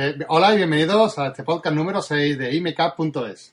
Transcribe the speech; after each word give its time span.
Eh, 0.00 0.16
hola 0.28 0.54
y 0.54 0.58
bienvenidos 0.58 1.18
a 1.18 1.26
este 1.26 1.42
podcast 1.42 1.74
número 1.74 2.00
6 2.00 2.38
de 2.38 2.54
imecap.es. 2.54 3.52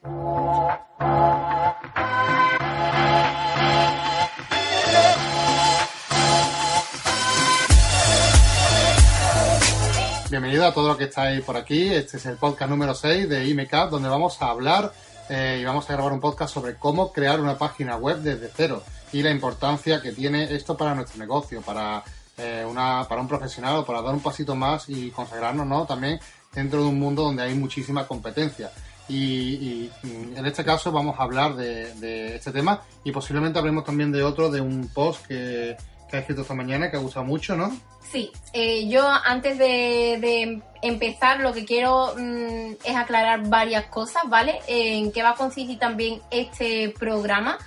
Bienvenido 10.29 10.67
a 10.67 10.71
todos 10.71 10.89
los 10.89 10.97
que 10.97 11.05
estáis 11.05 11.41
por 11.41 11.57
aquí. 11.57 11.91
Este 11.91 12.17
es 12.17 12.25
el 12.27 12.37
podcast 12.37 12.69
número 12.69 12.93
6 12.93 13.27
de 13.27 13.47
IMECAP, 13.47 13.89
donde 13.89 14.07
vamos 14.07 14.39
a 14.43 14.51
hablar 14.51 14.93
eh, 15.29 15.57
y 15.59 15.65
vamos 15.65 15.89
a 15.89 15.93
grabar 15.93 16.13
un 16.13 16.19
podcast 16.19 16.53
sobre 16.53 16.75
cómo 16.75 17.11
crear 17.11 17.41
una 17.41 17.57
página 17.57 17.97
web 17.97 18.17
desde 18.17 18.51
cero 18.55 18.83
y 19.11 19.23
la 19.23 19.31
importancia 19.31 19.99
que 19.99 20.11
tiene 20.11 20.43
esto 20.53 20.77
para 20.77 20.93
nuestro 20.93 21.17
negocio, 21.17 21.63
para, 21.63 22.03
eh, 22.37 22.63
una, 22.69 23.07
para 23.09 23.21
un 23.21 23.27
profesional 23.27 23.77
o 23.77 23.85
para 23.85 24.03
dar 24.03 24.13
un 24.13 24.19
pasito 24.19 24.55
más 24.55 24.89
y 24.89 25.09
consagrarnos 25.09 25.65
¿no? 25.65 25.87
también 25.87 26.19
dentro 26.55 26.81
de 26.81 26.87
un 26.87 26.99
mundo 26.99 27.23
donde 27.23 27.43
hay 27.43 27.53
muchísima 27.53 28.07
competencia. 28.07 28.71
Y, 29.07 29.91
en 30.03 30.45
este 30.45 30.65
caso 30.65 30.91
vamos 30.91 31.19
a 31.19 31.23
hablar 31.23 31.55
de, 31.55 32.35
este 32.35 32.51
tema 32.51 32.81
y 33.03 33.11
posiblemente 33.11 33.59
hablemos 33.59 33.83
también 33.83 34.11
de 34.11 34.23
otro, 34.23 34.49
de 34.49 34.61
un 34.61 34.87
post 34.87 35.27
que, 35.27 35.77
que 36.09 36.17
ha 36.17 36.19
escrito 36.19 36.41
esta 36.41 36.55
mañana 36.55 36.89
que 36.89 36.97
ha 36.97 36.99
gustado 36.99 37.25
mucho, 37.25 37.55
¿no? 37.55 37.71
Sí, 38.11 38.31
eh, 38.53 38.87
yo 38.87 39.07
antes 39.07 39.57
de, 39.57 40.61
empezar 40.81 41.39
lo 41.39 41.53
que 41.53 41.65
quiero 41.65 42.13
mm, 42.15 42.73
es 42.83 42.95
aclarar 42.95 43.47
varias 43.49 43.85
cosas, 43.87 44.23
¿vale? 44.27 44.59
En 44.67 45.11
qué 45.11 45.23
va 45.23 45.31
a 45.31 45.35
consistir 45.35 45.79
también 45.79 46.21
este 46.29 46.93
programa. 46.97 47.57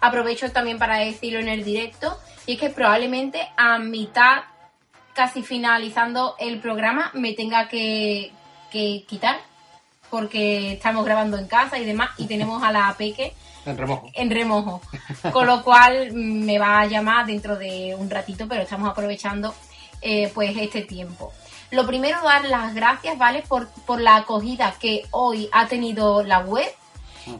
Aprovecho 0.00 0.50
también 0.52 0.78
para 0.78 0.98
decirlo 0.98 1.40
en 1.40 1.48
el 1.48 1.64
directo 1.64 2.18
y 2.46 2.54
es 2.54 2.60
que 2.60 2.70
probablemente 2.70 3.48
a 3.56 3.78
mitad, 3.78 4.42
casi 5.14 5.42
finalizando 5.42 6.36
el 6.38 6.60
programa, 6.60 7.10
me 7.14 7.32
tenga 7.32 7.66
que, 7.68 8.30
que 8.70 9.04
quitar 9.08 9.38
porque 10.10 10.72
estamos 10.74 11.04
grabando 11.04 11.36
en 11.36 11.46
casa 11.46 11.78
y 11.78 11.84
demás 11.84 12.10
y 12.16 12.26
tenemos 12.26 12.62
a 12.62 12.72
la 12.72 12.94
Peque 12.96 13.34
en 13.66 13.76
remojo. 13.76 14.10
En 14.14 14.30
remojo. 14.30 14.80
Con 15.32 15.46
lo 15.46 15.62
cual 15.62 16.12
me 16.12 16.58
va 16.58 16.80
a 16.80 16.86
llamar 16.86 17.26
dentro 17.26 17.56
de 17.56 17.96
un 17.98 18.08
ratito, 18.08 18.46
pero 18.48 18.62
estamos 18.62 18.88
aprovechando 18.88 19.54
eh, 20.00 20.30
pues 20.32 20.56
este 20.56 20.82
tiempo. 20.82 21.32
Lo 21.72 21.84
primero, 21.84 22.22
dar 22.22 22.44
las 22.44 22.74
gracias, 22.74 23.18
¿vale? 23.18 23.42
Por, 23.46 23.68
por 23.84 24.00
la 24.00 24.16
acogida 24.16 24.74
que 24.80 25.02
hoy 25.10 25.48
ha 25.52 25.66
tenido 25.66 26.22
la 26.22 26.40
web. 26.40 26.68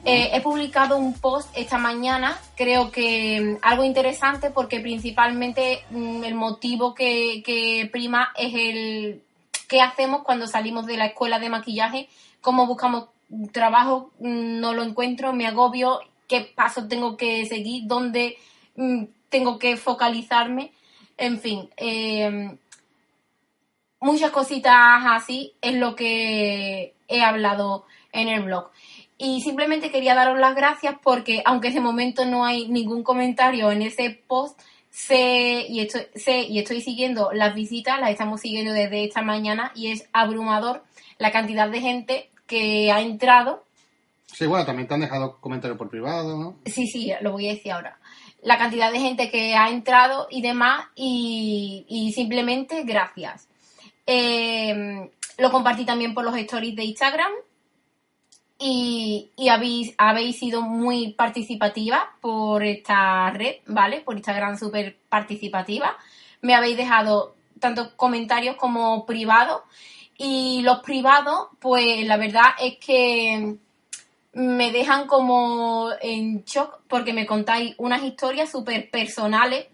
Eh, 0.04 0.30
he 0.32 0.40
publicado 0.40 0.96
un 0.96 1.14
post 1.14 1.48
esta 1.54 1.78
mañana, 1.78 2.36
creo 2.56 2.90
que 2.90 3.40
mm, 3.40 3.58
algo 3.62 3.84
interesante 3.84 4.50
porque 4.50 4.80
principalmente 4.80 5.84
mm, 5.90 6.24
el 6.24 6.34
motivo 6.34 6.92
que, 6.92 7.40
que 7.46 7.88
prima 7.92 8.32
es 8.34 8.52
el 8.52 9.22
qué 9.68 9.80
hacemos 9.80 10.22
cuando 10.22 10.46
salimos 10.46 10.86
de 10.86 10.96
la 10.96 11.06
escuela 11.06 11.38
de 11.38 11.48
maquillaje, 11.48 12.08
cómo 12.40 12.66
buscamos 12.66 13.08
trabajo, 13.52 14.12
no 14.18 14.74
lo 14.74 14.82
encuentro, 14.82 15.32
me 15.32 15.46
agobio. 15.46 16.00
Qué 16.28 16.40
pasos 16.40 16.88
tengo 16.88 17.16
que 17.16 17.46
seguir, 17.46 17.84
dónde 17.86 18.36
mm, 18.76 19.04
tengo 19.28 19.58
que 19.58 19.76
focalizarme, 19.76 20.72
en 21.16 21.38
fin, 21.40 21.70
em, 21.76 22.58
muchas 24.00 24.30
cositas 24.30 24.74
así 25.06 25.54
es 25.60 25.74
lo 25.76 25.94
que 25.94 26.94
he 27.08 27.22
hablado 27.22 27.84
en 28.12 28.28
el 28.28 28.42
blog. 28.42 28.70
Y 29.18 29.40
simplemente 29.40 29.90
quería 29.90 30.14
daros 30.14 30.38
las 30.38 30.54
gracias 30.54 30.96
porque, 31.02 31.42
aunque 31.46 31.70
de 31.70 31.80
momento 31.80 32.24
no 32.26 32.44
hay 32.44 32.68
ningún 32.68 33.02
comentario 33.02 33.70
en 33.70 33.82
ese 33.82 34.10
post, 34.26 34.60
sé 34.96 35.66
y 35.68 35.80
estoy, 35.80 36.06
sé 36.14 36.44
y 36.44 36.58
estoy 36.58 36.80
siguiendo 36.80 37.30
las 37.32 37.54
visitas, 37.54 38.00
las 38.00 38.10
estamos 38.10 38.40
siguiendo 38.40 38.72
desde 38.72 39.04
esta 39.04 39.20
mañana 39.20 39.70
y 39.74 39.92
es 39.92 40.08
abrumador 40.12 40.82
la 41.18 41.30
cantidad 41.32 41.68
de 41.68 41.80
gente 41.80 42.30
que 42.46 42.90
ha 42.90 43.02
entrado 43.02 43.66
Sí, 44.36 44.44
bueno, 44.46 44.66
también 44.66 44.86
te 44.86 44.94
han 44.94 45.00
dejado 45.00 45.38
comentarios 45.40 45.78
por 45.78 45.88
privado, 45.88 46.36
¿no? 46.36 46.56
Sí, 46.66 46.86
sí, 46.86 47.10
lo 47.22 47.32
voy 47.32 47.48
a 47.48 47.52
decir 47.52 47.72
ahora. 47.72 47.98
La 48.42 48.58
cantidad 48.58 48.92
de 48.92 49.00
gente 49.00 49.30
que 49.30 49.54
ha 49.54 49.70
entrado 49.70 50.26
y 50.30 50.42
demás, 50.42 50.88
y, 50.94 52.12
simplemente 52.14 52.82
gracias. 52.84 53.48
Em, 54.04 55.08
lo 55.38 55.50
compartí 55.50 55.86
también 55.86 56.12
por 56.12 56.24
los 56.24 56.36
stories 56.36 56.76
de 56.76 56.84
Instagram. 56.84 57.32
Y, 58.58 59.30
habéis, 59.50 59.94
habéis 59.98 60.38
sido 60.38 60.62
muy 60.62 61.12
participativa 61.12 62.16
por 62.20 62.64
esta 62.64 63.30
red, 63.30 63.56
¿vale? 63.66 64.00
Por 64.00 64.16
Instagram 64.16 64.58
súper 64.58 64.96
participativa. 65.08 65.96
Me 66.40 66.54
habéis 66.54 66.76
dejado 66.76 67.34
tanto 67.60 67.96
comentarios 67.96 68.56
como 68.56 69.04
privados. 69.04 69.62
Y 70.18 70.62
los 70.62 70.80
privados, 70.80 71.48
pues 71.60 72.06
la 72.06 72.16
verdad 72.16 72.46
es 72.58 72.78
que 72.78 73.56
me 74.32 74.72
dejan 74.72 75.06
como 75.06 75.90
en 76.00 76.44
shock 76.44 76.80
porque 76.88 77.12
me 77.12 77.26
contáis 77.26 77.74
unas 77.78 78.02
historias 78.02 78.50
súper 78.50 78.90
personales 78.90 79.66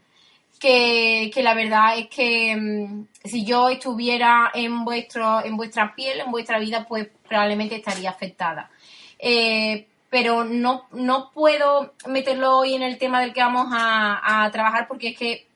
que, 0.63 1.43
la 1.43 1.55
verdad 1.55 1.99
es 1.99 2.09
que 2.09 2.57
mm, 2.57 3.07
si 3.25 3.45
yo 3.45 3.69
estuviera 3.69 4.51
en, 4.55 4.85
vuestro, 4.85 5.45
en 5.45 5.57
vuestra 5.57 5.95
piel, 5.95 6.21
en 6.21 6.31
vuestra 6.31 6.59
vida, 6.61 6.87
pues 6.87 7.09
probablemente 7.29 7.77
estaría 7.77 8.11
afectada. 8.11 8.71
Eh, 9.19 9.89
pero 10.09 10.45
no, 10.45 10.87
no 10.93 11.31
puedo 11.33 11.95
meterlo 12.07 12.59
hoy 12.59 12.75
en 12.75 12.83
el 12.83 12.99
tema 12.99 13.21
del 13.21 13.33
que 13.33 13.41
vamos 13.41 13.69
a, 13.73 14.49
trabajar 14.53 14.87
porque 14.87 15.09
es 15.09 15.19
que 15.19 15.47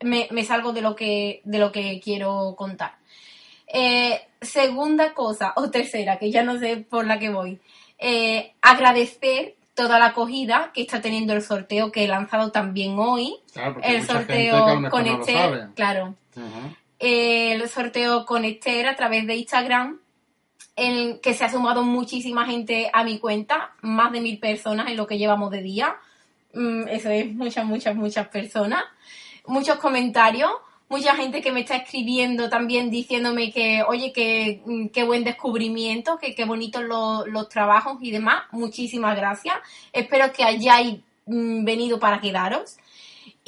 me, 0.00 0.44
salgo 0.44 0.72
de 0.72 0.80
lo 0.80 0.94
que, 0.94 1.42
de 1.44 1.58
lo 1.58 1.70
que 1.70 2.00
quiero 2.00 2.54
contar. 2.56 2.96
Eh, 3.66 4.20
segunda 4.40 5.12
cosa, 5.12 5.52
o 5.56 5.70
tercera, 5.70 6.18
que 6.18 6.30
ya 6.30 6.42
no 6.44 6.58
sé 6.58 6.78
por 6.78 7.06
la 7.06 7.18
que 7.18 7.30
voy. 7.30 7.60
Eh, 7.98 8.54
agradecer 8.62 9.55
toda 9.76 9.98
la 9.98 10.06
acogida 10.06 10.72
que 10.74 10.80
está 10.80 11.00
teniendo 11.00 11.34
el 11.34 11.42
sorteo 11.42 11.92
que 11.92 12.04
he 12.04 12.08
lanzado 12.08 12.50
también 12.50 12.98
hoy. 12.98 13.36
el 13.82 14.04
sorteo 14.04 14.90
con 14.90 15.06
Esther, 15.06 15.68
claro. 15.76 16.14
el 16.98 17.68
sorteo 17.68 18.24
con 18.24 18.44
Esther 18.44 18.88
a 18.88 18.96
través 18.96 19.26
de 19.26 19.36
Instagram, 19.36 20.00
en 20.74 21.20
que 21.20 21.34
se 21.34 21.44
ha 21.44 21.50
sumado 21.50 21.82
muchísima 21.82 22.46
gente 22.46 22.90
a 22.92 23.04
mi 23.04 23.18
cuenta, 23.18 23.74
más 23.82 24.12
de 24.12 24.20
mil 24.22 24.38
personas 24.38 24.88
en 24.88 24.96
lo 24.96 25.06
que 25.06 25.18
llevamos 25.18 25.50
de 25.50 25.62
día. 25.62 25.96
Mm, 26.54 26.88
eso 26.88 27.10
es 27.10 27.32
muchas, 27.34 27.66
muchas, 27.66 27.94
muchas 27.94 28.28
personas. 28.28 28.82
Muchos 29.46 29.76
comentarios 29.76 30.50
mucha 30.88 31.16
gente 31.16 31.42
que 31.42 31.52
me 31.52 31.60
está 31.60 31.76
escribiendo 31.76 32.48
también 32.48 32.90
diciéndome 32.90 33.52
que, 33.52 33.82
oye, 33.86 34.12
que 34.12 34.62
mm, 34.64 34.88
qué 34.88 35.04
buen 35.04 35.24
descubrimiento, 35.24 36.18
que 36.18 36.34
qué 36.34 36.44
bonitos 36.44 36.82
los 36.82 37.48
trabajos 37.48 37.98
y 38.00 38.10
demás. 38.10 38.44
Muchísimas 38.52 39.16
gracias. 39.16 39.56
Espero 39.92 40.32
que 40.32 40.44
hayáis 40.44 41.00
mm, 41.26 41.64
venido 41.64 41.98
para 41.98 42.20
quedaros. 42.20 42.78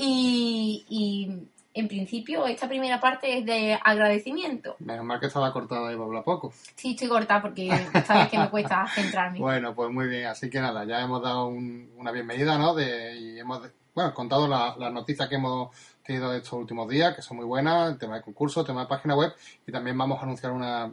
Y, 0.00 1.28
en 1.74 1.88
principio, 1.88 2.46
esta 2.46 2.68
primera 2.68 3.00
parte 3.00 3.38
es 3.38 3.44
de 3.44 3.78
agradecimiento. 3.84 4.74
Menos 4.80 5.04
mal 5.04 5.20
que 5.20 5.26
estaba 5.26 5.52
cortada 5.52 5.92
y 5.92 5.94
habla 5.94 6.22
poco. 6.22 6.52
Sí, 6.74 6.90
estoy 6.90 7.08
cortada 7.08 7.42
porque 7.42 7.68
sabes 8.04 8.28
que 8.28 8.38
me 8.38 8.48
cuesta 8.48 8.86
centrarme. 8.94 9.38
bueno, 9.38 9.74
pues 9.74 9.90
muy 9.92 10.08
bien. 10.08 10.26
Así 10.26 10.50
que 10.50 10.60
nada, 10.60 10.84
ya 10.84 11.00
hemos 11.00 11.22
dado 11.22 11.46
una 11.46 12.10
bienvenida, 12.10 12.58
¿no? 12.58 12.74
De, 12.74 13.16
y 13.16 13.38
hemos 13.38 13.60
bueno, 13.94 14.14
contado 14.14 14.46
las 14.46 14.92
noticias 14.92 15.28
que 15.28 15.34
hemos 15.34 15.70
tenido 16.08 16.32
estos 16.32 16.54
últimos 16.54 16.88
días, 16.88 17.14
que 17.14 17.20
son 17.20 17.36
muy 17.36 17.44
buenas, 17.44 17.92
el 17.92 17.98
tema 17.98 18.16
de 18.16 18.22
concurso, 18.22 18.60
el 18.60 18.66
tema 18.66 18.80
de 18.80 18.86
página 18.86 19.14
web, 19.14 19.30
y 19.66 19.70
también 19.70 19.96
vamos 19.98 20.18
a 20.18 20.22
anunciar 20.22 20.52
una, 20.52 20.90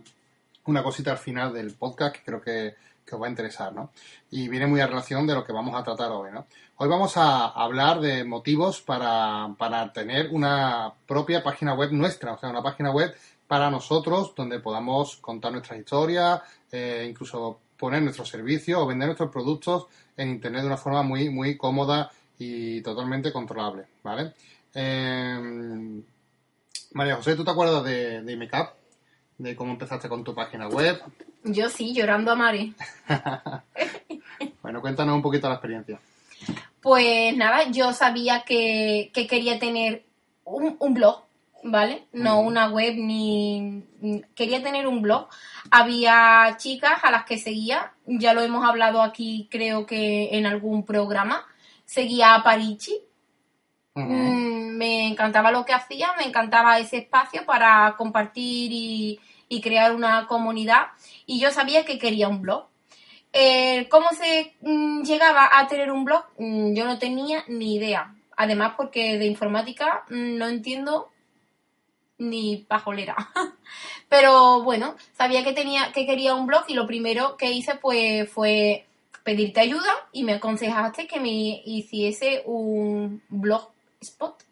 una 0.66 0.84
cosita 0.84 1.12
al 1.12 1.18
final 1.18 1.54
del 1.54 1.74
podcast 1.74 2.18
que 2.18 2.22
creo 2.22 2.42
que, 2.42 2.76
os 3.10 3.22
va 3.22 3.28
a 3.28 3.30
interesar, 3.30 3.72
¿no? 3.72 3.92
Y 4.32 4.50
viene 4.50 4.68
muy 4.68 4.82
a 4.82 4.88
relación 4.88 5.26
de 5.26 5.36
lo 5.36 5.46
que 5.46 5.54
vamos 5.54 5.74
a 5.74 5.84
tratar 5.84 6.12
hoy, 6.12 6.32
¿no? 6.34 6.48
Hoy 6.78 6.90
vamos 6.90 7.16
a 7.16 7.46
hablar 7.46 8.02
de 8.02 8.26
motivos 8.26 8.82
para, 8.82 9.56
para 9.58 9.94
tener 9.94 10.32
una 10.32 10.92
propia 11.08 11.42
página 11.42 11.76
web 11.76 11.92
nuestra, 11.94 12.34
o 12.34 12.38
sea, 12.38 12.50
una 12.50 12.64
página 12.64 12.92
web 12.92 13.16
para 13.48 13.72
nosotros 13.72 14.34
donde 14.36 14.60
podamos 14.60 15.16
contar 15.18 15.54
nuestras 15.54 15.80
historias, 15.80 16.42
eh, 16.72 17.08
incluso 17.10 17.60
poner 17.78 18.02
nuestros 18.02 18.28
servicios 18.28 18.82
o 18.82 18.88
vender 18.88 19.08
nuestros 19.08 19.32
productos 19.32 19.86
en 20.18 20.32
Internet 20.32 20.62
de 20.62 20.68
una 20.68 20.78
forma 20.78 21.04
muy, 21.04 21.30
muy 21.30 21.56
cómoda 21.56 22.12
y 22.38 22.82
totalmente 22.82 23.32
controlable, 23.32 23.86
¿vale? 24.04 24.34
Em, 24.76 26.04
María 26.92 27.16
José, 27.16 27.36
¿tú 27.36 27.44
te 27.44 27.52
acuerdas 27.52 27.84
de, 27.84 28.22
de 28.22 28.38
Makeup? 28.38 28.74
¿De 29.38 29.56
cómo 29.56 29.72
empezaste 29.72 30.08
con 30.08 30.24
tu 30.24 30.36
página 30.36 30.68
web? 30.68 31.02
Yo 31.44 31.70
sí, 31.70 31.94
llorando 31.94 32.32
a 32.32 32.36
Mari. 32.36 32.74
bueno, 34.62 34.82
cuéntanos 34.82 35.16
un 35.16 35.22
poquito 35.22 35.48
la 35.48 35.56
experiencia. 35.56 36.00
Pues 36.82 37.36
nada, 37.36 37.70
yo 37.72 37.94
sabía 37.94 38.44
que, 38.44 39.12
quería 39.14 39.60
tener 39.60 40.04
un, 40.44 40.94
blog, 40.94 41.24
¿vale? 41.64 42.06
No 42.14 42.42
una 42.42 42.70
web 42.70 42.96
ni... 42.96 43.84
Quería 44.36 44.62
tener 44.62 44.88
un 44.88 45.02
blog. 45.02 45.28
Había 45.72 46.56
chicas 46.58 47.04
a 47.04 47.12
las 47.12 47.26
que 47.26 47.38
seguía, 47.38 47.94
ya 48.06 48.34
lo 48.34 48.42
hemos 48.42 48.64
hablado 48.64 49.02
aquí 49.02 49.48
creo 49.50 49.86
que 49.86 50.38
en 50.38 50.46
algún 50.46 50.86
programa, 50.86 51.46
seguía 51.86 52.36
a 52.36 52.44
Parichi. 52.44 53.02
Mm, 53.96 54.76
me 54.78 55.08
encantaba 55.08 55.52
lo 55.52 55.66
que 55.66 55.74
hacía, 55.74 56.14
me 56.18 56.26
encantaba 56.26 56.78
ese 56.80 56.98
espacio 56.98 57.46
para 57.46 57.96
compartir 57.98 58.72
y, 58.74 59.20
crear 59.64 59.96
una 59.96 60.28
comunidad. 60.28 60.88
Y 61.26 61.40
yo 61.40 61.50
sabía 61.50 61.86
que 61.86 61.98
quería 61.98 62.28
un 62.28 62.42
blog. 62.42 62.68
Eh, 63.32 63.88
¿Cómo 63.90 64.10
se 64.12 64.54
mm, 64.62 65.04
llegaba 65.04 65.50
a 65.58 65.68
tener 65.68 65.92
un 65.92 66.04
blog? 66.04 66.26
Mm, 66.38 66.74
yo 66.76 66.86
no 66.86 67.00
tenía 67.00 67.44
ni 67.48 67.76
idea. 67.76 68.14
Además, 68.36 68.74
porque 68.76 69.18
de 69.18 69.26
informática 69.28 70.04
no 70.10 70.48
entiendo 70.48 71.10
ni 72.18 72.58
pajolera. 72.58 73.16
Pero 74.10 74.62
bueno, 74.64 74.96
sabía 75.14 75.44
que 75.44 75.54
tenía, 75.54 75.92
que 75.94 76.06
quería 76.06 76.36
un 76.36 76.48
blog 76.48 76.66
y 76.68 76.74
lo 76.74 76.86
primero 76.86 77.38
que 77.38 77.52
hice 77.52 77.78
fue 77.78 78.86
pedirte 79.24 79.62
ayuda 79.62 79.92
y 80.12 80.24
me 80.24 80.34
aconsejaste 80.34 81.08
que 81.08 81.20
me 81.20 81.62
hiciese 81.66 82.44
un 82.46 83.24
blog 83.30 83.75
spot. 84.10 84.44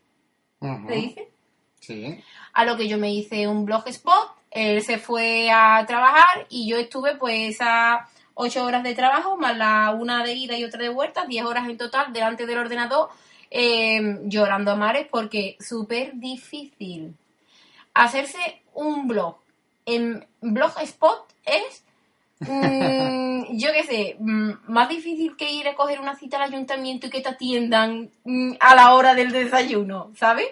¿Te 0.88 0.94
dice? 0.94 1.32
Sí. 1.80 2.24
A 2.54 2.66
lo 2.66 2.78
que 2.78 2.88
yo 2.88 2.98
me 2.98 3.14
hice 3.14 3.48
un 3.48 3.66
blog 3.66 3.88
spot, 3.88 4.36
él 4.52 4.82
se 4.84 4.98
fue 4.98 5.50
a 5.52 5.84
trabajar 5.86 6.46
y 6.50 6.70
yo 6.70 6.78
estuve 6.78 7.16
pues 7.16 7.58
a 7.60 8.10
ocho 8.36 8.64
horas 8.64 8.84
de 8.84 8.96
trabajo, 8.96 9.38
más 9.38 9.58
la 9.58 9.92
una 9.92 10.24
de 10.24 10.34
ida 10.34 10.58
y 10.58 10.64
otra 10.64 10.82
de 10.82 10.90
vuelta, 10.90 11.26
diez 11.26 11.46
horas 11.46 11.68
en 11.68 11.78
total 11.78 12.14
delante 12.14 12.46
del 12.46 12.60
ordenador, 12.60 13.10
eh, 13.52 14.20
llorando 14.24 14.72
a 14.72 14.76
mares 14.76 15.08
porque 15.10 15.58
súper 15.60 16.14
difícil 16.16 17.16
hacerse 17.94 18.62
un 18.74 19.08
blog 19.08 19.38
en 19.86 20.26
Blogspot 20.42 21.34
es, 21.46 21.84
mm, 22.48 23.58
yo 23.58 23.72
qué 23.72 23.84
sé, 23.84 24.16
mm, 24.20 24.52
más 24.68 24.90
difícil 24.90 25.36
que 25.36 25.52
ir 25.52 25.68
a 25.68 25.76
coger 25.76 26.00
una 26.00 26.16
cita 26.16 26.38
al 26.38 26.52
ayuntamiento 26.52 27.08
y 27.08 27.10
que 27.10 27.22
te 27.22 27.30
atiendan 27.30 28.10
mm, 28.24 28.54
a 28.60 28.76
la 28.76 28.94
hora 28.94 29.16
del 29.16 29.32
desayuno, 29.32 30.12
¿sabes? 30.16 30.48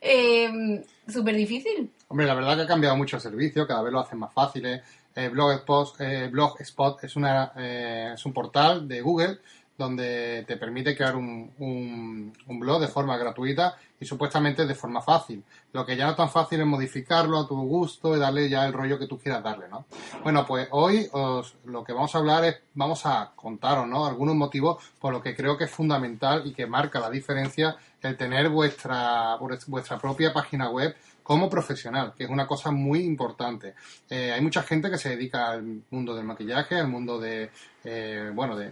Eh, 0.00 0.82
Súper 1.08 1.34
difícil. 1.36 1.90
Hombre, 2.08 2.26
la 2.26 2.34
verdad 2.34 2.56
que 2.56 2.62
ha 2.62 2.66
cambiado 2.66 2.96
mucho 2.96 3.16
el 3.16 3.22
servicio, 3.22 3.66
cada 3.66 3.82
vez 3.82 3.92
lo 3.92 4.00
hacen 4.00 4.18
más 4.18 4.32
fáciles. 4.32 4.82
Eh, 5.14 5.28
Blogspot, 5.28 6.00
eh, 6.00 6.28
Blogspot 6.28 7.04
es, 7.04 7.16
una, 7.16 7.52
eh, 7.56 8.12
es 8.14 8.26
un 8.26 8.32
portal 8.32 8.88
de 8.88 9.00
Google 9.00 9.38
donde 9.76 10.44
te 10.46 10.56
permite 10.56 10.96
crear 10.96 11.16
un, 11.16 11.50
un, 11.58 12.60
blog 12.60 12.80
de 12.80 12.88
forma 12.88 13.16
gratuita 13.16 13.76
y 14.04 14.06
supuestamente 14.06 14.66
de 14.66 14.74
forma 14.74 15.00
fácil. 15.00 15.42
Lo 15.72 15.86
que 15.86 15.96
ya 15.96 16.06
no 16.06 16.14
tan 16.14 16.28
fácil 16.28 16.60
es 16.60 16.66
modificarlo 16.66 17.38
a 17.38 17.48
tu 17.48 17.56
gusto 17.56 18.14
y 18.14 18.18
darle 18.20 18.50
ya 18.50 18.66
el 18.66 18.74
rollo 18.74 18.98
que 18.98 19.06
tú 19.06 19.18
quieras 19.18 19.42
darle, 19.42 19.66
¿no? 19.68 19.86
Bueno, 20.22 20.44
pues 20.46 20.68
hoy 20.72 21.08
os, 21.12 21.56
lo 21.64 21.82
que 21.82 21.94
vamos 21.94 22.14
a 22.14 22.18
hablar 22.18 22.44
es, 22.44 22.60
vamos 22.74 23.06
a 23.06 23.32
contaros, 23.34 23.86
¿no? 23.88 24.04
Algunos 24.04 24.34
motivos 24.34 24.84
por 25.00 25.12
lo 25.14 25.22
que 25.22 25.34
creo 25.34 25.56
que 25.56 25.64
es 25.64 25.70
fundamental 25.70 26.42
y 26.44 26.52
que 26.52 26.66
marca 26.66 27.00
la 27.00 27.08
diferencia 27.08 27.76
el 28.02 28.16
tener 28.18 28.50
vuestra, 28.50 29.36
vuestra 29.66 29.98
propia 29.98 30.32
página 30.32 30.68
web 30.68 30.94
como 31.24 31.48
profesional, 31.48 32.12
que 32.14 32.24
es 32.24 32.30
una 32.30 32.46
cosa 32.46 32.70
muy 32.70 33.00
importante. 33.00 33.74
Eh, 34.10 34.30
hay 34.30 34.40
mucha 34.42 34.62
gente 34.62 34.90
que 34.90 34.98
se 34.98 35.08
dedica 35.08 35.52
al 35.52 35.82
mundo 35.90 36.14
del 36.14 36.26
maquillaje, 36.26 36.76
al 36.76 36.88
mundo 36.88 37.18
de, 37.18 37.50
eh, 37.82 38.30
bueno, 38.32 38.56
de, 38.56 38.70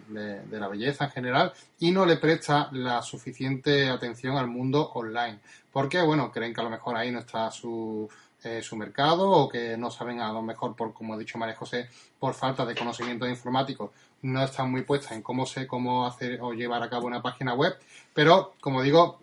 la 0.51 0.69
belleza 0.69 1.07
en 1.07 1.11
general 1.11 1.53
y 1.81 1.91
no 1.91 2.05
le 2.05 2.19
presta 2.19 2.69
la 2.73 3.01
suficiente 3.01 3.89
atención 3.89 4.37
al 4.37 4.49
mundo 4.49 4.91
online. 4.95 5.41
Porque, 5.73 6.03
bueno, 6.03 6.31
creen 6.31 6.53
que 6.53 6.61
a 6.61 6.65
lo 6.65 6.71
mejor 6.71 6.95
ahí 6.95 7.11
no 7.11 7.21
está 7.21 7.51
su, 7.51 8.07
eh, 8.45 8.61
su 8.63 8.77
mercado 8.77 9.31
o 9.31 9.49
que 9.49 9.79
no 9.79 9.91
saben 9.91 10.21
a 10.21 10.31
lo 10.31 10.43
mejor, 10.43 10.77
por 10.77 10.93
como 10.93 11.15
ha 11.15 11.19
dicho 11.19 11.39
María 11.39 11.57
José, 11.57 11.89
por 12.19 12.35
falta 12.35 12.67
de 12.67 12.75
conocimiento 12.75 13.27
informático, 13.27 13.93
no 14.21 14.45
están 14.45 14.71
muy 14.71 14.83
puestas 14.83 15.13
en 15.13 15.23
cómo 15.23 15.47
sé 15.47 15.67
cómo 15.67 16.07
hacer 16.07 16.39
o 16.43 16.53
llevar 16.53 16.83
a 16.83 16.91
cabo 16.91 17.07
una 17.07 17.23
página 17.23 17.55
web. 17.55 17.79
Pero, 18.13 18.53
como 18.61 18.83
digo, 18.83 19.23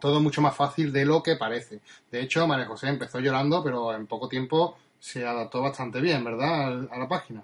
todo 0.00 0.20
mucho 0.20 0.42
más 0.42 0.54
fácil 0.54 0.92
de 0.92 1.04
lo 1.04 1.22
que 1.22 1.36
parece. 1.36 1.80
De 2.10 2.20
hecho, 2.20 2.46
María 2.46 2.66
José 2.66 2.88
empezó 2.88 3.20
llorando, 3.20 3.62
pero 3.62 3.94
en 3.94 4.06
poco 4.06 4.28
tiempo 4.28 4.76
se 4.98 5.26
adaptó 5.26 5.62
bastante 5.62 6.00
bien, 6.00 6.24
¿verdad? 6.24 6.88
A 6.90 6.98
la 6.98 7.08
página. 7.08 7.42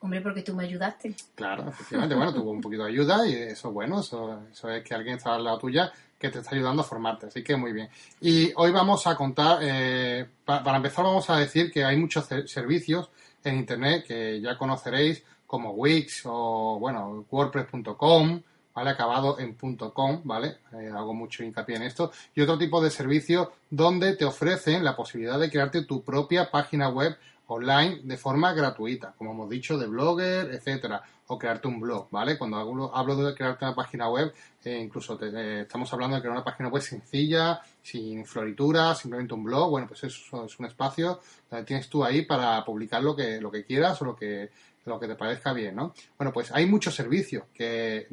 Hombre, 0.00 0.20
porque 0.20 0.42
tú 0.42 0.54
me 0.54 0.64
ayudaste. 0.64 1.14
Claro, 1.34 1.68
efectivamente. 1.70 2.14
Bueno, 2.14 2.34
tuvo 2.34 2.50
un 2.50 2.60
poquito 2.60 2.84
de 2.84 2.90
ayuda 2.90 3.26
y 3.26 3.34
eso 3.34 3.68
es 3.68 3.74
bueno. 3.74 4.00
Eso, 4.00 4.42
eso 4.52 4.68
es 4.68 4.84
que 4.84 4.94
alguien 4.94 5.16
está 5.16 5.34
al 5.34 5.44
lado 5.44 5.58
tuya 5.58 5.90
que 6.18 6.28
te 6.28 6.40
está 6.40 6.54
ayudando 6.54 6.82
a 6.82 6.84
formarte. 6.84 7.26
Así 7.26 7.42
que 7.42 7.56
muy 7.56 7.72
bien. 7.72 7.88
Y 8.20 8.52
hoy 8.56 8.70
vamos 8.70 9.06
a 9.06 9.16
contar, 9.16 9.58
eh, 9.62 10.26
para 10.44 10.76
empezar 10.76 11.04
vamos 11.04 11.28
a 11.30 11.38
decir 11.38 11.72
que 11.72 11.84
hay 11.84 11.96
muchos 11.96 12.26
servicios 12.46 13.08
en 13.42 13.56
Internet 13.56 14.04
que 14.06 14.40
ya 14.40 14.58
conoceréis 14.58 15.22
como 15.46 15.70
Wix 15.72 16.22
o, 16.24 16.78
bueno, 16.78 17.24
WordPress.com, 17.30 18.42
¿vale? 18.74 18.90
Acabado 18.90 19.38
en 19.38 19.54
.com, 19.54 20.20
¿vale? 20.24 20.58
Eh, 20.72 20.90
hago 20.94 21.14
mucho 21.14 21.44
hincapié 21.44 21.76
en 21.76 21.82
esto. 21.82 22.10
Y 22.34 22.40
otro 22.40 22.58
tipo 22.58 22.82
de 22.82 22.90
servicio 22.90 23.52
donde 23.70 24.16
te 24.16 24.24
ofrecen 24.24 24.84
la 24.84 24.96
posibilidad 24.96 25.38
de 25.38 25.50
crearte 25.50 25.84
tu 25.84 26.02
propia 26.02 26.50
página 26.50 26.88
web 26.88 27.16
online 27.46 28.00
de 28.02 28.16
forma 28.16 28.52
gratuita, 28.52 29.14
como 29.16 29.32
hemos 29.32 29.50
dicho, 29.50 29.76
de 29.76 29.86
blogger, 29.86 30.50
etcétera, 30.52 31.02
o 31.26 31.38
crearte 31.38 31.68
un 31.68 31.80
blog, 31.80 32.08
¿vale? 32.10 32.36
Cuando 32.38 32.56
hablo, 32.92 33.16
de 33.16 33.34
crearte 33.34 33.64
una 33.64 33.74
página 33.74 34.08
web, 34.08 34.32
eh, 34.64 34.78
incluso 34.78 35.18
eh, 35.22 35.62
estamos 35.62 35.92
hablando 35.92 36.16
de 36.16 36.22
crear 36.22 36.34
una 36.34 36.44
página 36.44 36.68
web 36.68 36.82
sencilla, 36.82 37.60
sin 37.82 38.24
floritura, 38.24 38.94
simplemente 38.94 39.34
un 39.34 39.44
blog, 39.44 39.70
bueno, 39.70 39.86
pues 39.86 40.04
eso 40.04 40.44
es 40.44 40.58
un 40.58 40.66
espacio 40.66 41.20
donde 41.50 41.66
tienes 41.66 41.88
tú 41.88 42.04
ahí 42.04 42.22
para 42.22 42.64
publicar 42.64 43.02
lo 43.02 43.14
que, 43.14 43.40
lo 43.40 43.50
que 43.50 43.64
quieras 43.64 44.00
o 44.02 44.06
lo 44.06 44.16
que 44.16 44.50
lo 44.84 45.00
que 45.00 45.06
te 45.06 45.14
parezca 45.14 45.52
bien, 45.52 45.76
¿no? 45.76 45.94
Bueno, 46.18 46.32
pues 46.32 46.52
hay 46.52 46.66
muchos 46.66 46.94
servicios 46.94 47.44
que 47.54 48.06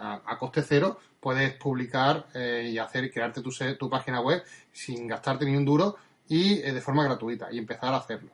a, 0.00 0.38
coste 0.38 0.62
cero 0.62 0.98
puedes 1.20 1.54
publicar 1.54 2.26
eh, 2.34 2.70
y 2.72 2.78
hacer 2.78 3.10
crearte 3.12 3.40
tu, 3.42 3.90
página 3.90 4.20
web 4.20 4.42
sin 4.72 5.06
gastarte 5.06 5.44
ni 5.44 5.56
un 5.56 5.64
duro 5.64 5.96
y 6.28 6.60
eh, 6.60 6.72
de 6.72 6.80
forma 6.80 7.04
gratuita 7.04 7.48
y 7.52 7.58
empezar 7.58 7.94
a 7.94 7.98
hacerlo. 7.98 8.30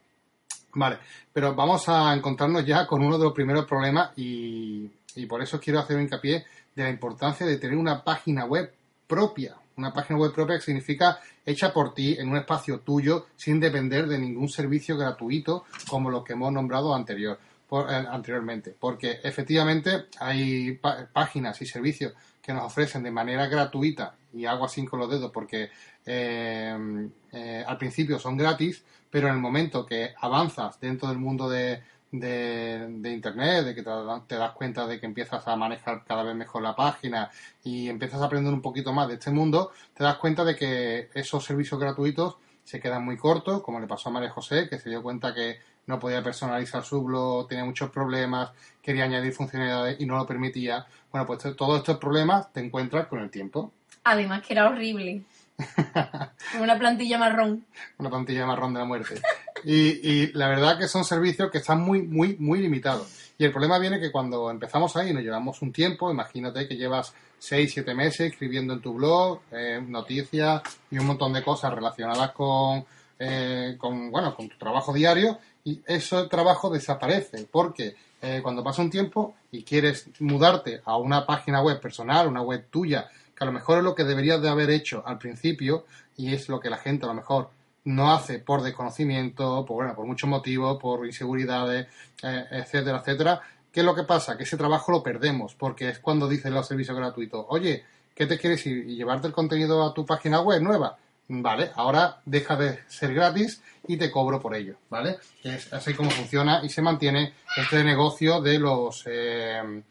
Vale, 0.75 0.99
pero 1.33 1.55
vamos 1.55 1.89
a 1.89 2.13
encontrarnos 2.15 2.67
ya 2.67 2.87
con 2.87 3.03
uno 3.03 3.17
de 3.17 3.25
los 3.25 3.33
primeros 3.33 3.65
problemas 3.65 4.11
y, 4.17 4.91
y 5.15 5.27
por 5.27 5.43
eso 5.43 5.61
quiero 5.61 5.79
hacer 5.79 6.01
hincapié 6.01 6.45
de 6.75 6.83
la 6.83 6.91
importancia 6.91 7.47
de 7.47 7.59
tener 7.59 7.77
una 7.77 8.03
página 8.03 8.45
web 8.45 8.73
propia. 9.07 9.57
Una 9.77 9.93
página 9.93 10.19
web 10.19 10.33
propia 10.33 10.57
que 10.57 10.63
significa 10.63 11.19
hecha 11.45 11.73
por 11.73 11.95
ti 11.95 12.17
en 12.19 12.29
un 12.29 12.37
espacio 12.37 12.81
tuyo 12.81 13.27
sin 13.37 13.59
depender 13.59 14.07
de 14.07 14.19
ningún 14.19 14.49
servicio 14.49 14.97
gratuito 14.97 15.65
como 15.89 16.11
los 16.11 16.25
que 16.25 16.33
hemos 16.33 16.53
nombrado 16.53 16.95
anterior. 16.95 17.39
Eh, 17.75 18.07
anteriormente, 18.09 18.77
porque 18.79 19.19
efectivamente 19.25 20.07
hay 20.21 20.79
páginas 21.13 21.61
y 21.61 21.67
servicios 21.67 22.13
que 22.41 22.53
nos 22.53 22.63
ofrecen 22.63 23.03
de 23.03 23.11
manera 23.11 23.49
gratuita, 23.49 24.15
y 24.33 24.45
hago 24.45 24.67
así 24.67 24.85
con 24.85 25.01
los 25.01 25.11
dedos 25.11 25.33
porque 25.33 25.71
eh, 26.07 27.09
eh, 27.33 27.65
al 27.67 27.77
principio 27.77 28.21
son 28.21 28.37
gratis, 28.37 28.85
pero 29.11 29.27
en 29.27 29.35
el 29.35 29.41
momento 29.41 29.85
que 29.85 30.15
avanzas 30.21 30.79
dentro 30.79 31.09
del 31.09 31.19
mundo 31.19 31.49
de, 31.51 31.83
de, 32.13 33.11
Internet, 33.13 33.65
de 33.65 33.75
que 33.75 33.83
te, 33.83 34.37
das 34.37 34.53
cuenta 34.53 34.87
de 34.87 35.01
que 35.01 35.07
empiezas 35.07 35.49
a 35.49 35.57
manejar 35.57 36.05
cada 36.05 36.23
vez 36.23 36.37
mejor 36.37 36.63
la 36.63 36.77
página 36.77 37.29
y 37.65 37.89
empiezas 37.89 38.21
a 38.21 38.27
aprender 38.27 38.53
un 38.53 38.63
poquito 38.63 38.93
más 38.93 39.09
de 39.09 39.15
este 39.15 39.33
mundo, 39.33 39.73
te 39.95 40.05
das 40.05 40.19
cuenta 40.19 40.45
de 40.45 40.55
que 40.55 41.09
esos 41.15 41.45
servicios 41.45 41.81
gratuitos 41.81 42.37
se 42.63 42.79
quedan 42.79 43.05
muy 43.05 43.17
cortos, 43.17 43.63
como 43.63 43.81
le 43.81 43.87
pasó 43.87 44.11
a 44.11 44.13
María 44.13 44.31
José, 44.31 44.69
que 44.69 44.79
se 44.79 44.91
dio 44.91 45.03
cuenta 45.03 45.35
que 45.35 45.59
no 45.87 45.99
podía 45.99 46.23
personalizar 46.23 46.85
su 46.85 47.03
blog, 47.03 47.49
tenía 47.49 47.65
muchos 47.65 47.91
problemas, 47.91 48.51
quería 48.83 49.05
añadir 49.05 49.33
funcionalidades 49.33 50.01
y 50.01 50.07
no 50.07 50.17
lo 50.17 50.27
permitía. 50.27 50.87
Bueno, 51.11 51.27
pues 51.27 51.41
todos 51.57 51.79
estos 51.79 51.99
problemas 51.99 52.53
te 52.53 52.61
encuentras 52.61 53.07
con 53.07 53.21
el 53.21 53.31
tiempo. 53.31 53.73
Además 54.05 54.43
que 54.43 54.55
era 54.55 54.69
horrible. 54.69 55.23
Una 56.61 56.79
plantilla 56.79 57.19
marrón. 57.19 57.65
Una 57.99 58.11
plantilla 58.11 58.47
marrón 58.47 58.75
de 58.75 58.81
la 58.81 58.85
muerte. 58.85 59.21
Y, 59.65 60.11
y, 60.11 60.33
la 60.33 60.49
verdad 60.49 60.79
que 60.79 60.89
son 60.89 61.05
servicios 61.05 61.51
que 61.51 61.59
están 61.59 61.81
muy, 61.81 62.03
muy, 62.03 62.37
muy 62.39 62.61
limitados. 62.61 63.33
Y 63.39 63.45
el 63.45 63.53
problema 63.53 63.79
viene 63.79 63.99
que 63.99 64.13
cuando 64.13 64.51
empezamos 64.51 64.97
ahí 64.97 65.13
nos 65.13 65.23
llevamos 65.23 65.63
un 65.63 65.73
tiempo, 65.73 66.11
imagínate 66.11 66.69
que 66.69 66.77
llevas 66.77 67.15
6, 67.39 67.73
7 67.73 67.95
meses 67.95 68.33
escribiendo 68.33 68.75
en 68.75 68.81
tu 68.81 68.95
blog 68.95 69.41
eh, 69.53 69.81
noticias 69.87 70.63
y 70.91 70.99
un 70.99 71.07
montón 71.07 71.33
de 71.33 71.43
cosas 71.43 71.73
relacionadas 71.73 72.33
con, 72.33 72.85
eh, 73.19 73.77
con, 73.79 74.11
bueno, 74.11 74.35
con 74.35 74.49
tu 74.49 74.57
trabajo 74.57 74.93
diario 74.93 75.39
y 75.65 75.81
ese 75.87 76.25
trabajo 76.29 76.71
desaparece 76.71 77.49
porque 77.51 77.97
eh, 78.21 78.41
cuando 78.43 78.63
pasa 78.63 78.83
un 78.83 78.91
tiempo 78.91 79.35
y 79.51 79.65
quieres 79.65 80.09
mudarte 80.21 80.83
a 80.85 80.99
una 80.99 81.27
página 81.27 81.63
web 81.63 81.81
personal, 81.81 82.29
una 82.29 82.43
web 82.43 82.67
tuya, 82.71 83.09
que 83.35 83.45
a 83.45 83.47
lo 83.47 83.53
mejor 83.53 83.79
es 83.79 83.85
lo 83.85 83.95
que 83.95 84.05
deberías 84.05 84.41
de 84.41 84.51
haber 84.51 84.71
hecho 84.71 85.03
al 85.07 85.19
principio 85.19 85.87
y 86.17 86.35
es 86.35 86.49
lo 86.49 86.61
que 86.61 86.71
la 86.71 86.77
gente 86.77 87.07
a 87.07 87.09
lo 87.09 87.15
mejor 87.15 87.51
no 87.85 88.13
hace 88.13 88.39
por 88.39 88.63
desconocimiento, 88.63 89.65
por, 89.67 89.77
bueno, 89.77 89.95
por 89.95 90.07
muchos 90.07 90.29
motivos, 90.29 90.79
por 90.81 91.05
inseguridades, 91.07 91.87
eh, 92.23 92.45
etcétera, 92.51 92.99
etcétera. 92.99 93.41
¿Qué 93.73 93.81
es 93.81 93.87
lo 93.87 93.95
que 93.95 94.05
pasa? 94.05 94.37
Que 94.37 94.45
ese 94.45 94.57
trabajo 94.57 94.93
lo 94.93 95.03
perdemos 95.03 95.55
porque 95.55 95.89
es 95.89 95.99
cuando 95.99 96.29
dicen 96.29 96.55
los 96.55 96.69
servicios 96.69 96.97
gratuitos, 96.97 97.45
oye, 97.49 97.85
¿qué 98.15 98.27
te 98.27 98.39
quieres 98.39 98.65
ir 98.67 98.89
y 98.89 98.97
llevarte 98.97 99.27
el 99.27 99.33
contenido 99.33 99.83
a 99.83 99.93
tu 99.93 100.07
página 100.07 100.41
web 100.41 100.63
nueva? 100.63 100.97
Vale, 101.27 101.71
ahora 101.75 102.21
deja 102.27 102.55
de 102.55 102.81
ser 102.87 103.15
gratis 103.15 103.63
y 103.89 103.97
te 103.97 104.11
cobro 104.11 104.41
por 104.41 104.55
ello, 104.55 104.77
¿vale? 104.91 105.17
Es 105.43 105.73
así 105.73 105.95
como 105.95 106.11
funciona 106.11 106.61
y 106.63 106.69
se 106.69 106.83
mantiene 106.83 107.33
este 107.57 107.83
negocio 107.83 108.43
de 108.43 108.59
los 108.59 109.05
eh, 109.07 109.83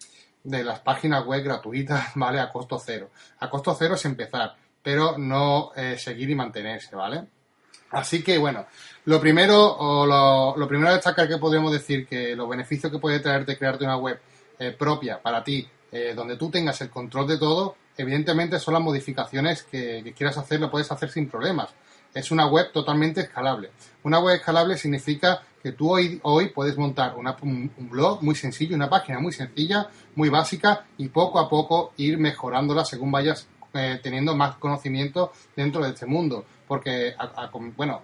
de 0.43 0.63
las 0.63 0.81
páginas 0.81 1.25
web 1.25 1.43
gratuitas, 1.43 2.11
¿vale? 2.15 2.39
A 2.39 2.51
costo 2.51 2.77
cero. 2.77 3.09
A 3.39 3.49
costo 3.49 3.75
cero 3.77 3.95
es 3.95 4.05
empezar, 4.05 4.55
pero 4.83 5.17
no 5.17 5.71
eh, 5.75 5.97
seguir 5.97 6.29
y 6.29 6.35
mantenerse, 6.35 6.95
¿vale? 6.95 7.23
Así 7.89 8.23
que 8.23 8.37
bueno, 8.37 8.67
lo 9.05 9.19
primero, 9.19 9.75
o 9.75 10.05
lo, 10.05 10.55
lo 10.55 10.67
primero 10.67 10.89
a 10.91 10.95
destacar 10.95 11.27
que 11.27 11.37
podríamos 11.37 11.71
decir 11.71 12.05
que 12.05 12.35
los 12.35 12.47
beneficios 12.47 12.91
que 12.91 12.99
puede 12.99 13.19
traerte 13.19 13.57
crearte 13.57 13.85
una 13.85 13.97
web 13.97 14.19
eh, 14.59 14.71
propia 14.71 15.19
para 15.19 15.43
ti, 15.43 15.67
donde 16.15 16.37
tú 16.37 16.49
tengas 16.49 16.81
el 16.81 16.89
control 16.89 17.27
de 17.27 17.37
todo, 17.37 17.75
evidentemente 17.97 18.59
son 18.59 18.73
las 18.73 18.83
modificaciones 18.83 19.63
que, 19.63 20.13
quieras 20.15 20.37
hacer, 20.37 20.59
lo 20.59 20.71
puedes 20.71 20.91
hacer 20.91 21.09
sin 21.11 21.29
problemas. 21.29 21.69
Es 22.13 22.29
una 22.31 22.45
web 22.47 22.71
totalmente 22.71 23.21
escalable. 23.21 23.71
Una 24.03 24.19
web 24.19 24.35
escalable 24.35 24.77
significa 24.77 25.41
que 25.61 25.71
tú 25.71 25.91
hoy, 25.91 26.19
hoy 26.23 26.49
puedes 26.49 26.77
montar 26.77 27.15
una- 27.15 27.35
un, 27.41 27.71
blog 27.89 28.21
muy 28.21 28.35
sencillo, 28.35 28.75
una 28.75 28.89
página 28.89 29.19
muy 29.19 29.31
sencilla, 29.31 29.87
muy 30.15 30.29
básica 30.29 30.85
y 30.97 31.07
poco 31.09 31.39
a 31.39 31.49
poco 31.49 31.93
ir 31.97 32.17
mejorándola 32.17 32.85
según 32.85 33.11
vayas 33.11 33.47
eh, 33.73 33.99
teniendo 34.03 34.35
más 34.35 34.57
conocimiento 34.57 35.31
dentro 35.55 35.83
de 35.83 35.89
este 35.89 36.05
mundo. 36.05 36.45
Porque, 36.67 37.15
a- 37.17 37.45
a- 37.45 37.51
bueno, 37.75 38.01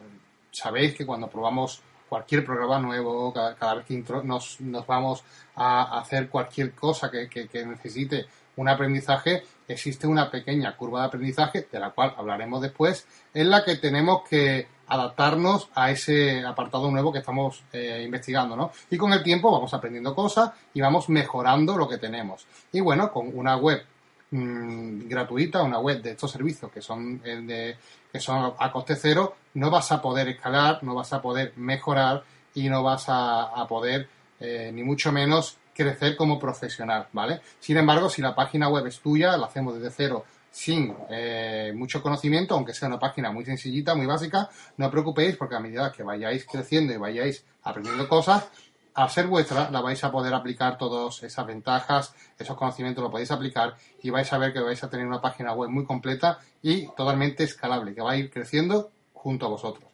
sabéis 0.51 0.95
que 0.95 1.05
cuando 1.05 1.27
probamos 1.29 1.81
cualquier 2.07 2.43
programa 2.43 2.79
nuevo, 2.79 3.31
cada, 3.31 3.75
vez 3.75 3.85
que 3.85 3.93
intro- 3.93 4.23
nos, 4.23 4.59
nos 4.61 4.87
vamos 4.87 5.23
a 5.55 5.99
hacer 5.99 6.27
cualquier 6.29 6.71
cosa 6.73 7.11
que 7.11 7.65
necesite 7.67 8.25
un 8.55 8.67
aprendizaje, 8.67 9.43
existe 9.69 10.07
una 10.07 10.29
pequeña 10.29 10.75
curva 10.75 11.01
de 11.01 11.07
aprendizaje, 11.07 11.67
de 11.71 11.79
la 11.79 11.91
cual 11.91 12.13
hablaremos 12.17 12.61
después, 12.61 13.05
en 13.33 13.49
la 13.49 13.63
que 13.63 13.75
tenemos 13.75 14.27
que 14.27 14.67
adaptarnos 14.87 15.69
a 15.75 15.91
ese 15.91 16.43
apartado 16.43 16.89
nuevo 16.89 17.13
que 17.13 17.19
estamos 17.19 17.63
eh, 17.71 18.01
investigando, 18.03 18.55
¿no? 18.55 18.71
Y 18.89 18.97
con 18.97 19.13
el 19.13 19.21
tiempo 19.21 19.51
vamos 19.51 19.73
aprendiendo 19.73 20.15
cosas 20.15 20.51
y 20.73 20.81
vamos 20.81 21.09
mejorando 21.09 21.77
lo 21.77 21.87
que 21.87 21.99
tenemos. 21.99 22.47
Y 22.71 22.79
bueno, 22.79 23.11
con 23.11 23.29
una 23.31 23.55
web 23.55 23.83
mm, 24.31 25.07
gratuita, 25.07 25.61
una 25.61 25.79
web 25.79 26.01
de 26.01 26.11
estos 26.11 26.31
servicios 26.31 26.71
que 26.71 26.81
son 26.81 27.21
eh, 27.23 27.41
de, 27.41 27.77
que 28.11 28.19
son 28.19 28.53
a 28.57 28.71
coste 28.71 28.95
cero, 28.95 29.35
no 29.53 29.69
vas 29.69 29.91
a 29.91 30.01
poder 30.01 30.27
escalar, 30.29 30.83
no 30.83 30.95
vas 30.95 31.13
a 31.13 31.21
poder 31.21 31.53
mejorar 31.55 32.23
y 32.55 32.67
no 32.67 32.81
vas 32.81 33.05
a, 33.07 33.65
poder 33.67 34.09
eh, 34.39 34.71
ni 34.73 34.83
mucho 34.83 35.11
menos 35.11 35.57
crecer 35.79 36.17
como 36.17 36.37
profesional, 36.37 37.07
¿vale? 37.13 37.39
Sin 37.59 37.77
embargo, 37.77 38.09
si 38.09 38.21
la 38.21 38.35
página 38.35 38.67
web 38.67 38.85
es 38.87 38.99
tuya, 38.99 39.37
la 39.37 39.45
hacemos 39.45 39.75
desde 39.75 39.91
cero 39.91 40.25
sin 40.51 40.93
eh, 41.09 41.71
mucho 41.73 42.01
conocimiento, 42.01 42.55
aunque 42.55 42.73
sea 42.73 42.89
una 42.89 42.99
página 42.99 43.31
muy 43.31 43.45
sencillita, 43.45 43.95
muy 43.95 44.05
básica, 44.05 44.49
no 44.77 44.87
os 44.87 44.91
preocupéis 44.91 45.37
porque 45.37 45.55
a 45.55 45.59
medida 45.59 45.91
que 45.91 46.03
vayáis 46.03 46.45
creciendo 46.45 46.91
y 46.91 46.97
vayáis 46.97 47.45
aprendiendo 47.63 48.09
cosas, 48.09 48.49
al 48.95 49.09
ser 49.09 49.27
vuestra, 49.27 49.71
la 49.71 49.79
vais 49.79 50.03
a 50.03 50.11
poder 50.11 50.33
aplicar 50.33 50.77
todas 50.77 51.23
esas 51.23 51.45
ventajas, 51.45 52.13
esos 52.37 52.57
conocimientos 52.57 53.01
lo 53.01 53.09
podéis 53.09 53.31
aplicar 53.31 53.75
y 54.01 54.09
vais 54.09 54.33
a 54.33 54.37
ver 54.37 54.51
que 54.51 54.59
vais 54.59 54.83
a 54.83 54.89
tener 54.89 55.07
una 55.07 55.21
página 55.21 55.53
web 55.53 55.69
muy 55.69 55.85
completa 55.85 56.39
y 56.61 56.87
totalmente 56.87 57.45
escalable, 57.45 57.93
que 57.93 58.01
va 58.01 58.11
a 58.11 58.17
ir 58.17 58.29
creciendo 58.29 58.91
junto 59.13 59.45
a 59.45 59.49
vosotros. 59.49 59.89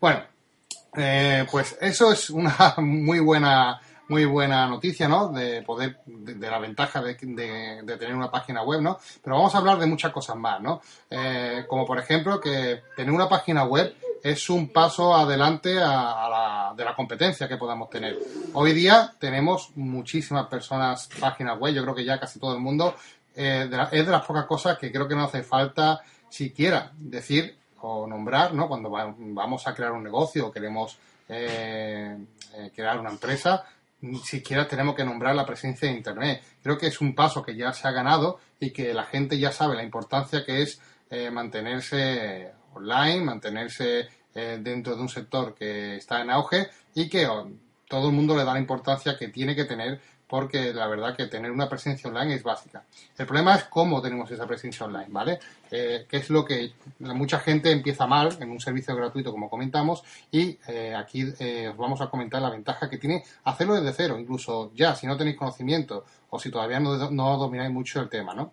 Bueno, 0.00 0.24
eh, 0.96 1.46
pues 1.48 1.76
eso 1.80 2.10
es 2.10 2.30
una 2.30 2.74
muy 2.78 3.20
buena 3.20 3.80
muy 4.10 4.24
buena 4.24 4.66
noticia, 4.66 5.06
¿no? 5.08 5.28
De 5.28 5.62
poder, 5.62 6.00
de, 6.04 6.50
la 6.50 6.58
ventaja 6.58 7.00
de, 7.00 7.14
de- 7.14 7.96
tener 7.96 8.14
una 8.14 8.30
página 8.30 8.62
web, 8.62 8.80
¿no? 8.82 8.98
Pero 9.22 9.36
vamos 9.36 9.54
a 9.54 9.58
hablar 9.58 9.78
de 9.78 9.86
muchas 9.86 10.12
cosas 10.12 10.34
más, 10.36 10.60
¿no? 10.60 10.82
Eh, 11.08 11.64
como 11.68 11.86
por 11.86 11.96
ejemplo 11.98 12.40
que 12.40 12.82
tener 12.96 13.12
una 13.12 13.28
página 13.28 13.62
web 13.64 13.94
es 14.22 14.50
un 14.50 14.68
paso 14.70 15.14
adelante 15.14 15.78
a, 15.78 16.28
la, 16.28 16.74
de 16.76 16.84
la 16.84 16.94
competencia 16.94 17.48
que 17.48 17.56
podamos 17.56 17.88
tener. 17.88 18.18
Hoy 18.52 18.72
día 18.72 19.12
tenemos 19.18 19.70
muchísimas 19.76 20.46
personas 20.48 21.08
páginas 21.20 21.58
web, 21.58 21.72
yo 21.72 21.82
creo 21.82 21.94
que 21.94 22.04
ya 22.04 22.18
casi 22.18 22.38
todo 22.40 22.54
el 22.54 22.60
mundo, 22.60 22.96
eh, 23.36 23.68
la- 23.70 23.84
es 23.92 24.04
de 24.04 24.12
las 24.12 24.26
pocas 24.26 24.44
cosas 24.46 24.76
que 24.76 24.90
creo 24.90 25.06
que 25.06 25.14
no 25.14 25.24
hace 25.24 25.44
falta 25.44 26.00
siquiera 26.28 26.90
decir 26.98 27.56
o 27.80 28.06
nombrar, 28.08 28.52
¿no? 28.54 28.66
Cuando 28.66 28.90
va- 28.90 29.14
vamos 29.16 29.66
a 29.68 29.74
crear 29.74 29.92
un 29.92 30.02
negocio 30.02 30.48
o 30.48 30.52
queremos 30.52 30.98
eh, 31.28 32.16
eh, 32.56 32.72
crear 32.74 32.98
una 32.98 33.10
empresa, 33.10 33.64
ni 34.02 34.18
siquiera 34.18 34.66
tenemos 34.66 34.94
que 34.94 35.04
nombrar 35.04 35.34
la 35.34 35.46
presencia 35.46 35.88
de 35.88 35.96
Internet. 35.96 36.42
Creo 36.62 36.78
que 36.78 36.86
es 36.86 37.00
un 37.00 37.14
paso 37.14 37.42
que 37.42 37.54
ya 37.54 37.72
se 37.72 37.86
ha 37.86 37.92
ganado 37.92 38.38
y 38.58 38.70
que 38.70 38.94
la 38.94 39.04
gente 39.04 39.38
ya 39.38 39.52
sabe 39.52 39.76
la 39.76 39.84
importancia 39.84 40.44
que 40.44 40.62
es 40.62 40.80
eh, 41.10 41.30
mantenerse 41.30 42.52
online, 42.74 43.24
mantenerse 43.24 44.08
eh, 44.34 44.58
dentro 44.60 44.94
de 44.94 45.02
un 45.02 45.08
sector 45.08 45.54
que 45.54 45.96
está 45.96 46.20
en 46.22 46.30
auge 46.30 46.68
y 46.94 47.08
que 47.08 47.26
oh, 47.26 47.50
todo 47.88 48.08
el 48.08 48.14
mundo 48.14 48.36
le 48.36 48.44
da 48.44 48.54
la 48.54 48.60
importancia 48.60 49.16
que 49.18 49.28
tiene 49.28 49.56
que 49.56 49.64
tener 49.64 50.00
porque 50.30 50.72
la 50.72 50.86
verdad 50.86 51.16
que 51.16 51.26
tener 51.26 51.50
una 51.50 51.68
presencia 51.68 52.08
online 52.08 52.36
es 52.36 52.44
básica. 52.44 52.84
El 53.18 53.26
problema 53.26 53.56
es 53.56 53.64
cómo 53.64 54.00
tenemos 54.00 54.30
esa 54.30 54.46
presencia 54.46 54.86
online, 54.86 55.08
¿vale? 55.08 55.40
Eh, 55.72 56.06
que 56.08 56.18
es 56.18 56.30
lo 56.30 56.44
que 56.44 56.72
mucha 57.00 57.40
gente 57.40 57.72
empieza 57.72 58.06
mal 58.06 58.36
en 58.38 58.48
un 58.48 58.60
servicio 58.60 58.94
gratuito, 58.94 59.32
como 59.32 59.50
comentamos, 59.50 60.04
y 60.30 60.56
eh, 60.68 60.94
aquí 60.96 61.26
eh, 61.40 61.68
os 61.68 61.76
vamos 61.76 62.00
a 62.00 62.08
comentar 62.08 62.40
la 62.40 62.50
ventaja 62.50 62.88
que 62.88 62.98
tiene 62.98 63.24
hacerlo 63.42 63.74
desde 63.74 63.92
cero, 63.92 64.18
incluso 64.20 64.70
ya, 64.72 64.94
si 64.94 65.08
no 65.08 65.16
tenéis 65.16 65.36
conocimiento 65.36 66.04
o 66.30 66.38
si 66.38 66.48
todavía 66.48 66.78
no, 66.78 66.96
domináis 67.36 67.72
mucho 67.72 68.00
el 68.00 68.08
tema, 68.08 68.32
¿no? 68.32 68.52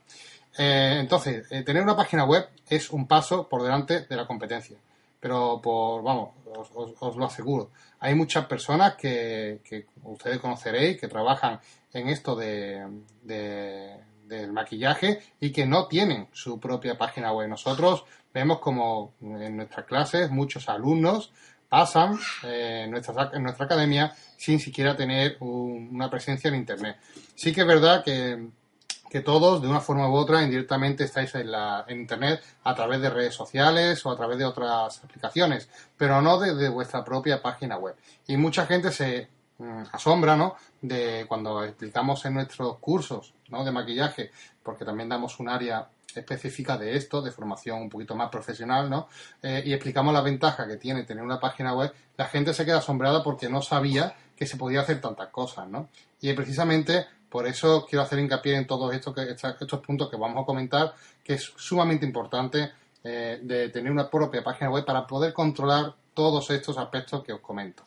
Entonces, 0.60 1.48
tener 1.64 1.84
una 1.84 1.96
página 1.96 2.26
web 2.26 2.50
es 2.68 2.90
un 2.90 3.06
paso 3.06 3.48
por 3.48 3.62
delante 3.62 4.08
de 4.08 4.16
la 4.16 4.26
competencia. 4.26 4.76
Pero 5.20 5.60
por, 5.62 6.04
vamos, 6.04 6.30
os, 6.56 6.70
os- 7.00 7.16
lo 7.18 7.26
aseguro. 7.26 7.72
Hay 8.00 8.14
muchas 8.16 8.46
personas 8.46 8.96
que, 8.96 9.62
que 9.64 9.86
ustedes 10.04 10.40
conoceréis 10.40 11.00
que 11.00 11.08
trabajan 11.08 11.60
en 11.94 12.10
esto 12.10 12.36
de, 12.36 12.86
de- 13.24 13.98
del 14.26 14.52
maquillaje 14.52 15.22
y 15.40 15.52
que 15.52 15.66
no 15.66 15.88
tienen 15.88 16.28
su 16.34 16.60
propia 16.60 16.98
página 16.98 17.32
web. 17.32 17.48
Nosotros 17.48 18.04
vemos 18.34 18.60
como 18.60 19.14
en 19.22 19.56
nuestras 19.58 19.86
clases 19.86 20.30
muchos 20.30 20.68
alumnos 20.70 21.32
pasan 21.70 22.18
eh, 22.44 22.84
en, 22.86 22.92
nuestra, 22.92 23.32
en 23.34 23.44
nuestra 23.44 23.66
academia 23.66 24.14
sin 24.38 24.60
siquiera 24.60 24.96
tener 24.96 25.38
un- 25.40 25.90
una 25.94 26.10
presencia 26.10 26.50
en 26.50 26.56
Internet. 26.56 26.98
Sí 27.36 27.54
que 27.54 27.62
es 27.62 27.68
verdad 27.68 28.04
que 28.04 28.48
que 29.10 29.22
todos, 29.22 29.62
de 29.62 29.68
una 29.68 29.80
forma 29.80 30.10
u 30.10 30.16
otra, 30.16 30.44
indirectamente 30.44 31.06
estáis 31.06 31.34
en, 31.36 31.52
la, 31.52 31.86
en 31.88 32.02
Internet 32.02 32.42
a 32.64 32.76
través 32.76 33.02
de 33.02 33.10
redes 33.10 33.34
sociales 33.34 34.06
o 34.06 34.12
a 34.12 34.16
través 34.16 34.38
de 34.38 34.46
otras 34.46 35.04
aplicaciones, 35.04 35.70
pero 35.96 36.22
no 36.22 36.40
desde 36.40 36.70
vuestra 36.70 37.04
propia 37.04 37.42
página 37.42 37.78
web. 37.78 37.96
Y 38.28 38.38
mucha 38.38 38.66
gente 38.66 38.92
se 38.92 39.30
mm, 39.58 39.84
asombra, 39.92 40.36
¿no? 40.36 40.56
De 40.82 41.26
cuando 41.28 41.64
explicamos 41.64 42.24
en 42.26 42.36
nuestros 42.36 42.78
cursos, 42.80 43.34
¿no? 43.50 43.64
De 43.64 43.72
maquillaje, 43.72 44.32
porque 44.62 44.86
también 44.86 45.10
damos 45.10 45.40
un 45.40 45.50
área 45.50 45.88
específica 46.16 46.78
de 46.78 46.96
esto, 46.96 47.22
de 47.22 47.32
formación 47.32 47.82
un 47.82 47.90
poquito 47.90 48.16
más 48.16 48.30
profesional, 48.30 48.90
¿no? 48.90 49.08
Eh, 49.42 49.64
y 49.66 49.74
explicamos 49.74 50.14
la 50.14 50.22
ventaja 50.22 50.68
que 50.68 50.78
tiene 50.78 51.04
tener 51.04 51.24
una 51.24 51.40
página 51.40 51.74
web, 51.74 51.94
la 52.18 52.26
gente 52.26 52.54
se 52.54 52.66
queda 52.66 52.80
asombrada 52.80 53.24
porque 53.24 53.50
no 53.50 53.62
sabía 53.62 54.16
que 54.36 54.46
se 54.46 54.58
podía 54.58 54.82
hacer 54.82 55.02
tantas 55.02 55.30
cosas, 55.30 55.68
¿no? 55.68 55.90
Y 56.22 56.34
precisamente 56.34 57.08
por 57.30 57.46
eso 57.48 57.86
quiero 57.90 58.04
hacer 58.04 58.20
hincapié 58.20 58.56
en 58.56 58.68
todos 58.68 58.94
estos, 58.94 59.14
que- 59.14 59.32
estos 59.32 59.80
puntos 59.80 60.10
que 60.10 60.18
vamos 60.18 60.44
a 60.44 60.46
comentar, 60.46 60.94
que 61.24 61.34
es 61.36 61.54
sumamente 61.58 62.06
importante 62.06 62.72
eh, 63.04 63.40
de 63.42 63.70
tener 63.70 63.92
una 63.92 64.10
propia 64.10 64.44
página 64.44 64.70
web 64.70 64.84
para 64.86 65.06
poder 65.08 65.34
controlar 65.34 65.94
todos 66.14 66.50
estos 66.50 66.78
aspectos 66.78 67.24
que 67.24 67.32
os 67.34 67.40
comento. 67.42 67.84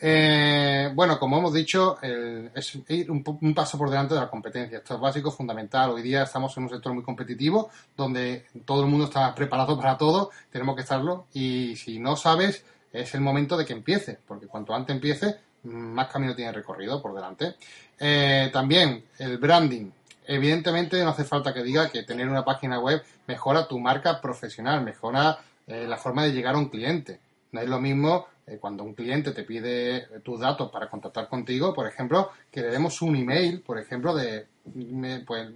Eh, 0.00 0.90
bueno, 0.94 1.18
como 1.18 1.38
hemos 1.38 1.52
dicho, 1.52 1.98
es 2.02 2.78
ir 2.88 3.10
un, 3.10 3.24
un 3.40 3.54
paso 3.54 3.78
por 3.78 3.88
delante 3.88 4.14
de 4.14 4.20
la 4.20 4.28
competencia. 4.28 4.78
Esto 4.78 4.94
es 4.94 5.00
básico, 5.00 5.30
fundamental. 5.30 5.90
Hoy 5.90 6.02
día 6.02 6.24
estamos 6.24 6.54
en 6.56 6.64
un 6.64 6.68
sector 6.70 6.92
muy 6.92 7.02
competitivo, 7.02 7.70
donde 7.96 8.46
todo 8.64 8.82
el 8.82 8.90
mundo 8.90 9.06
está 9.06 9.34
preparado 9.34 9.76
para 9.80 9.96
todo, 9.96 10.30
tenemos 10.50 10.74
que 10.74 10.82
estarlo. 10.82 11.26
Y 11.32 11.76
si 11.76 11.98
no 11.98 12.16
sabes, 12.16 12.64
es 12.92 13.14
el 13.14 13.20
momento 13.20 13.56
de 13.56 13.64
que 13.64 13.72
empiece, 13.72 14.18
porque 14.26 14.46
cuanto 14.46 14.74
antes 14.74 14.94
empiece, 14.94 15.36
más 15.64 16.08
camino 16.08 16.34
tiene 16.34 16.52
recorrido 16.52 17.00
por 17.00 17.14
delante. 17.14 17.56
Eh, 17.98 18.50
también 18.52 19.04
el 19.18 19.38
branding. 19.38 19.90
Evidentemente 20.26 21.02
no 21.02 21.10
hace 21.10 21.24
falta 21.24 21.52
que 21.52 21.62
diga 21.62 21.90
que 21.90 22.02
tener 22.02 22.28
una 22.28 22.44
página 22.44 22.80
web 22.80 23.02
mejora 23.26 23.68
tu 23.68 23.78
marca 23.78 24.20
profesional, 24.20 24.82
mejora 24.82 25.38
eh, 25.66 25.86
la 25.86 25.96
forma 25.96 26.24
de 26.24 26.32
llegar 26.32 26.54
a 26.54 26.58
un 26.58 26.68
cliente. 26.68 27.20
No 27.52 27.60
es 27.60 27.68
lo 27.68 27.80
mismo 27.80 28.26
eh, 28.46 28.58
cuando 28.58 28.84
un 28.84 28.94
cliente 28.94 29.32
te 29.32 29.42
pide 29.42 30.08
tus 30.20 30.40
datos 30.40 30.70
para 30.70 30.88
contactar 30.88 31.28
contigo, 31.28 31.74
por 31.74 31.86
ejemplo, 31.86 32.30
que 32.50 32.62
le 32.62 32.70
demos 32.70 33.00
un 33.02 33.16
email, 33.16 33.60
por 33.60 33.78
ejemplo, 33.78 34.14
de 34.14 34.46
pues, 35.26 35.48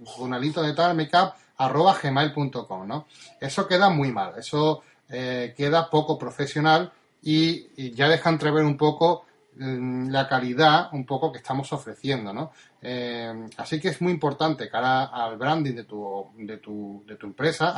de 0.55 0.73
tal 0.75 0.95
makeup 0.95 1.33
arroba 1.57 1.97
gmail.com, 2.01 2.87
¿no? 2.87 3.07
Eso 3.41 3.67
queda 3.67 3.89
muy 3.89 4.11
mal, 4.11 4.33
eso 4.37 4.83
queda 5.09 5.89
poco 5.89 6.19
profesional 6.19 6.91
y, 7.21 7.91
ya 7.93 8.07
deja 8.07 8.29
entrever 8.29 8.63
un 8.63 8.77
poco 8.77 9.25
la 9.59 10.27
calidad 10.27 10.89
un 10.93 11.05
poco 11.05 11.31
que 11.31 11.39
estamos 11.39 11.71
ofreciendo. 11.73 12.51
Eh, 12.81 13.47
así 13.57 13.79
que 13.79 13.89
es 13.89 14.01
muy 14.01 14.13
importante 14.13 14.69
cara 14.69 15.05
al 15.05 15.37
branding 15.37 15.75
de 15.75 15.83
tu, 15.83 16.31
de 16.37 16.57
tu, 16.57 17.03
de 17.05 17.15
tu 17.15 17.27
empresa, 17.27 17.75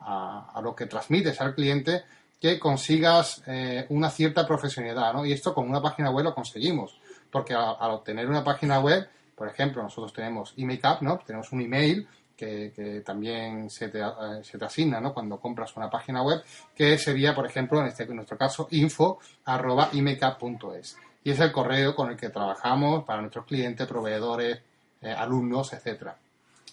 a, 0.00 0.60
lo 0.62 0.74
que 0.74 0.86
transmites 0.86 1.40
al 1.40 1.54
cliente, 1.54 2.04
que 2.40 2.58
consigas 2.58 3.42
eh, 3.46 3.86
una 3.90 4.10
cierta 4.10 4.46
profesionalidad, 4.46 5.12
¿no? 5.12 5.24
Y 5.24 5.32
esto 5.32 5.54
con 5.54 5.68
una 5.68 5.80
página 5.80 6.10
web 6.10 6.24
lo 6.24 6.34
conseguimos, 6.34 6.98
porque 7.30 7.54
al 7.54 7.90
obtener 7.90 8.28
una 8.28 8.44
página 8.44 8.80
web, 8.80 9.08
por 9.34 9.48
ejemplo, 9.48 9.82
nosotros 9.82 10.12
tenemos 10.12 10.54
eMakeup, 10.56 11.02
¿no? 11.02 11.18
Tenemos 11.26 11.52
un 11.52 11.62
email 11.62 12.06
que, 12.36 13.02
también 13.04 13.70
se 13.70 13.88
te, 13.88 14.02
se 14.42 14.58
te, 14.58 14.64
asigna 14.64 15.00
¿no? 15.00 15.12
cuando 15.14 15.38
compras 15.38 15.76
una 15.76 15.90
página 15.90 16.22
web, 16.22 16.42
que 16.74 16.98
sería, 16.98 17.34
por 17.34 17.46
ejemplo, 17.46 17.80
en, 17.80 17.86
este, 17.86 18.06
nuestro 18.06 18.36
caso, 18.36 18.68
info 18.70 19.18
arroba 19.44 19.90
Y 19.92 21.30
es 21.30 21.40
el 21.40 21.52
correo 21.52 21.94
con 21.94 22.10
el 22.10 22.16
que 22.16 22.30
trabajamos 22.30 23.04
para 23.04 23.20
nuestros 23.20 23.46
clientes, 23.46 23.86
proveedores, 23.86 24.60
alumnos, 25.02 25.72
etcétera 25.72 26.16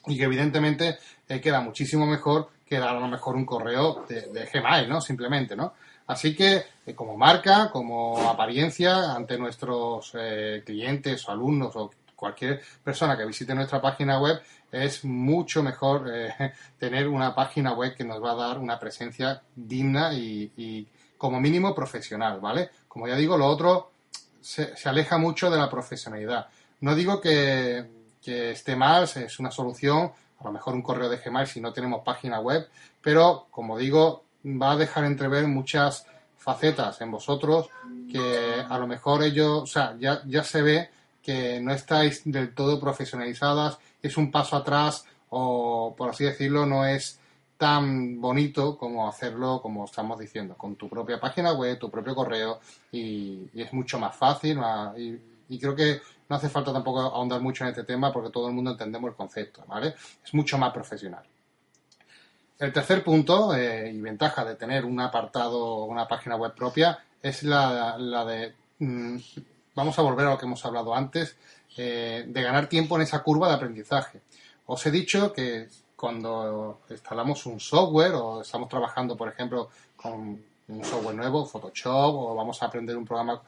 y 0.08 0.18
que 0.18 0.24
evidentemente 0.24 0.98
eh, 1.28 1.40
queda 1.40 1.62
muchísimo 1.62 2.06
mejor 2.06 2.50
que 2.68 2.78
a 2.78 2.94
lo 2.94 3.08
mejor 3.08 3.36
un 3.36 3.46
correo 3.46 4.06
de, 4.08 4.50
Gmail, 4.52 4.88
¿no? 4.88 5.02
Simplemente, 5.02 5.56
¿no? 5.56 5.74
Así 6.08 6.36
que 6.36 6.64
eh, 6.86 6.96
como 6.96 7.18
marca, 7.18 7.70
como 7.72 8.30
apariencia 8.30 9.14
ante 9.14 9.38
nuestros 9.38 10.14
eh, 10.16 10.64
clientes 10.66 11.28
o 11.28 11.32
alumnos 11.32 11.76
o 11.76 11.92
cualquier 12.22 12.62
persona 12.84 13.18
que 13.18 13.26
visite 13.26 13.54
nuestra 13.54 13.82
página 13.82 14.22
web, 14.22 14.40
es 14.72 15.04
mucho 15.04 15.62
mejor 15.62 16.06
tener 16.80 17.08
una 17.08 17.36
página 17.36 17.74
web 17.74 17.96
que 17.96 18.06
nos 18.06 18.24
va 18.24 18.32
a 18.32 18.48
dar 18.48 18.60
una 18.60 18.80
presencia 18.80 19.42
digna 19.56 20.14
y, 20.14 20.88
como 21.18 21.42
mínimo 21.42 21.76
profesional, 21.76 22.40
¿vale? 22.40 22.70
Como 22.88 23.08
ya 23.08 23.16
digo, 23.16 23.38
lo 23.38 23.48
otro 23.48 23.92
se 24.40 24.90
aleja 24.90 25.18
mucho 25.18 25.52
de 25.52 25.58
la 25.58 25.70
profesionalidad. 25.70 26.48
No 26.80 26.96
digo 26.96 27.20
que 27.22 27.86
que 28.22 28.52
esté 28.52 28.76
mal, 28.76 29.04
es 29.04 29.40
una 29.40 29.52
solución, 29.52 30.12
a 30.40 30.44
lo 30.44 30.52
mejor 30.52 30.76
un 30.76 30.82
correo 30.82 31.10
de 31.10 31.18
Gmail 31.18 31.48
si 31.48 31.60
no 31.60 31.74
tenemos 31.74 32.04
página 32.04 32.40
web, 32.40 32.68
pero 33.02 33.48
como 33.50 33.78
digo, 33.78 34.24
va 34.46 34.72
a 34.72 34.78
dejar 34.78 35.06
entrever 35.06 35.48
muchas 35.48 36.06
facetas 36.38 37.02
en 37.02 37.12
vosotros 37.12 37.70
que 38.12 38.64
a 38.68 38.78
lo 38.78 38.88
mejor 38.88 39.24
ellos, 39.24 39.64
o 39.64 39.66
sea, 39.68 39.96
ya, 40.00 40.22
ya 40.26 40.44
se 40.44 40.62
ve 40.62 40.90
que 41.22 41.60
no 41.60 41.74
estáis 41.74 42.22
del 42.26 42.54
todo 42.54 42.80
profesionalizadas, 42.80 43.78
es 44.02 44.18
un 44.18 44.32
paso 44.32 44.56
atrás 44.56 45.06
o, 45.30 45.94
por 45.98 46.10
así 46.10 46.26
decirlo, 46.26 46.66
no 46.66 46.86
es 46.86 47.20
tan 47.58 48.20
bonito 48.20 48.78
como 48.78 49.08
hacerlo, 49.08 49.62
como 49.62 49.86
estamos 49.86 50.20
diciendo, 50.20 50.56
con 50.58 50.76
tu 50.76 50.90
propia 50.90 51.20
página 51.20 51.54
web, 51.54 51.78
tu 51.78 51.92
propio 51.92 52.16
correo, 52.16 52.60
y, 52.92 53.48
es 53.54 53.72
mucho 53.72 54.00
más 54.00 54.16
fácil, 54.16 54.60
y 54.98 55.60
creo 55.60 55.76
que 55.76 56.02
no 56.32 56.38
hace 56.38 56.48
falta 56.48 56.72
tampoco 56.72 57.02
ahondar 57.02 57.42
mucho 57.42 57.66
en 57.66 57.72
este 57.72 57.84
tema 57.84 58.12
porque 58.14 58.30
todo 58.30 58.48
el 58.48 58.54
mundo 58.54 58.72
entendemos 58.72 59.10
el 59.10 59.18
concepto, 59.18 59.66
¿vale? 59.68 59.96
Es 60.24 60.34
mucho 60.34 60.58
más 60.58 60.72
profesional. 60.72 61.24
El 62.58 62.72
tercer 62.72 63.04
punto 63.04 63.54
eh, 63.54 63.92
y 63.92 64.00
ventaja 64.00 64.46
de 64.46 64.56
tener 64.56 64.86
un 64.86 65.02
apartado, 65.02 65.84
una 65.84 66.08
página 66.08 66.38
web 66.38 66.54
propia, 66.56 67.04
es 67.22 67.44
la, 67.44 67.98
de, 68.26 68.54
mm, 68.80 69.18
vamos 69.76 69.98
a 69.98 70.02
volver 70.02 70.28
a 70.28 70.32
lo 70.32 70.38
que 70.38 70.46
hemos 70.46 70.66
hablado 70.66 70.94
antes, 70.96 71.36
eh, 71.78 72.26
de 72.28 72.42
ganar 72.42 72.68
tiempo 72.68 72.96
en 72.96 73.04
esa 73.04 73.24
curva 73.24 73.48
de 73.48 73.56
aprendizaje. 73.56 74.22
Os 74.66 74.86
he 74.86 74.92
dicho 74.92 75.32
que 75.34 75.70
cuando 75.96 76.82
instalamos 76.90 77.46
un 77.46 77.60
software 77.60 78.14
o 78.16 78.42
estamos 78.42 78.70
trabajando, 78.70 79.16
por 79.16 79.30
ejemplo, 79.30 79.70
con 79.96 80.44
un 80.68 80.84
software 80.84 81.16
nuevo, 81.16 81.46
Photoshop, 81.46 82.16
o 82.16 82.36
vamos 82.36 82.62
a 82.62 82.66
aprender 82.66 82.98
un 82.98 83.06
programa 83.06 83.42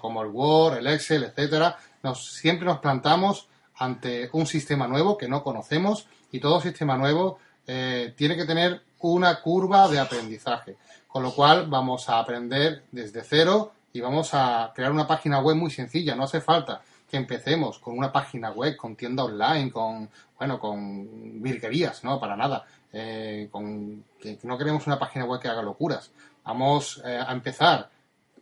como 0.00 0.22
el 0.22 0.28
Word, 0.28 0.78
el 0.78 0.86
Excel, 0.86 1.24
etcétera, 1.24 1.76
siempre 2.14 2.66
nos 2.66 2.78
plantamos 2.78 3.48
ante 3.76 4.30
un 4.32 4.46
sistema 4.46 4.86
nuevo 4.86 5.18
que 5.18 5.28
no 5.28 5.42
conocemos 5.42 6.06
y 6.30 6.40
todo 6.40 6.60
sistema 6.60 6.96
nuevo 6.96 7.38
eh, 7.66 8.14
tiene 8.16 8.36
que 8.36 8.44
tener 8.44 8.82
una 9.00 9.40
curva 9.40 9.88
de 9.88 9.98
aprendizaje, 9.98 10.76
con 11.08 11.22
lo 11.22 11.32
cual 11.32 11.66
vamos 11.68 12.08
a 12.08 12.18
aprender 12.18 12.84
desde 12.92 13.22
cero 13.22 13.72
y 13.96 14.00
vamos 14.02 14.34
a 14.34 14.72
crear 14.74 14.92
una 14.92 15.06
página 15.06 15.40
web 15.40 15.56
muy 15.56 15.70
sencilla, 15.70 16.14
no 16.14 16.24
hace 16.24 16.42
falta 16.42 16.82
que 17.08 17.16
empecemos 17.16 17.78
con 17.78 17.96
una 17.96 18.12
página 18.12 18.50
web, 18.50 18.76
con 18.76 18.94
tienda 18.94 19.24
online, 19.24 19.70
con, 19.70 20.10
bueno, 20.38 20.60
con 20.60 21.40
virguerías, 21.42 22.04
no, 22.04 22.20
para 22.20 22.36
nada, 22.36 22.66
eh, 22.92 23.48
con, 23.50 24.04
que 24.20 24.38
no 24.42 24.58
queremos 24.58 24.86
una 24.86 24.98
página 24.98 25.24
web 25.24 25.40
que 25.40 25.48
haga 25.48 25.62
locuras. 25.62 26.10
Vamos 26.44 27.02
eh, 27.06 27.18
a 27.26 27.32
empezar 27.32 27.88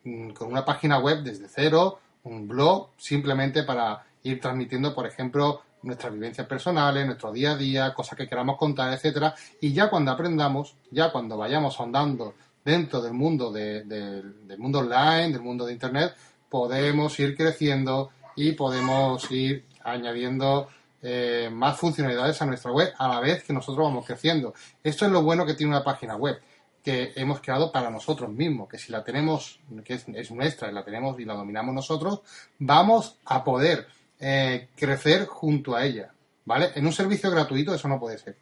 mm, 0.03 0.31
con 0.31 0.49
una 0.49 0.65
página 0.65 0.99
web 0.99 1.23
desde 1.23 1.47
cero, 1.49 2.01
un 2.25 2.49
blog 2.49 2.89
simplemente 2.97 3.63
para 3.63 4.03
ir 4.25 4.41
transmitiendo, 4.41 4.93
por 4.93 5.07
ejemplo, 5.07 5.63
nuestras 5.83 6.13
vivencias 6.13 6.49
personales, 6.49 7.07
nuestro 7.07 7.31
día 7.31 7.53
a 7.53 7.57
día, 7.57 7.95
cosas 7.95 8.19
que 8.19 8.27
queramos 8.27 8.57
contar, 8.57 8.93
etcétera. 8.93 9.35
Y 9.61 9.73
ya 9.73 9.89
cuando 9.89 10.11
aprendamos, 10.11 10.75
ya 10.91 11.13
cuando 11.13 11.37
vayamos 11.37 11.79
andando 11.81 12.35
dentro 12.65 13.03
del 13.03 13.13
mundo 13.13 13.53
del 13.53 14.59
mundo 14.59 14.79
online, 14.81 15.33
del 15.33 15.43
mundo 15.43 15.67
de 15.67 15.73
internet, 15.73 16.15
podemos 16.49 17.19
ir 17.21 17.37
creciendo 17.37 18.11
y 18.37 18.53
podemos 18.53 19.31
ir 19.31 19.67
añadiendo 19.83 20.69
eh, 21.03 21.51
más 21.53 21.77
funcionalidades 21.79 22.41
a 22.41 22.47
nuestra 22.47 22.73
web 22.73 22.93
a 22.97 23.09
la 23.09 23.21
vez 23.21 23.45
que 23.45 23.53
nosotros 23.53 23.87
vamos 23.87 24.07
creciendo. 24.07 24.55
Esto 24.83 25.05
es 25.05 25.13
lo 25.13 25.23
bueno 25.23 25.45
que 25.45 25.55
tiene 25.55 25.71
una 25.71 25.85
página 25.85 26.17
web 26.17 26.41
que 26.83 27.13
hemos 27.17 27.41
creado 27.41 27.73
para 27.73 27.91
nosotros 27.91 28.31
mismos, 28.31 28.69
que 28.69 28.79
si 28.79 28.93
la 28.93 29.03
tenemos, 29.03 29.59
que 29.85 29.95
es, 29.95 30.31
nuestra 30.31 30.71
y 30.71 30.75
la 30.75 30.85
tenemos 30.85 31.19
y 31.19 31.25
la 31.25 31.35
dominamos 31.35 31.75
nosotros, 31.75 32.21
vamos 32.59 33.19
a 33.25 33.43
poder 33.43 33.87
eh, 34.21 34.69
crecer 34.77 35.27
junto 35.27 35.75
a 35.75 35.85
ella, 35.85 36.13
¿vale? 36.45 36.73
En 36.75 36.87
un 36.87 36.93
servicio 36.93 37.31
gratuito 37.31 37.75
eso 37.75 37.89
no 37.89 37.99
puede 37.99 38.19
ser, 38.19 38.37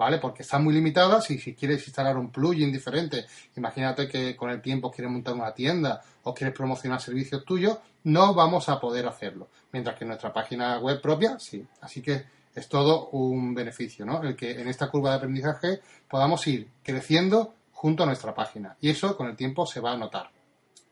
¿vale? 0.00 0.16
Porque 0.16 0.44
están 0.44 0.64
muy 0.64 0.72
limitadas 0.72 1.30
y 1.30 1.38
si 1.38 1.54
quieres 1.54 1.86
instalar 1.86 2.16
un 2.16 2.30
plugin 2.30 2.72
diferente, 2.72 3.26
imagínate 3.54 4.08
que 4.08 4.34
con 4.34 4.48
el 4.48 4.62
tiempo 4.62 4.90
quieres 4.90 5.12
montar 5.12 5.34
una 5.34 5.52
tienda 5.52 6.00
o 6.22 6.32
quieres 6.32 6.56
promocionar 6.56 7.02
servicios 7.02 7.44
tuyos, 7.44 7.76
no 8.04 8.32
vamos 8.32 8.70
a 8.70 8.80
poder 8.80 9.06
hacerlo, 9.06 9.50
mientras 9.72 9.98
que 9.98 10.06
nuestra 10.06 10.32
página 10.32 10.78
web 10.78 11.02
propia 11.02 11.38
sí. 11.38 11.62
Así 11.82 12.00
que 12.00 12.24
es 12.54 12.66
todo 12.66 13.10
un 13.10 13.54
beneficio, 13.54 14.06
¿no? 14.06 14.22
El 14.22 14.34
que 14.34 14.58
en 14.58 14.68
esta 14.68 14.90
curva 14.90 15.10
de 15.10 15.16
aprendizaje 15.16 15.80
podamos 16.08 16.46
ir 16.46 16.66
creciendo 16.82 17.52
junto 17.70 18.04
a 18.04 18.06
nuestra 18.06 18.32
página. 18.32 18.78
Y 18.80 18.88
eso 18.88 19.14
con 19.18 19.26
el 19.26 19.36
tiempo 19.36 19.66
se 19.66 19.80
va 19.80 19.92
a 19.92 19.98
notar. 19.98 20.30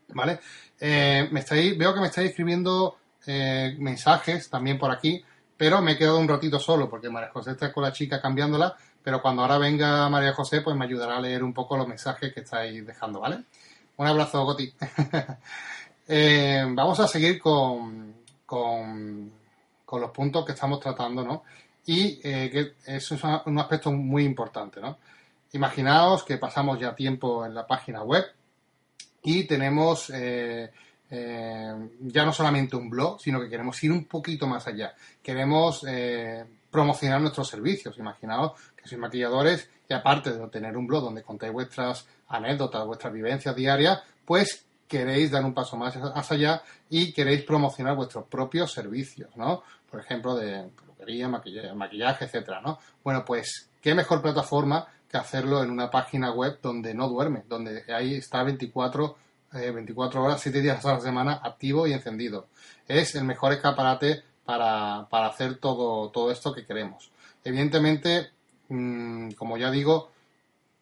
¿Vale? 0.08 0.38
Eh, 0.78 1.28
me 1.32 1.40
estáis, 1.40 1.78
veo 1.78 1.94
que 1.94 2.00
me 2.00 2.08
estáis 2.08 2.28
escribiendo 2.28 2.98
eh, 3.26 3.74
mensajes 3.78 4.50
también 4.50 4.78
por 4.78 4.90
aquí, 4.90 5.24
pero 5.58 5.82
me 5.82 5.92
he 5.92 5.98
quedado 5.98 6.18
un 6.18 6.28
ratito 6.28 6.60
solo 6.60 6.88
porque 6.88 7.10
María 7.10 7.30
José 7.30 7.56
con 7.74 7.82
la 7.82 7.92
chica 7.92 8.22
cambiándola, 8.22 8.76
pero 9.08 9.22
cuando 9.22 9.40
ahora 9.40 9.56
venga 9.56 10.06
María 10.10 10.34
José, 10.34 10.60
pues 10.60 10.76
me 10.76 10.84
ayudará 10.84 11.16
a 11.16 11.20
leer 11.22 11.42
un 11.42 11.54
poco 11.54 11.78
los 11.78 11.88
mensajes 11.88 12.30
que 12.30 12.40
estáis 12.40 12.86
dejando, 12.86 13.20
¿vale? 13.20 13.38
Un 13.96 14.06
abrazo, 14.06 14.44
Goti. 14.44 14.70
Eh, 16.10 16.64
vamos 16.66 17.00
a 17.00 17.08
seguir 17.08 17.38
con, 17.38 18.14
con, 18.44 19.30
los 19.92 20.10
puntos 20.10 20.44
que 20.44 20.52
estamos 20.52 20.80
tratando, 20.80 21.22
¿no? 21.22 21.44
Y 21.86 22.16
que 22.16 22.74
eso 22.86 23.14
es 23.14 23.22
un 23.46 23.58
aspecto 23.58 23.92
muy 23.92 24.24
importante, 24.24 24.78
¿no? 24.78 24.98
Imaginaos 25.52 26.22
que 26.24 26.36
pasamos 26.36 26.78
ya 26.78 26.94
tiempo 26.94 27.46
en 27.46 27.54
la 27.54 27.66
página 27.66 28.02
web 28.02 28.24
y 29.22 29.44
tenemos 29.44 30.10
eh, 30.14 30.70
eh, 31.10 31.74
ya 32.00 32.24
no 32.24 32.32
solamente 32.32 32.76
un 32.76 32.90
blog, 32.90 33.20
sino 33.20 33.40
que 33.40 33.48
queremos 33.48 33.82
ir 33.82 33.92
un 33.92 34.04
poquito 34.04 34.46
más 34.46 34.66
allá. 34.66 34.94
Queremos 35.22 35.84
eh, 35.88 36.44
promocionar 36.70 37.20
nuestros 37.20 37.48
servicios. 37.48 37.98
Imaginaos 37.98 38.52
que 38.76 38.88
sois 38.88 39.00
maquilladores 39.00 39.70
y 39.88 39.94
aparte 39.94 40.32
de 40.32 40.48
tener 40.48 40.76
un 40.76 40.86
blog 40.86 41.04
donde 41.04 41.22
contáis 41.22 41.52
vuestras 41.52 42.06
anécdotas, 42.28 42.86
vuestras 42.86 43.12
vivencias 43.12 43.56
diarias, 43.56 44.02
pues 44.24 44.66
queréis 44.86 45.30
dar 45.30 45.44
un 45.44 45.54
paso 45.54 45.76
más 45.76 45.96
allá 46.30 46.62
y 46.88 47.12
queréis 47.12 47.44
promocionar 47.44 47.94
vuestros 47.94 48.24
propios 48.24 48.72
servicios, 48.72 49.30
¿no? 49.36 49.62
Por 49.90 50.00
ejemplo, 50.00 50.34
de 50.34 50.68
peluquería, 50.76 51.28
maquillaje, 51.28 51.74
maquillaje 51.74 52.24
etcétera, 52.24 52.60
¿no? 52.60 52.78
Bueno, 53.04 53.24
pues, 53.24 53.68
¿qué 53.80 53.94
mejor 53.94 54.22
plataforma 54.22 54.86
que 55.10 55.16
hacerlo 55.16 55.62
en 55.62 55.70
una 55.70 55.90
página 55.90 56.32
web 56.32 56.58
donde 56.62 56.94
no 56.94 57.08
duerme, 57.08 57.44
donde 57.48 57.84
ahí 57.92 58.14
está 58.14 58.42
24, 58.42 59.16
24 59.52 60.20
eh, 60.20 60.24
horas, 60.24 60.40
7 60.40 60.60
días 60.60 60.84
a 60.84 60.94
la 60.94 61.00
semana 61.00 61.40
activo 61.42 61.86
y 61.86 61.92
encendido. 61.92 62.48
Es 62.86 63.14
el 63.14 63.24
mejor 63.24 63.52
escaparate 63.52 64.22
para, 64.44 65.00
hacer 65.10 65.56
todo, 65.56 66.10
todo 66.10 66.30
esto 66.30 66.54
que 66.54 66.64
queremos. 66.64 67.10
Evidentemente, 67.44 68.30
mm, 68.68 69.32
como 69.32 69.58
ya 69.58 69.70
digo, 69.70 70.10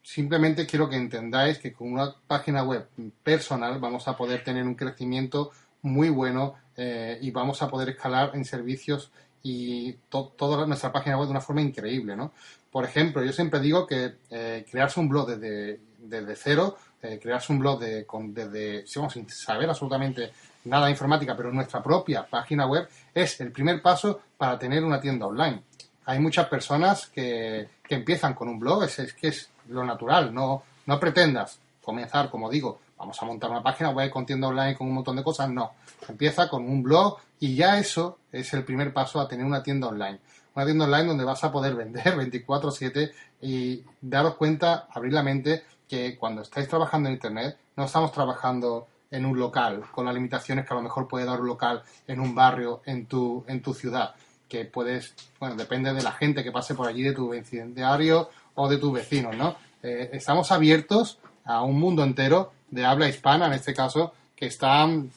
simplemente 0.03 0.67
quiero 0.67 0.89
que 0.89 0.97
entendáis 0.97 1.59
que 1.59 1.73
con 1.73 1.93
una 1.93 2.15
página 2.29 2.63
web 2.63 2.89
personal 3.25 3.81
vamos 3.81 4.07
a 4.07 4.17
poder 4.17 4.45
tener 4.45 4.65
un 4.65 4.77
crecimiento 4.77 5.51
muy 5.83 6.11
bueno 6.11 6.55
eh, 6.77 7.19
y 7.21 7.31
vamos 7.33 7.61
a 7.63 7.69
poder 7.69 7.89
escalar 7.89 8.31
en 8.35 8.45
servicios 8.45 9.11
y 9.43 9.93
toda 10.09 10.67
nuestra 10.67 10.93
página 10.93 11.17
web 11.17 11.27
de 11.27 11.31
una 11.33 11.41
forma 11.41 11.63
increíble, 11.63 12.17
¿no? 12.17 12.33
Por 12.71 12.85
ejemplo, 12.85 13.25
yo 13.25 13.33
siempre 13.33 13.61
digo 13.61 13.87
que 13.87 14.17
eh, 14.31 14.65
crearse 14.71 15.01
un 15.01 15.09
blog 15.09 15.29
desde, 15.29 15.81
desde 15.99 16.37
cero, 16.37 16.77
eh, 17.03 17.19
crearse 17.21 17.53
un 17.53 17.59
blog 17.59 17.81
de, 17.81 18.05
con, 18.07 18.33
desde, 18.33 18.87
sin 18.87 19.29
saber 19.29 19.69
absolutamente 19.69 20.33
nada 20.65 20.87
de 20.87 20.93
informática, 20.93 21.37
pero 21.37 21.53
nuestra 21.53 21.83
propia 21.83 22.27
página 22.27 22.67
web, 22.67 22.89
es 23.15 23.41
el 23.41 23.53
primer 23.53 23.81
paso 23.81 24.21
para 24.37 24.59
tener 24.59 24.85
una 24.85 25.01
tienda 25.01 25.27
online. 25.27 25.63
Hay 26.07 26.19
muchas 26.19 26.47
personas 26.49 27.07
que, 27.07 27.69
que 27.83 27.95
empiezan 27.95 28.35
con 28.35 28.49
un 28.49 28.59
blog, 28.59 28.85
es, 28.85 28.99
es, 28.99 29.13
que 29.15 29.29
es 29.29 29.49
lo 29.69 29.85
natural, 29.85 30.33
no, 30.35 30.63
no 30.87 31.01
pretendas 31.01 31.61
comenzar, 31.87 32.29
como 32.29 32.51
digo, 32.51 32.81
vamos 32.99 33.23
a 33.23 33.25
montar 33.25 33.49
una 33.49 33.63
página 33.63 33.91
web 33.91 34.11
con 34.11 34.27
tienda 34.27 34.49
online, 34.49 34.77
con 34.77 34.89
un 34.89 34.95
montón 34.95 35.17
de 35.17 35.23
cosas, 35.23 35.49
no. 35.49 35.75
Empieza 36.09 36.49
con 36.49 36.65
un 36.65 36.83
blog 36.83 37.19
y 37.39 37.55
ya 37.55 37.79
eso 37.79 38.19
es 38.33 38.53
el 38.55 38.65
primer 38.65 38.93
paso 38.93 39.21
a 39.21 39.29
tener 39.29 39.47
una 39.47 39.63
tienda 39.63 39.87
online. 39.87 40.19
una 40.55 40.65
tienda 40.65 40.85
online 40.87 41.05
donde 41.05 41.25
vas 41.25 41.45
a 41.45 41.53
poder 41.53 41.75
vender 41.77 42.17
24/7 42.17 43.13
y 43.41 43.85
daros 44.01 44.35
cuenta, 44.35 44.89
abrir 44.91 45.13
la 45.13 45.23
mente, 45.23 45.63
que 45.89 46.17
cuando 46.17 46.43
estáis 46.43 46.69
trabajando 46.69 47.09
en 47.09 47.15
Internet 47.15 47.57
no 47.77 47.85
estamos 47.85 48.13
trabajando 48.13 48.89
en 49.11 49.25
un 49.25 49.39
local, 49.39 49.85
con 49.93 50.05
las 50.05 50.15
limitaciones 50.15 50.67
que 50.67 50.75
a 50.75 50.77
lo 50.77 50.83
mejor 50.83 51.07
puede 51.09 51.25
dar 51.25 51.41
un 51.41 51.47
local 51.47 51.83
en 52.07 52.21
un 52.21 52.35
barrio, 52.35 52.83
en 52.87 53.07
tu, 53.07 53.45
en 53.47 53.63
tu 53.63 53.73
ciudad, 53.73 54.15
que 54.49 54.65
puedes, 54.65 55.15
bueno, 55.39 55.57
depende 55.57 55.93
de 55.93 56.03
la 56.03 56.13
gente 56.13 56.43
que 56.43 56.53
pase 56.53 56.75
por 56.75 56.89
allí, 56.89 57.03
de 57.03 57.13
tu 57.13 57.29
vecindario 57.29 58.29
o 58.55 58.69
de 58.69 58.79
tus 58.79 58.93
vecinos, 58.93 59.37
¿no? 59.37 59.57
Eh, 59.83 60.11
estamos 60.13 60.51
abiertos 60.51 61.19
a 61.45 61.63
un 61.63 61.79
mundo 61.79 62.03
entero 62.03 62.53
de 62.71 62.85
habla 62.85 63.09
hispana, 63.09 63.47
en 63.47 63.53
este 63.53 63.75
caso, 63.75 64.13
que 64.35 64.47
están, 64.47 65.11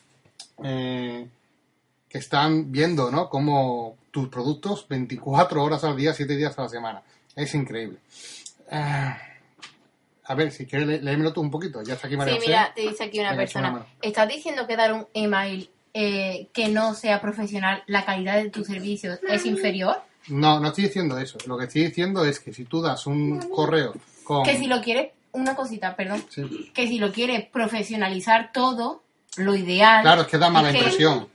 eh, 0.64 1.28
que 2.08 2.18
están 2.18 2.72
viendo, 2.72 3.12
¿no? 3.12 3.30
Como 3.30 3.98
tus 4.12 4.30
productos 4.30 4.88
24 4.88 5.64
horas 5.64 5.84
al 5.84 5.96
día, 5.96 6.14
7 6.14 6.36
días 6.36 6.58
a 6.58 6.64
la 6.64 6.70
semana. 6.70 7.02
Es 7.36 7.54
increíble. 7.56 8.00
Eh, 8.72 9.16
a 10.30 10.36
ver, 10.36 10.52
si 10.52 10.66
quieres, 10.66 10.88
lé- 10.88 11.02
léemelo 11.02 11.34
tú 11.34 11.42
un 11.42 11.52
poquito. 11.52 11.82
Ya 11.84 11.96
está 11.96 12.08
aquí 12.08 12.16
María 12.16 12.34
Sí, 12.36 12.40
José. 12.40 12.50
mira, 12.52 12.72
te 12.76 12.82
dice 12.82 13.04
aquí 13.04 13.20
una 13.20 13.32
Venga, 13.32 13.42
persona. 13.42 13.86
¿Estás 14.02 14.28
diciendo 14.30 14.66
que 14.68 14.76
dar 14.78 14.94
un 14.94 15.08
email 15.14 15.70
eh, 15.94 16.48
que 16.54 16.68
no 16.70 16.94
sea 16.94 17.20
profesional, 17.20 17.84
la 17.88 18.06
calidad 18.06 18.36
de 18.42 18.50
tus 18.50 18.68
servicios 18.68 19.20
es 19.28 19.46
inferior? 19.46 19.98
No, 20.28 20.60
no 20.60 20.68
estoy 20.68 20.84
diciendo 20.86 21.18
eso. 21.18 21.38
Lo 21.48 21.58
que 21.58 21.66
estoy 21.66 21.86
diciendo 21.86 22.24
es 22.26 22.40
que 22.40 22.54
si 22.54 22.66
tú 22.66 22.82
das 22.82 23.08
un 23.08 23.40
correo 23.50 23.94
con... 24.24 24.44
Que 24.44 24.56
si 24.58 24.68
lo 24.68 24.82
quieres, 24.82 25.10
una 25.32 25.56
cosita, 25.56 25.96
perdón, 25.96 26.24
Sí. 26.30 26.72
que 26.74 26.88
si 26.88 27.00
lo 27.00 27.12
quieres 27.12 27.46
profesionalizar 27.48 28.52
todo, 28.54 29.02
lo 29.38 29.56
ideal. 29.56 30.02
Claro, 30.04 30.22
es 30.22 30.28
que 30.28 30.38
da 30.38 30.50
mala 30.50 30.70
es 30.70 30.74
que- 30.76 30.80
impresión. 30.82 31.28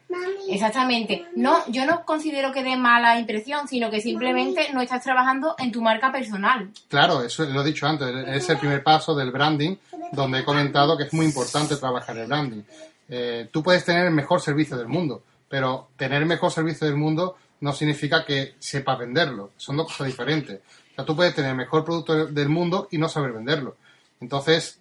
Exactamente. 0.49 1.27
No, 1.37 1.59
yo 1.69 1.87
no 1.87 2.05
considero 2.05 2.53
que 2.53 2.63
dé 2.63 2.77
mala 2.77 3.19
impresión, 3.19 3.67
sino 3.69 3.91
que 3.91 4.01
simplemente 4.01 4.69
no 4.73 4.81
estás 4.81 5.03
trabajando 5.03 5.55
en 5.59 5.73
tu 5.73 5.83
marca 5.83 6.13
personal. 6.13 6.71
Claro, 6.89 7.23
eso 7.23 7.45
lo 7.45 7.63
he 7.63 7.65
dicho 7.65 7.87
antes, 7.87 8.09
es 8.29 8.49
el 8.51 8.59
primer 8.59 8.83
paso 8.83 9.15
del 9.15 9.31
branding, 9.31 9.77
donde 10.13 10.41
he 10.41 10.45
comentado 10.45 10.97
que 10.97 11.05
es 11.05 11.15
muy 11.15 11.27
importante 11.27 11.77
trabajar 11.77 12.17
el 12.19 12.27
branding. 12.27 12.63
Eh, 13.09 13.49
tú 13.51 13.63
puedes 13.63 13.85
tener 13.85 14.07
el 14.07 14.13
mejor 14.13 14.41
servicio 14.41 14.77
del 14.77 14.89
mundo, 14.89 15.23
pero 15.49 15.89
tener 15.97 16.23
el 16.23 16.29
mejor 16.29 16.51
servicio 16.51 16.87
del 16.87 16.97
mundo 16.97 17.37
no 17.61 17.73
significa 17.73 18.25
que 18.25 18.55
sepas 18.59 18.99
venderlo, 18.99 19.53
son 19.57 19.77
dos 19.77 19.87
cosas 19.89 20.09
diferentes. 20.09 20.61
O 20.93 20.95
sea, 20.95 21.05
tú 21.05 21.17
puedes 21.17 21.35
tener 21.35 21.51
el 21.51 21.57
mejor 21.57 21.85
producto 21.85 22.27
del 22.27 22.49
mundo 22.49 22.89
y 22.91 22.99
no 22.99 23.09
saber 23.09 23.33
venderlo. 23.33 23.77
Entonces, 24.21 24.79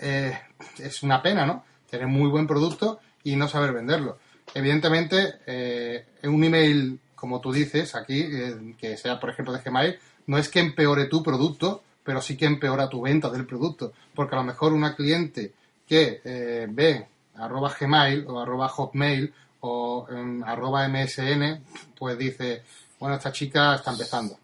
eh, 0.00 0.38
es 0.78 1.02
una 1.02 1.22
pena, 1.22 1.46
¿no? 1.46 1.64
Tener 1.88 2.06
muy 2.06 2.28
buen 2.28 2.46
producto 2.46 3.00
y 3.24 3.36
no 3.36 3.48
saber 3.48 3.72
venderlo. 3.72 4.18
Evidentemente, 4.58 5.36
eh, 5.46 6.04
un 6.24 6.42
email, 6.42 6.98
como 7.14 7.40
tú 7.40 7.52
dices 7.52 7.94
aquí, 7.94 8.22
eh, 8.22 8.74
que 8.76 8.96
sea, 8.96 9.20
por 9.20 9.30
ejemplo, 9.30 9.54
de 9.54 9.60
Gmail, 9.60 9.96
no 10.26 10.36
es 10.36 10.48
que 10.48 10.58
empeore 10.58 11.04
tu 11.04 11.22
producto, 11.22 11.84
pero 12.02 12.20
sí 12.20 12.36
que 12.36 12.46
empeora 12.46 12.88
tu 12.88 13.00
venta 13.02 13.30
del 13.30 13.46
producto. 13.46 13.92
Porque 14.12 14.34
a 14.34 14.38
lo 14.38 14.44
mejor 14.44 14.72
una 14.72 14.96
cliente 14.96 15.52
que 15.86 16.20
eh, 16.24 16.66
ve 16.68 17.06
arroba 17.36 17.72
Gmail 17.78 18.26
o 18.26 18.40
arroba 18.40 18.68
Hotmail 18.68 19.32
o 19.60 20.08
em, 20.10 20.42
arroba 20.42 20.88
MSN, 20.88 21.62
pues 21.96 22.18
dice, 22.18 22.64
bueno, 22.98 23.14
esta 23.14 23.30
chica 23.30 23.76
está 23.76 23.92
empezando. 23.92 24.36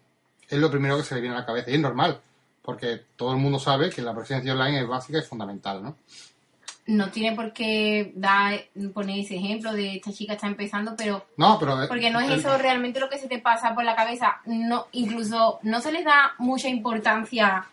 Es 0.47 0.57
lo 0.57 0.71
primero 0.71 0.95
que 0.95 1.03
se 1.03 1.15
le 1.15 1.19
viene 1.19 1.35
a 1.35 1.39
la 1.39 1.45
cabeza 1.45 1.71
y 1.71 1.73
es 1.73 1.81
normal, 1.81 2.21
porque 2.61 3.01
todo 3.17 3.33
el 3.33 3.37
mundo 3.39 3.59
sabe 3.59 3.89
que 3.89 4.01
la 4.01 4.15
presencia 4.15 4.53
online 4.53 4.79
es 4.79 4.87
básica 4.87 5.19
y 5.19 5.23
fundamental, 5.23 5.83
¿no? 5.83 5.97
No 6.87 7.09
tiene 7.09 7.35
por 7.35 7.51
qué 7.51 8.11
dar, 8.15 8.59
poner 8.93 9.19
ese 9.19 9.35
ejemplo 9.37 9.73
de 9.73 9.95
esta 9.95 10.11
chica 10.11 10.33
está 10.33 10.45
empezando, 10.47 10.95
pero 10.95 11.25
No, 11.37 11.57
pero... 11.57 11.81
eh, 11.83 11.87
porque 11.87 12.11
no 12.11 12.19
es 12.19 12.29
el- 12.29 12.39
eso 12.39 12.57
realmente 12.59 12.99
lo 12.99 13.09
que 13.09 13.17
se 13.17 13.27
te 13.27 13.39
pasa 13.39 13.73
por 13.73 13.83
la 13.83 13.95
cabeza. 13.95 14.37
No, 14.45 14.85
incluso 14.91 15.59
no 15.63 15.81
se 15.81 15.91
les 15.91 16.05
da 16.05 16.33
mucha 16.37 16.69
importancia 16.69 17.65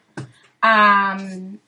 a, 0.60 1.16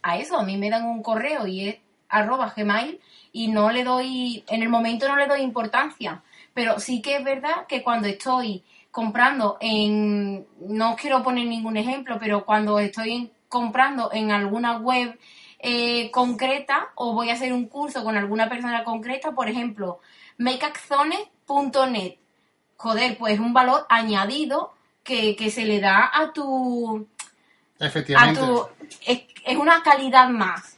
a 0.03 0.19
eso. 0.19 0.39
A 0.39 0.43
mí 0.45 0.57
me 0.57 0.71
dan 0.71 0.85
un 0.87 1.03
correo 1.03 1.47
y 1.47 1.69
es 1.69 1.77
arroba 2.09 2.53
gmail 2.57 2.99
y 3.33 3.49
no 3.49 3.71
le 3.71 3.85
doy, 3.85 4.45
en 4.49 4.63
el 4.63 4.69
momento 4.69 5.09
no 5.09 5.17
le 5.17 5.27
doy 5.27 5.41
importancia. 5.43 6.23
Pero 6.55 6.79
sí 6.79 7.03
que 7.03 7.17
es 7.17 7.25
verdad 7.25 7.67
que 7.69 7.83
cuando 7.83 8.07
estoy 8.09 8.63
comprando 8.91 9.59
en, 9.61 10.47
no 10.61 10.93
os 10.93 10.97
quiero 11.01 11.23
poner 11.23 11.47
ningún 11.47 11.77
ejemplo, 11.77 12.17
pero 12.21 12.45
cuando 12.45 12.79
estoy 12.79 13.31
comprando 13.49 14.11
en 14.13 14.31
alguna 14.31 14.79
web 14.79 15.19
eh, 15.67 16.11
concreta 16.11 16.93
o 16.97 17.15
voy 17.15 17.31
a 17.31 17.33
hacer 17.33 17.51
un 17.51 17.69
curso 17.69 18.05
con 18.05 18.19
alguna 18.19 18.51
persona 18.51 18.85
concreta, 18.85 19.33
por 19.33 19.49
ejemplo, 19.49 20.01
makeaczones.net. 20.37 22.17
Joder, 22.77 23.17
pues 23.17 23.41
un 23.41 23.55
valor 23.55 23.87
añadido 23.89 24.75
que, 25.03 25.35
que 25.35 25.51
se 25.51 25.65
le 25.65 25.81
da 25.81 26.11
a 26.13 26.35
tu... 26.35 27.09
A 27.81 27.87
Efectivamente. 27.87 28.41
tu 28.41 28.67
es, 29.07 29.23
es 29.47 29.57
una 29.57 29.83
calidad 29.83 30.29
más. 30.29 30.77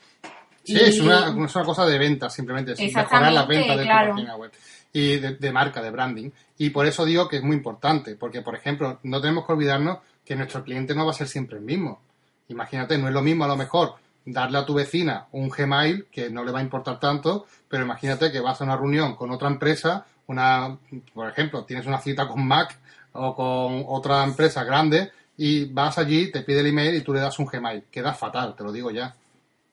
Sí, 0.62 0.78
es 0.78 1.00
una, 1.00 1.30
es 1.30 1.54
una 1.56 1.64
cosa 1.64 1.84
de 1.84 1.98
venta, 1.98 2.30
simplemente, 2.30 2.72
es 2.72 2.94
mejorar 2.94 3.32
las 3.32 3.48
ventas 3.48 3.76
de 3.76 3.82
claro. 3.82 4.10
tu 4.10 4.14
página 4.14 4.36
web 4.36 4.52
y 4.92 5.16
de, 5.16 5.34
de 5.34 5.52
marca, 5.52 5.82
de 5.82 5.90
branding. 5.90 6.30
Y 6.58 6.70
por 6.70 6.86
eso 6.86 7.04
digo 7.04 7.28
que 7.28 7.38
es 7.38 7.42
muy 7.42 7.56
importante, 7.56 8.14
porque, 8.14 8.40
por 8.40 8.54
ejemplo, 8.54 9.00
no 9.02 9.20
tenemos 9.20 9.46
que 9.46 9.52
olvidarnos 9.52 9.98
que 10.24 10.36
nuestro 10.36 10.62
cliente 10.62 10.94
no 10.94 11.04
va 11.04 11.10
a 11.10 11.14
ser 11.14 11.26
siempre 11.26 11.58
el 11.58 11.64
mismo. 11.64 12.02
Imagínate, 12.48 12.96
no 12.98 13.08
es 13.08 13.14
lo 13.14 13.22
mismo 13.22 13.44
a 13.44 13.48
lo 13.48 13.56
mejor 13.56 14.05
darle 14.26 14.58
a 14.58 14.66
tu 14.66 14.74
vecina 14.74 15.28
un 15.32 15.48
Gmail 15.48 16.06
que 16.10 16.28
no 16.28 16.44
le 16.44 16.52
va 16.52 16.58
a 16.58 16.62
importar 16.62 17.00
tanto, 17.00 17.46
pero 17.68 17.84
imagínate 17.84 18.30
que 18.30 18.40
vas 18.40 18.60
a 18.60 18.64
una 18.64 18.76
reunión 18.76 19.14
con 19.14 19.30
otra 19.30 19.48
empresa, 19.48 20.04
una, 20.26 20.76
por 21.14 21.28
ejemplo, 21.28 21.64
tienes 21.64 21.86
una 21.86 21.98
cita 21.98 22.28
con 22.28 22.46
Mac 22.46 22.76
o 23.12 23.34
con 23.34 23.84
otra 23.86 24.24
empresa 24.24 24.64
grande 24.64 25.12
y 25.36 25.66
vas 25.66 25.96
allí, 25.98 26.30
te 26.32 26.42
pide 26.42 26.60
el 26.60 26.66
email 26.66 26.96
y 26.96 27.02
tú 27.02 27.14
le 27.14 27.20
das 27.20 27.38
un 27.38 27.46
Gmail. 27.46 27.84
Queda 27.90 28.12
fatal, 28.12 28.54
te 28.56 28.64
lo 28.64 28.72
digo 28.72 28.90
ya. 28.90 29.14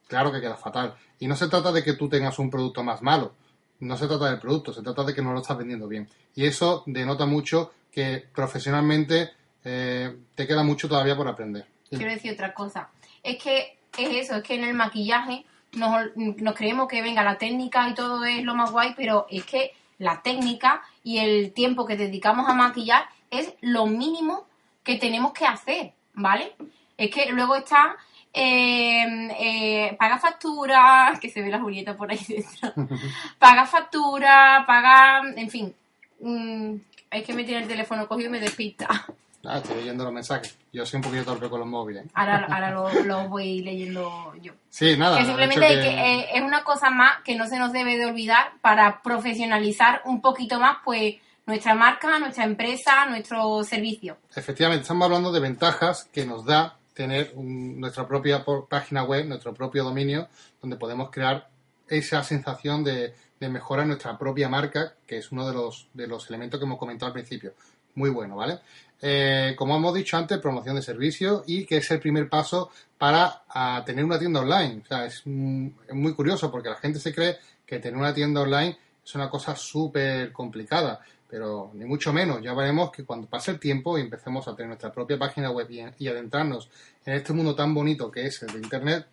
Claro 0.06 0.30
que 0.30 0.40
queda 0.40 0.56
fatal. 0.56 0.94
Y 1.18 1.26
no 1.26 1.34
se 1.36 1.48
trata 1.48 1.72
de 1.72 1.82
que 1.82 1.94
tú 1.94 2.08
tengas 2.08 2.38
un 2.38 2.50
producto 2.50 2.82
más 2.82 3.02
malo. 3.02 3.34
No 3.80 3.96
se 3.96 4.06
trata 4.06 4.26
del 4.26 4.38
producto, 4.38 4.72
se 4.72 4.82
trata 4.82 5.02
de 5.02 5.14
que 5.14 5.22
no 5.22 5.32
lo 5.32 5.40
estás 5.40 5.58
vendiendo 5.58 5.88
bien. 5.88 6.08
Y 6.36 6.46
eso 6.46 6.84
denota 6.86 7.26
mucho 7.26 7.72
que 7.90 8.24
profesionalmente 8.34 9.30
eh, 9.64 10.14
te 10.34 10.46
queda 10.46 10.62
mucho 10.62 10.88
todavía 10.88 11.16
por 11.16 11.26
aprender. 11.26 11.66
quiero 11.88 12.12
decir 12.12 12.32
otra 12.32 12.54
cosa. 12.54 12.90
Es 13.22 13.42
que 13.42 13.78
es 13.98 14.26
eso, 14.26 14.36
es 14.36 14.42
que 14.42 14.54
en 14.54 14.64
el 14.64 14.74
maquillaje 14.74 15.44
nos, 15.72 16.16
nos 16.16 16.54
creemos 16.54 16.88
que 16.88 17.02
venga 17.02 17.22
la 17.22 17.38
técnica 17.38 17.88
y 17.88 17.94
todo 17.94 18.24
es 18.24 18.42
lo 18.42 18.54
más 18.54 18.70
guay, 18.70 18.94
pero 18.96 19.26
es 19.30 19.44
que 19.44 19.72
la 19.98 20.22
técnica 20.22 20.82
y 21.02 21.18
el 21.18 21.52
tiempo 21.52 21.86
que 21.86 21.96
dedicamos 21.96 22.48
a 22.48 22.54
maquillar 22.54 23.04
es 23.30 23.54
lo 23.60 23.86
mínimo 23.86 24.46
que 24.82 24.96
tenemos 24.96 25.32
que 25.32 25.46
hacer, 25.46 25.92
¿vale? 26.12 26.54
Es 26.96 27.10
que 27.10 27.30
luego 27.32 27.56
está 27.56 27.96
eh, 28.32 29.28
eh, 29.38 29.96
paga 29.98 30.18
factura, 30.18 31.12
que 31.20 31.30
se 31.30 31.40
ve 31.40 31.50
la 31.50 31.60
Julieta 31.60 31.96
por 31.96 32.10
ahí 32.10 32.20
dentro, 32.26 32.72
paga 33.38 33.64
factura, 33.66 34.64
paga, 34.66 35.22
en 35.36 35.48
fin, 35.48 35.74
mm, 36.20 36.74
es 37.10 37.24
que 37.24 37.32
me 37.32 37.44
tiene 37.44 37.62
el 37.62 37.68
teléfono 37.68 38.08
cogido 38.08 38.28
y 38.28 38.32
me 38.32 38.40
despista. 38.40 39.06
Ah, 39.46 39.58
estoy 39.58 39.76
leyendo 39.76 40.04
los 40.04 40.12
mensajes. 40.12 40.56
Yo 40.72 40.86
soy 40.86 40.98
un 40.98 41.02
poquito 41.04 41.24
torpe 41.24 41.48
con 41.50 41.60
los 41.60 41.68
móviles. 41.68 42.04
Ahora, 42.14 42.46
ahora 42.50 42.70
lo, 42.70 43.02
lo 43.04 43.28
voy 43.28 43.60
leyendo 43.62 44.34
yo. 44.42 44.52
Sí, 44.70 44.96
nada. 44.96 45.18
que 45.18 45.24
simplemente 45.26 45.66
que, 45.68 45.88
eh, 46.20 46.26
es 46.34 46.42
una 46.42 46.64
cosa 46.64 46.90
más 46.90 47.22
que 47.24 47.36
no 47.36 47.46
se 47.46 47.58
nos 47.58 47.72
debe 47.72 47.96
de 47.98 48.06
olvidar 48.06 48.52
para 48.60 49.02
profesionalizar 49.02 50.02
un 50.04 50.20
poquito 50.20 50.58
más 50.60 50.78
pues 50.84 51.16
nuestra 51.46 51.74
marca, 51.74 52.18
nuestra 52.18 52.44
empresa, 52.44 53.06
nuestro 53.06 53.62
servicio. 53.64 54.16
Efectivamente, 54.34 54.82
estamos 54.82 55.04
hablando 55.04 55.30
de 55.32 55.40
ventajas 55.40 56.08
que 56.12 56.24
nos 56.24 56.44
da 56.44 56.76
tener 56.94 57.32
un- 57.34 57.78
nuestra 57.80 58.06
propia 58.08 58.44
página 58.68 59.02
web, 59.04 59.26
nuestro 59.26 59.52
propio 59.52 59.84
dominio, 59.84 60.28
donde 60.62 60.76
podemos 60.76 61.10
crear 61.10 61.48
esa 61.88 62.22
sensación 62.22 62.82
de, 62.82 63.14
de 63.40 63.48
mejora 63.50 63.82
en 63.82 63.88
nuestra 63.88 64.16
propia 64.16 64.48
marca, 64.48 64.94
que 65.06 65.18
es 65.18 65.30
uno 65.32 65.46
de 65.46 65.52
los, 65.52 65.88
de 65.92 66.06
los 66.06 66.28
elementos 66.30 66.58
que 66.58 66.64
hemos 66.64 66.78
comentado 66.78 67.08
al 67.08 67.12
principio. 67.12 67.52
Muy 67.96 68.10
bueno, 68.10 68.36
¿vale? 68.36 68.58
Eh, 69.06 69.54
como 69.54 69.76
hemos 69.76 69.92
dicho 69.92 70.16
antes, 70.16 70.38
promoción 70.38 70.76
de 70.76 70.82
servicio 70.82 71.44
y 71.46 71.66
que 71.66 71.76
es 71.76 71.90
el 71.90 72.00
primer 72.00 72.26
paso 72.26 72.70
para 72.96 73.42
a, 73.46 73.82
tener 73.84 74.02
una 74.02 74.18
tienda 74.18 74.40
online. 74.40 74.80
O 74.82 74.86
sea, 74.86 75.04
es, 75.04 75.16
es 75.16 75.94
muy 75.94 76.14
curioso 76.14 76.50
porque 76.50 76.70
la 76.70 76.76
gente 76.76 76.98
se 76.98 77.14
cree 77.14 77.36
que 77.66 77.80
tener 77.80 77.98
una 77.98 78.14
tienda 78.14 78.40
online 78.40 78.78
es 79.04 79.14
una 79.14 79.28
cosa 79.28 79.54
súper 79.54 80.32
complicada, 80.32 81.00
pero 81.28 81.70
ni 81.74 81.84
mucho 81.84 82.14
menos. 82.14 82.40
Ya 82.40 82.54
veremos 82.54 82.90
que 82.90 83.04
cuando 83.04 83.28
pase 83.28 83.50
el 83.50 83.60
tiempo 83.60 83.98
y 83.98 84.00
empecemos 84.00 84.48
a 84.48 84.56
tener 84.56 84.68
nuestra 84.68 84.90
propia 84.90 85.18
página 85.18 85.50
web 85.50 85.70
y, 85.70 85.84
y 85.98 86.08
adentrarnos 86.08 86.70
en 87.04 87.12
este 87.12 87.34
mundo 87.34 87.54
tan 87.54 87.74
bonito 87.74 88.10
que 88.10 88.24
es 88.24 88.42
el 88.42 88.54
de 88.54 88.58
Internet 88.58 89.06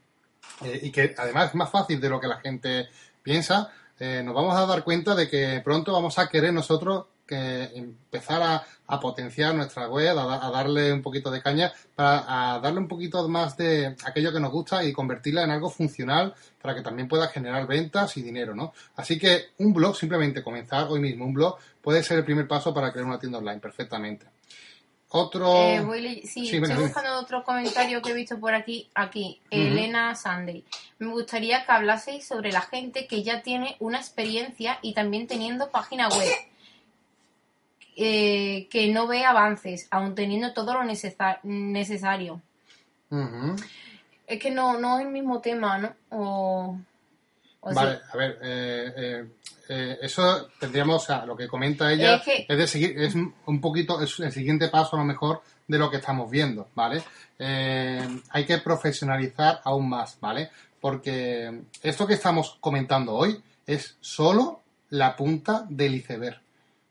eh, 0.63 0.79
y 0.83 0.91
que 0.91 1.13
además 1.17 1.49
es 1.49 1.55
más 1.55 1.69
fácil 1.69 1.99
de 1.99 2.09
lo 2.09 2.17
que 2.17 2.27
la 2.27 2.37
gente 2.37 2.87
piensa, 3.21 3.73
eh, 3.99 4.21
nos 4.23 4.33
vamos 4.33 4.55
a 4.55 4.65
dar 4.65 4.85
cuenta 4.85 5.15
de 5.15 5.29
que 5.29 5.61
pronto 5.63 5.91
vamos 5.91 6.17
a 6.17 6.29
querer 6.29 6.53
nosotros 6.53 7.07
que 7.31 7.63
empezar 7.75 8.43
a, 8.43 8.65
a 8.87 8.99
potenciar 8.99 9.55
nuestra 9.55 9.87
web, 9.87 10.17
a, 10.19 10.45
a 10.45 10.51
darle 10.51 10.91
un 10.91 11.01
poquito 11.01 11.31
de 11.31 11.41
caña, 11.41 11.71
para 11.95 12.55
a 12.55 12.59
darle 12.59 12.79
un 12.79 12.89
poquito 12.89 13.25
más 13.29 13.55
de 13.55 13.95
aquello 14.03 14.33
que 14.33 14.39
nos 14.41 14.51
gusta 14.51 14.83
y 14.83 14.91
convertirla 14.91 15.43
en 15.43 15.51
algo 15.51 15.69
funcional 15.69 16.33
para 16.61 16.75
que 16.75 16.81
también 16.81 17.07
pueda 17.07 17.29
generar 17.29 17.65
ventas 17.67 18.17
y 18.17 18.21
dinero, 18.21 18.53
¿no? 18.53 18.73
Así 18.97 19.17
que 19.17 19.51
un 19.59 19.73
blog, 19.73 19.95
simplemente 19.95 20.43
comenzar 20.43 20.87
hoy 20.89 20.99
mismo 20.99 21.25
un 21.25 21.33
blog, 21.33 21.57
puede 21.81 22.03
ser 22.03 22.17
el 22.17 22.25
primer 22.25 22.49
paso 22.49 22.73
para 22.73 22.91
crear 22.91 23.07
una 23.07 23.17
tienda 23.17 23.37
online 23.37 23.61
perfectamente. 23.61 24.25
otro... 25.07 25.55
Eh, 25.55 25.79
voy 25.79 26.21
sí, 26.23 26.53
estoy 26.53 26.75
buscando 26.75 27.17
otro 27.17 27.45
comentario 27.45 28.01
que 28.01 28.11
he 28.11 28.13
visto 28.13 28.37
por 28.41 28.53
aquí. 28.53 28.89
Aquí, 28.93 29.39
Elena 29.49 30.15
Sunday. 30.15 30.65
Me 30.99 31.07
gustaría 31.07 31.65
que 31.65 31.71
hablaseis 31.71 32.27
sobre 32.27 32.51
la 32.51 32.61
gente 32.61 33.07
que 33.07 33.23
ya 33.23 33.41
tiene 33.41 33.77
una 33.79 33.99
experiencia 33.99 34.79
y 34.81 34.93
también 34.93 35.27
teniendo 35.27 35.71
página 35.71 36.09
web. 36.09 36.50
Eh, 37.95 38.67
que 38.69 38.87
no 38.91 39.07
ve 39.07 39.25
avances, 39.25 39.87
aun 39.91 40.15
teniendo 40.15 40.53
todo 40.53 40.73
lo 40.73 40.83
necesa- 40.83 41.39
necesario. 41.43 42.41
Es 44.27 44.39
que 44.39 44.51
no, 44.51 44.79
no 44.79 44.99
es 44.99 45.05
el 45.05 45.11
mismo 45.11 45.41
tema, 45.41 45.77
¿no? 45.77 45.93
O, 46.09 46.77
o 47.59 47.73
Vale, 47.73 47.97
sí. 47.97 48.01
a 48.13 48.17
ver, 48.17 48.39
eh, 48.41 49.25
eh, 49.69 49.97
eso 50.01 50.49
tendríamos, 50.59 51.03
o 51.03 51.05
sea, 51.05 51.25
lo 51.25 51.35
que 51.35 51.47
comenta 51.47 51.91
ella 51.91 52.15
Es 52.15 52.45
que- 52.47 52.55
de 52.55 52.67
seguir, 52.67 52.97
es 53.01 53.13
un 53.15 53.61
poquito, 53.61 54.01
es 54.01 54.19
el 54.19 54.31
siguiente 54.31 54.69
paso 54.69 54.95
a 54.95 54.99
lo 54.99 55.05
mejor 55.05 55.41
de 55.67 55.77
lo 55.77 55.89
que 55.91 55.97
estamos 55.97 56.29
viendo, 56.31 56.69
¿vale? 56.75 57.03
Hay 57.39 58.45
que 58.45 58.57
profesionalizar 58.59 59.61
aún 59.63 59.89
más, 59.89 60.17
¿vale? 60.19 60.49
Porque 60.79 61.61
esto 61.83 62.07
que 62.07 62.13
estamos 62.15 62.57
comentando 62.59 63.13
hoy 63.13 63.41
es 63.67 63.97
solo 63.99 64.61
la 64.89 65.15
punta 65.15 65.65
del 65.69 65.95
iceberg. 65.95 66.39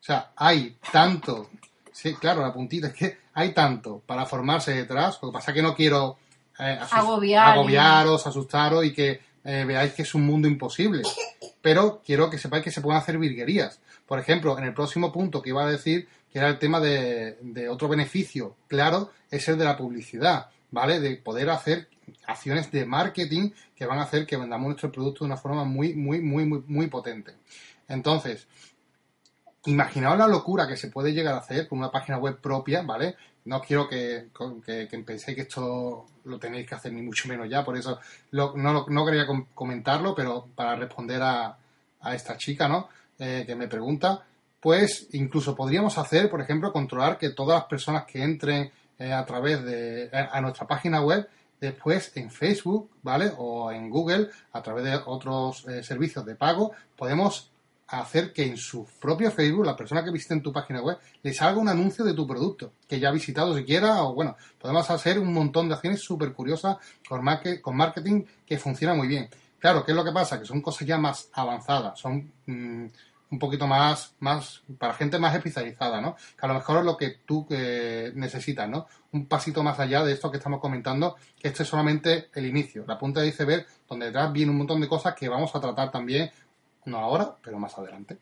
O 0.01 0.03
sea, 0.03 0.31
hay 0.37 0.77
tanto, 0.93 1.51
sí, 1.93 2.15
claro, 2.15 2.41
la 2.43 2.53
puntita, 2.53 2.89
es 2.89 2.95
que 2.95 3.19
hay 3.35 3.53
tanto 3.53 4.03
para 4.07 4.25
formarse 4.27 4.73
detrás, 4.75 5.19
lo 5.23 5.29
que 5.31 5.35
pasa 5.35 5.51
es 5.51 5.55
que 5.57 5.63
no 5.63 5.75
quiero 5.75 6.17
eh, 6.59 6.79
asus- 6.81 6.93
Agobiar 6.99 7.49
y- 7.49 7.59
agobiaros, 7.59 8.27
asustaros 8.27 8.85
y 8.85 8.93
que 8.93 9.21
eh, 9.45 9.65
veáis 9.67 9.93
que 9.93 10.03
es 10.03 10.15
un 10.15 10.27
mundo 10.27 10.49
imposible. 10.49 11.03
Pero 11.63 12.03
quiero 12.05 12.29
que 12.31 12.39
sepáis 12.39 12.65
que 12.65 12.71
se 12.71 12.81
pueden 12.81 12.99
hacer 13.01 13.19
virguerías. 13.19 13.81
Por 14.07 14.19
ejemplo, 14.19 14.57
en 14.59 14.65
el 14.65 14.75
próximo 14.75 15.13
punto 15.13 15.41
que 15.43 15.51
iba 15.51 15.63
a 15.65 15.71
decir, 15.71 16.09
que 16.33 16.39
era 16.39 16.49
el 16.49 16.59
tema 16.59 16.81
de, 16.81 17.39
de 17.41 17.69
otro 17.69 17.89
beneficio, 17.89 18.57
claro, 18.69 19.11
es 19.31 19.49
el 19.49 19.57
de 19.59 19.65
la 19.65 19.77
publicidad, 19.77 20.49
¿vale? 20.71 21.01
De 21.01 21.17
poder 21.17 21.49
hacer 21.51 21.89
acciones 22.27 22.71
de 22.73 22.85
marketing 22.87 23.51
que 23.77 23.87
van 23.87 23.99
a 23.99 24.03
hacer 24.03 24.27
que 24.27 24.37
vendamos 24.37 24.67
nuestro 24.69 24.91
producto 24.93 25.21
de 25.25 25.27
una 25.27 25.37
forma 25.37 25.65
muy, 25.65 25.95
muy, 25.95 26.21
muy, 26.21 26.45
muy, 26.45 26.63
muy 26.67 26.87
potente. 26.89 27.35
Entonces, 27.89 28.47
imaginaos 29.67 30.19
la 30.19 30.27
locura 30.27 30.67
que 30.67 30.77
se 30.77 30.89
puede 30.89 31.13
llegar 31.13 31.35
a 31.35 31.39
hacer 31.39 31.69
con 31.69 31.79
una 31.79 31.91
página 31.91 32.19
web 32.19 32.39
propia, 32.41 32.83
¿vale? 32.83 33.17
No 33.45 33.61
quiero 33.61 33.89
que, 33.89 34.29
que, 34.65 34.87
penséis 35.05 35.35
que 35.37 35.43
esto 35.43 36.07
lo 36.25 36.39
tenéis 36.39 36.69
que 36.69 36.75
hacer 36.75 36.93
ni 36.93 37.03
mucho 37.03 37.29
menos 37.29 37.49
ya, 37.49 37.65
por 37.65 37.77
eso 37.77 37.99
lo- 38.33 38.55
no, 38.57 39.05
quería 39.07 39.27
com- 39.27 39.47
comentarlo, 39.55 40.15
pero 40.15 40.47
para 40.55 40.77
responder 40.77 41.23
a, 41.23 41.57
a 42.01 42.15
esta 42.15 42.37
chica, 42.37 42.69
¿no? 42.69 42.89
Eh, 43.19 43.45
que 43.47 43.55
me 43.55 43.69
pregunta, 43.69 44.25
pues 44.61 45.09
incluso 45.13 45.55
podríamos 45.55 45.97
hacer, 45.99 46.31
por 46.31 46.41
ejemplo, 46.41 46.73
controlar 46.73 47.19
que 47.19 47.31
todas 47.31 47.59
las 47.61 47.69
personas 47.69 48.05
que 48.05 48.23
entren 48.23 48.71
eh, 48.99 49.13
a 49.13 49.25
través 49.25 49.63
de 49.65 50.11
a 50.13 50.41
nuestra 50.41 50.67
página 50.67 51.01
web, 51.03 51.27
después 51.61 52.13
en 52.17 52.31
Facebook, 52.31 52.91
¿vale? 53.03 53.33
O 53.39 53.71
en 53.71 53.91
Google, 53.91 54.29
a 54.53 54.63
través 54.63 54.85
de 54.85 55.01
otros 55.07 55.67
eh, 55.69 55.83
servicios 55.83 56.25
de 56.25 56.35
pago, 56.35 56.73
podemos 56.97 57.51
hacer 57.99 58.33
que 58.33 58.45
en 58.47 58.57
su 58.57 58.87
propio 59.01 59.31
Facebook, 59.31 59.67
la 59.67 59.77
persona 59.77 60.05
que 60.05 60.11
visite 60.13 60.35
en 60.35 60.43
tu 60.43 60.53
página 60.53 60.81
web, 60.81 60.99
le 61.23 61.33
salga 61.35 61.61
un 61.61 61.69
anuncio 61.69 62.05
de 62.05 62.15
tu 62.15 62.27
producto, 62.27 62.73
que 62.89 63.01
ya 63.01 63.09
ha 63.09 63.13
visitado 63.13 63.57
siquiera, 63.57 64.05
o 64.05 64.15
bueno, 64.15 64.37
podemos 64.61 64.89
hacer 64.91 65.19
un 65.19 65.33
montón 65.33 65.69
de 65.69 65.75
acciones 65.75 66.01
súper 66.01 66.33
curiosas 66.33 66.77
con, 67.09 67.23
marque- 67.25 67.61
con 67.61 67.77
marketing 67.77 68.25
que 68.47 68.59
funciona 68.59 68.95
muy 68.95 69.09
bien. 69.09 69.29
Claro, 69.59 69.85
¿qué 69.85 69.93
es 69.93 69.97
lo 69.97 70.05
que 70.05 70.13
pasa? 70.13 70.39
Que 70.39 70.47
son 70.47 70.63
cosas 70.63 70.87
ya 70.87 70.99
más 70.99 71.29
avanzadas, 71.33 71.99
son 71.99 72.33
mm, 72.47 72.87
un 73.33 73.39
poquito 73.39 73.67
más, 73.67 74.15
más, 74.21 74.63
para 74.79 74.95
gente 74.95 75.19
más 75.19 75.35
especializada, 75.35 76.01
¿no? 76.01 76.17
Que 76.17 76.47
a 76.47 76.49
lo 76.49 76.55
mejor 76.55 76.79
es 76.79 76.85
lo 76.85 76.97
que 76.97 77.19
tú 77.25 77.47
eh, 77.51 78.11
necesitas, 78.15 78.69
¿no? 78.69 78.87
Un 79.13 79.27
pasito 79.27 79.63
más 79.63 79.79
allá 79.79 80.03
de 80.03 80.13
esto 80.13 80.31
que 80.31 80.39
estamos 80.39 80.61
comentando, 80.61 81.17
que 81.39 81.49
este 81.49 81.63
es 81.63 81.69
solamente 81.69 82.29
el 82.35 82.47
inicio, 82.47 82.85
la 82.89 82.99
punta 82.99 83.21
de 83.21 83.29
iceberg, 83.29 83.67
donde 83.89 84.07
detrás 84.07 84.33
viene 84.33 84.51
un 84.51 84.59
montón 84.59 84.81
de 84.81 84.89
cosas 84.89 85.15
que 85.15 85.29
vamos 85.29 85.55
a 85.55 85.61
tratar 85.61 85.91
también, 85.91 86.31
no 86.87 86.99
ahora, 86.99 87.35
pero 87.43 87.59
más 87.59 87.77
adelante. 87.79 88.19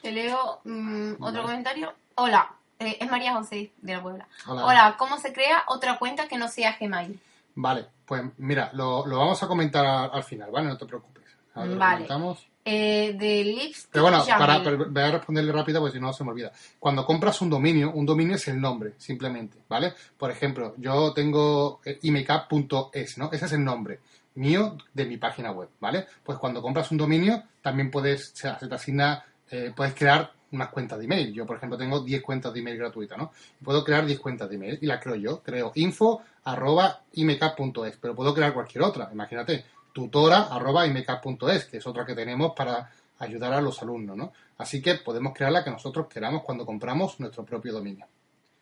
Te 0.00 0.10
leo 0.12 0.60
mm, 0.64 1.12
otro 1.14 1.26
Vale. 1.26 1.42
comentario. 1.42 1.92
Hola, 2.16 2.52
eh, 2.78 2.96
es 3.00 3.10
María 3.10 3.34
José 3.34 3.72
de 3.80 3.94
la 3.94 4.02
Puebla. 4.02 4.28
Hola. 4.46 4.66
Hola, 4.66 4.96
¿cómo 4.98 5.18
se 5.18 5.32
crea 5.32 5.64
otra 5.68 5.98
cuenta 5.98 6.28
que 6.28 6.36
no 6.38 6.48
sea 6.48 6.76
Gmail? 6.80 7.18
Vale, 7.54 7.86
pues 8.04 8.22
mira, 8.38 8.70
lo, 8.74 9.06
lo 9.06 9.18
vamos 9.18 9.42
a 9.42 9.48
comentar 9.48 9.84
al, 9.84 10.10
al 10.12 10.24
final, 10.24 10.50
¿vale? 10.50 10.68
No 10.68 10.76
te 10.78 10.86
preocupes. 10.86 11.24
Lo 11.54 11.76
Vale. 11.76 12.06
comentamos. 12.06 12.46
Eh, 12.64 13.16
de 13.18 13.42
Lipstick 13.44 13.90
Pero 13.90 14.04
bueno, 14.04 14.24
para, 14.24 14.62
pero 14.62 14.88
voy 14.88 15.02
a 15.02 15.10
responderle 15.10 15.50
rápido 15.52 15.80
porque 15.80 15.98
si 15.98 16.00
no 16.00 16.12
se 16.12 16.22
me 16.22 16.30
olvida. 16.30 16.52
Cuando 16.78 17.04
compras 17.04 17.40
un 17.40 17.50
dominio, 17.50 17.90
un 17.90 18.06
dominio 18.06 18.36
es 18.36 18.46
el 18.46 18.60
nombre, 18.60 18.94
simplemente, 18.98 19.58
¿vale? 19.68 19.92
Por 20.16 20.30
ejemplo, 20.30 20.74
yo 20.78 21.12
tengo 21.12 21.80
eh, 21.84 21.98
imecap.es, 22.02 23.18
¿no? 23.18 23.30
Ese 23.32 23.46
es 23.46 23.52
el 23.52 23.64
nombre 23.64 23.98
mío 24.34 24.76
de 24.92 25.04
mi 25.04 25.16
página 25.16 25.50
web, 25.52 25.68
¿vale? 25.80 26.06
Pues 26.22 26.38
cuando 26.38 26.62
compras 26.62 26.90
un 26.90 26.98
dominio, 26.98 27.42
también 27.60 27.90
puedes, 27.90 28.32
se 28.34 28.48
asigna, 28.48 29.24
eh, 29.50 29.72
puedes 29.74 29.94
crear 29.94 30.32
unas 30.52 30.68
cuentas 30.68 30.98
de 30.98 31.06
email. 31.06 31.32
Yo, 31.32 31.46
por 31.46 31.56
ejemplo, 31.56 31.78
tengo 31.78 32.00
10 32.00 32.22
cuentas 32.22 32.52
de 32.52 32.60
email 32.60 32.76
gratuitas, 32.76 33.18
¿no? 33.18 33.32
Puedo 33.62 33.84
crear 33.84 34.04
10 34.04 34.20
cuentas 34.20 34.48
de 34.48 34.56
email 34.56 34.78
y 34.80 34.86
las 34.86 35.02
creo 35.02 35.16
yo. 35.16 35.42
Creo 35.42 35.72
info 35.74 36.22
arroba 36.44 37.02
imecap.es, 37.12 37.96
pero 38.00 38.14
puedo 38.14 38.34
crear 38.34 38.52
cualquier 38.52 38.84
otra. 38.84 39.08
Imagínate, 39.12 39.64
tutora 39.92 40.48
arroba 40.50 40.86
imecap.es, 40.86 41.64
que 41.64 41.78
es 41.78 41.86
otra 41.86 42.04
que 42.04 42.14
tenemos 42.14 42.52
para 42.54 42.90
ayudar 43.18 43.52
a 43.52 43.60
los 43.60 43.80
alumnos, 43.82 44.16
¿no? 44.16 44.32
Así 44.58 44.82
que 44.82 44.96
podemos 44.96 45.32
crear 45.34 45.52
la 45.52 45.64
que 45.64 45.70
nosotros 45.70 46.06
queramos 46.08 46.42
cuando 46.42 46.66
compramos 46.66 47.18
nuestro 47.20 47.44
propio 47.44 47.72
dominio. 47.72 48.06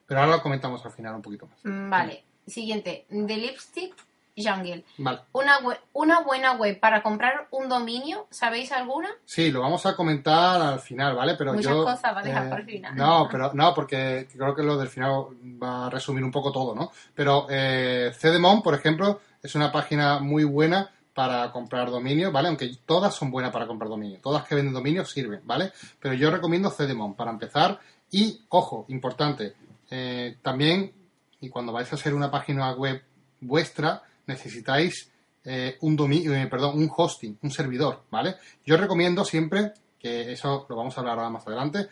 Pero 0.06 0.20
ahora 0.20 0.36
lo 0.36 0.42
comentamos 0.42 0.84
al 0.84 0.92
final 0.92 1.14
un 1.14 1.22
poquito 1.22 1.46
más. 1.46 1.58
Mm, 1.64 1.90
Vale, 1.90 2.24
siguiente. 2.46 3.06
De 3.08 3.36
Lipstick 3.36 3.94
Jungle. 4.36 4.84
Vale. 4.98 5.20
Una, 5.32 5.58
una 5.92 6.20
buena 6.20 6.52
web 6.52 6.78
para 6.80 7.02
comprar 7.02 7.48
un 7.50 7.68
dominio, 7.68 8.26
¿sabéis 8.30 8.72
alguna? 8.72 9.08
Sí, 9.24 9.50
lo 9.50 9.60
vamos 9.60 9.84
a 9.86 9.94
comentar 9.94 10.60
al 10.60 10.80
final, 10.80 11.14
¿vale? 11.14 11.34
Pero 11.36 11.52
Muchas 11.52 11.72
yo. 11.72 11.84
cosas 11.84 12.14
va 12.14 12.20
a 12.20 12.22
dejar 12.22 12.48
para 12.48 12.60
el 12.62 12.66
final. 12.66 12.96
No, 12.96 13.28
pero 13.30 13.52
no, 13.54 13.74
porque 13.74 14.28
creo 14.32 14.54
que 14.54 14.62
lo 14.62 14.76
del 14.76 14.88
final 14.88 15.26
va 15.62 15.86
a 15.86 15.90
resumir 15.90 16.24
un 16.24 16.30
poco 16.30 16.52
todo, 16.52 16.74
¿no? 16.74 16.90
Pero 17.14 17.46
eh, 17.50 18.12
Cedemon, 18.14 18.62
por 18.62 18.74
ejemplo, 18.74 19.20
es 19.42 19.54
una 19.54 19.70
página 19.72 20.18
muy 20.18 20.44
buena 20.44 20.90
para 21.14 21.50
comprar 21.52 21.90
dominio, 21.90 22.32
¿vale? 22.32 22.48
Aunque 22.48 22.70
todas 22.86 23.14
son 23.14 23.30
buenas 23.30 23.52
para 23.52 23.66
comprar 23.66 23.90
dominio. 23.90 24.18
Todas 24.22 24.44
que 24.44 24.54
venden 24.54 24.72
dominio 24.72 25.04
sirven, 25.04 25.40
¿vale? 25.44 25.72
Pero 26.00 26.14
yo 26.14 26.30
recomiendo 26.30 26.70
Cedemon 26.70 27.14
para 27.14 27.30
empezar. 27.30 27.78
Y, 28.10 28.40
ojo, 28.48 28.86
importante, 28.88 29.54
eh, 29.90 30.38
también, 30.42 30.92
y 31.40 31.48
cuando 31.48 31.72
vais 31.72 31.92
a 31.92 31.96
hacer 31.96 32.14
una 32.14 32.30
página 32.30 32.72
web 32.72 33.02
vuestra, 33.40 34.02
necesitáis 34.30 35.10
eh, 35.44 35.76
un 35.80 35.96
dominio, 35.96 36.34
eh, 36.34 36.46
perdón, 36.46 36.78
un 36.78 36.90
hosting, 36.94 37.38
un 37.42 37.50
servidor, 37.50 38.04
¿vale? 38.10 38.36
Yo 38.64 38.76
recomiendo 38.76 39.24
siempre, 39.24 39.72
que 39.98 40.32
eso 40.32 40.66
lo 40.68 40.76
vamos 40.76 40.96
a 40.96 41.00
hablar 41.00 41.18
ahora 41.18 41.30
más 41.30 41.46
adelante, 41.46 41.88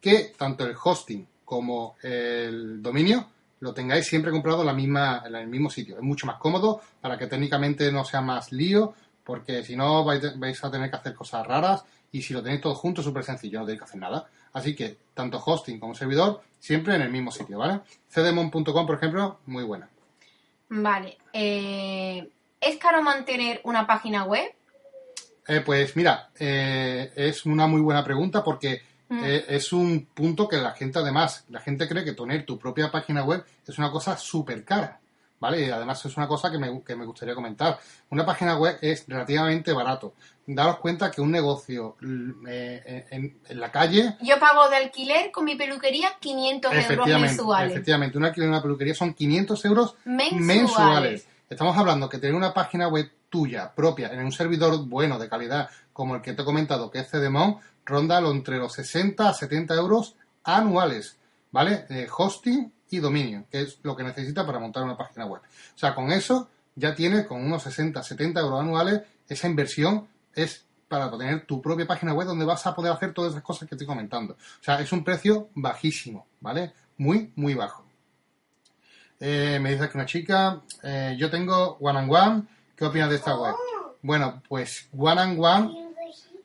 que 0.00 0.32
tanto 0.36 0.64
el 0.64 0.76
hosting 0.82 1.26
como 1.44 1.96
el 2.02 2.82
dominio 2.82 3.28
lo 3.60 3.72
tengáis 3.72 4.06
siempre 4.06 4.30
comprado 4.30 4.60
en, 4.60 4.66
la 4.66 4.74
misma, 4.74 5.22
en 5.26 5.34
el 5.34 5.48
mismo 5.48 5.70
sitio. 5.70 5.96
Es 5.96 6.02
mucho 6.02 6.26
más 6.26 6.38
cómodo 6.38 6.80
para 7.00 7.16
que 7.16 7.26
técnicamente 7.26 7.90
no 7.90 8.04
sea 8.04 8.20
más 8.20 8.52
lío, 8.52 8.94
porque 9.24 9.64
si 9.64 9.76
no 9.76 10.04
vais, 10.04 10.38
vais 10.38 10.62
a 10.62 10.70
tener 10.70 10.90
que 10.90 10.96
hacer 10.96 11.14
cosas 11.14 11.46
raras 11.46 11.82
y 12.12 12.22
si 12.22 12.34
lo 12.34 12.42
tenéis 12.42 12.60
todo 12.60 12.74
junto 12.74 13.00
es 13.00 13.06
súper 13.06 13.24
sencillo, 13.24 13.60
no 13.60 13.66
tenéis 13.66 13.80
que 13.80 13.84
hacer 13.84 14.00
nada. 14.00 14.26
Así 14.52 14.74
que 14.74 14.98
tanto 15.14 15.42
hosting 15.44 15.78
como 15.78 15.94
servidor 15.94 16.42
siempre 16.58 16.94
en 16.94 17.02
el 17.02 17.10
mismo 17.10 17.30
sitio, 17.30 17.58
¿vale? 17.58 17.80
cdemon.com, 18.08 18.86
por 18.86 18.96
ejemplo, 18.96 19.40
muy 19.46 19.64
buena. 19.64 19.88
Vale. 20.68 21.18
eh, 21.32 22.28
¿Es 22.60 22.78
caro 22.78 23.02
mantener 23.02 23.60
una 23.64 23.86
página 23.86 24.24
web? 24.24 24.50
Eh, 25.46 25.60
pues 25.64 25.94
mira, 25.94 26.30
eh, 26.38 27.12
es 27.14 27.46
una 27.46 27.66
muy 27.66 27.80
buena 27.80 28.02
pregunta 28.02 28.42
porque 28.42 28.82
Mm. 29.08 29.22
eh, 29.24 29.44
es 29.50 29.72
un 29.72 30.06
punto 30.06 30.48
que 30.48 30.56
la 30.56 30.72
gente 30.72 30.98
además, 30.98 31.44
la 31.50 31.60
gente 31.60 31.86
cree 31.86 32.02
que 32.04 32.14
tener 32.14 32.44
tu 32.44 32.58
propia 32.58 32.90
página 32.90 33.22
web 33.22 33.44
es 33.64 33.78
una 33.78 33.88
cosa 33.92 34.16
súper 34.16 34.64
cara, 34.64 34.98
¿vale? 35.38 35.64
Y 35.66 35.70
además 35.70 36.04
es 36.04 36.16
una 36.16 36.26
cosa 36.26 36.50
que 36.50 36.58
me, 36.58 36.82
que 36.82 36.96
me 36.96 37.04
gustaría 37.06 37.36
comentar. 37.36 37.78
Una 38.10 38.26
página 38.26 38.58
web 38.58 38.78
es 38.80 39.04
relativamente 39.06 39.72
barato. 39.72 40.14
Daros 40.48 40.78
cuenta 40.78 41.10
que 41.10 41.20
un 41.20 41.32
negocio 41.32 41.96
mm, 42.00 42.46
eh, 42.48 43.06
en, 43.10 43.40
en 43.48 43.60
la 43.60 43.72
calle, 43.72 44.16
Yo 44.22 44.38
pago 44.38 44.68
de 44.68 44.76
alquiler 44.76 45.32
con 45.32 45.44
mi 45.44 45.56
peluquería 45.56 46.10
500 46.20 46.72
euros 46.90 47.06
mensuales. 47.08 47.72
efectivamente, 47.72 48.16
una 48.16 48.28
alquiler 48.28 48.46
en 48.46 48.52
una 48.52 48.62
peluquería 48.62 48.94
son 48.94 49.12
500 49.14 49.64
euros 49.64 49.94
Mensuales. 50.04 50.46
mensuales. 50.46 51.26
Estamos 51.50 51.76
hablando 51.76 52.08
que 52.08 52.18
tener 52.18 52.34
una 52.34 52.54
página 52.54 52.88
web 52.88 53.10
tuya, 53.28 53.72
propia, 53.74 54.08
en 54.12 54.24
un 54.24 54.32
servidor 54.32 54.86
bueno, 54.86 55.18
de 55.18 55.28
calidad, 55.28 55.68
como 55.92 56.14
el 56.16 56.22
que 56.22 56.32
te 56.32 56.42
he 56.42 56.44
comentado, 56.44 56.90
que 56.90 57.00
es 57.00 57.08
Cdemon, 57.10 57.58
ronda 57.84 58.20
lo 58.20 58.30
entre 58.30 58.58
los 58.58 58.72
60 58.74 59.28
a 59.28 59.34
70 59.34 59.74
euros 59.74 60.14
anuales, 60.44 61.16
¿vale? 61.50 61.86
Eh, 61.90 62.06
hosting 62.16 62.72
y 62.90 62.98
dominio, 62.98 63.44
que 63.50 63.62
es 63.62 63.78
lo 63.82 63.96
que 63.96 64.04
necesita 64.04 64.46
para 64.46 64.58
montar 64.60 64.84
una 64.84 64.96
página 64.96 65.26
web. 65.26 65.42
O 65.42 65.78
sea, 65.78 65.94
con 65.94 66.10
eso 66.12 66.48
ya 66.76 66.94
tienes, 66.94 67.26
con 67.26 67.44
unos 67.44 67.62
60, 67.64 68.02
70 68.02 68.40
euros 68.40 68.60
anuales, 68.60 69.02
esa 69.28 69.48
inversión 69.48 70.06
es 70.36 70.64
para 70.86 71.10
tener 71.10 71.46
tu 71.46 71.60
propia 71.60 71.86
página 71.86 72.14
web 72.14 72.28
donde 72.28 72.44
vas 72.44 72.64
a 72.66 72.74
poder 72.74 72.92
hacer 72.92 73.12
todas 73.12 73.32
esas 73.32 73.42
cosas 73.42 73.68
que 73.68 73.74
estoy 73.74 73.86
comentando. 73.86 74.34
O 74.34 74.62
sea, 74.62 74.80
es 74.80 74.92
un 74.92 75.02
precio 75.02 75.48
bajísimo, 75.54 76.26
¿vale? 76.40 76.72
Muy, 76.98 77.32
muy 77.34 77.54
bajo. 77.54 77.84
Eh, 79.18 79.58
me 79.60 79.72
dice 79.72 79.84
aquí 79.84 79.96
una 79.96 80.06
chica, 80.06 80.60
eh, 80.82 81.16
yo 81.18 81.30
tengo 81.30 81.78
One 81.80 81.98
and 81.98 82.12
One, 82.12 82.42
¿qué 82.76 82.84
opinas 82.84 83.08
de 83.08 83.16
esta 83.16 83.36
web? 83.36 83.54
Bueno, 84.02 84.42
pues 84.48 84.88
One 84.96 85.20
and 85.20 85.40
One 85.42 85.86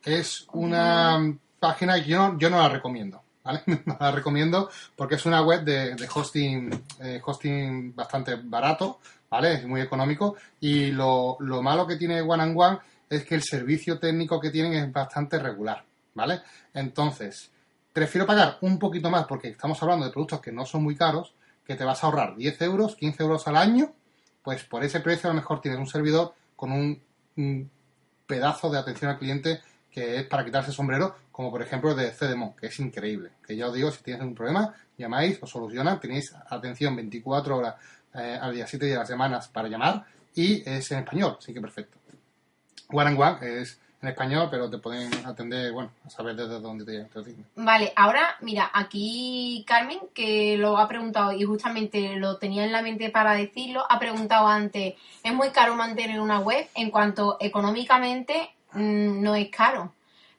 es 0.03 0.47
una 0.53 1.37
página 1.59 1.95
que 1.95 2.09
yo, 2.09 2.37
yo 2.39 2.49
no 2.49 2.57
la 2.57 2.69
recomiendo, 2.69 3.21
¿vale? 3.43 3.61
No 3.85 3.97
la 3.99 4.11
recomiendo 4.11 4.69
porque 4.95 5.15
es 5.15 5.25
una 5.25 5.41
web 5.41 5.63
de, 5.63 5.95
de 5.95 6.09
hosting, 6.13 6.85
eh, 7.01 7.21
hosting 7.23 7.93
bastante 7.93 8.35
barato, 8.35 8.99
¿vale? 9.29 9.55
Es 9.55 9.65
muy 9.65 9.81
económico 9.81 10.37
y 10.61 10.91
lo, 10.91 11.37
lo 11.41 11.61
malo 11.61 11.85
que 11.85 11.97
tiene 11.97 12.21
One 12.21 12.43
and 12.43 12.57
One 12.57 12.79
es 13.11 13.25
que 13.25 13.35
el 13.35 13.43
servicio 13.43 13.99
técnico 13.99 14.39
que 14.39 14.49
tienen 14.49 14.73
es 14.73 14.91
bastante 14.91 15.37
regular, 15.37 15.83
¿vale? 16.13 16.41
Entonces, 16.73 17.51
prefiero 17.91 18.25
pagar 18.25 18.57
un 18.61 18.79
poquito 18.79 19.09
más 19.09 19.25
porque 19.25 19.49
estamos 19.49 19.83
hablando 19.83 20.05
de 20.05 20.11
productos 20.11 20.39
que 20.39 20.53
no 20.53 20.65
son 20.65 20.83
muy 20.83 20.95
caros, 20.95 21.33
que 21.65 21.75
te 21.75 21.83
vas 21.83 22.01
a 22.01 22.07
ahorrar 22.07 22.37
10 22.37 22.61
euros, 22.61 22.95
15 22.95 23.23
euros 23.23 23.47
al 23.49 23.57
año, 23.57 23.93
pues 24.41 24.63
por 24.63 24.85
ese 24.85 25.01
precio 25.01 25.29
a 25.29 25.33
lo 25.33 25.39
mejor 25.41 25.59
tienes 25.59 25.77
un 25.77 25.87
servidor 25.87 26.33
con 26.55 26.71
un, 26.71 27.69
pedazo 28.25 28.69
de 28.69 28.79
atención 28.79 29.11
al 29.11 29.19
cliente 29.19 29.61
que 29.91 30.15
es 30.15 30.25
para 30.25 30.45
quitarse 30.45 30.71
sombrero, 30.71 31.17
como 31.33 31.51
por 31.51 31.61
ejemplo 31.61 31.91
el 31.91 31.97
de 31.97 32.11
CDMO, 32.11 32.55
que 32.55 32.67
es 32.67 32.79
increíble. 32.79 33.31
Que 33.45 33.57
ya 33.57 33.67
os 33.67 33.73
digo, 33.73 33.91
si 33.91 34.01
tienes 34.03 34.23
un 34.23 34.33
problema, 34.33 34.73
llamáis, 34.97 35.37
os 35.41 35.49
solucionan, 35.49 35.99
tenéis 35.99 36.33
atención 36.49 36.95
24 36.95 37.57
horas 37.57 37.75
eh, 38.13 38.39
al 38.41 38.53
día, 38.53 38.65
7 38.65 38.85
días 38.85 38.95
a 38.95 38.99
las 38.99 39.09
semanas 39.09 39.49
para 39.49 39.67
llamar 39.67 40.05
y 40.33 40.63
es 40.67 40.89
en 40.91 40.99
español, 40.99 41.35
así 41.37 41.53
que 41.53 41.59
perfecto. 41.59 42.00
One 42.91 43.17
es 43.41 43.79
en 44.01 44.09
español, 44.09 44.47
pero 44.49 44.69
te 44.69 44.79
pueden 44.79 45.13
atender, 45.25 45.71
bueno, 45.71 45.91
a 46.05 46.09
saber 46.09 46.35
desde 46.35 46.59
dónde 46.59 46.85
te, 46.85 47.21
te. 47.21 47.35
Vale, 47.55 47.93
ahora 47.95 48.35
mira, 48.41 48.71
aquí 48.73 49.63
Carmen, 49.67 49.99
que 50.13 50.57
lo 50.57 50.77
ha 50.77 50.87
preguntado 50.87 51.31
y 51.33 51.43
justamente 51.43 52.15
lo 52.15 52.37
tenía 52.37 52.63
en 52.63 52.71
la 52.71 52.81
mente 52.81 53.09
para 53.09 53.33
decirlo, 53.33 53.85
ha 53.87 53.99
preguntado 53.99 54.47
antes, 54.47 54.95
¿es 55.23 55.33
muy 55.33 55.49
caro 55.51 55.75
mantener 55.75 56.19
una 56.19 56.39
web? 56.39 56.67
En 56.73 56.89
cuanto 56.89 57.37
económicamente 57.39 58.49
mm, 58.73 59.21
no 59.21 59.35
es 59.35 59.49
caro, 59.49 59.93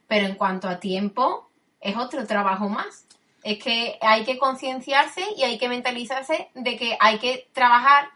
pero 0.09 0.27
en 0.27 0.35
cuanto 0.35 0.69
a 0.69 0.81
tiempo 0.81 1.49
es 1.81 1.97
otro 1.97 2.27
trabajo 2.27 2.69
más. 2.69 3.07
Es 3.45 3.59
que 3.63 3.99
hay 4.01 4.25
que 4.25 4.39
concienciarse 4.39 5.23
y 5.37 5.43
hay 5.43 5.59
que 5.59 5.69
mentalizarse 5.69 6.49
de 6.55 6.77
que 6.77 6.97
hay 7.01 7.19
que 7.19 7.49
trabajar 7.53 8.09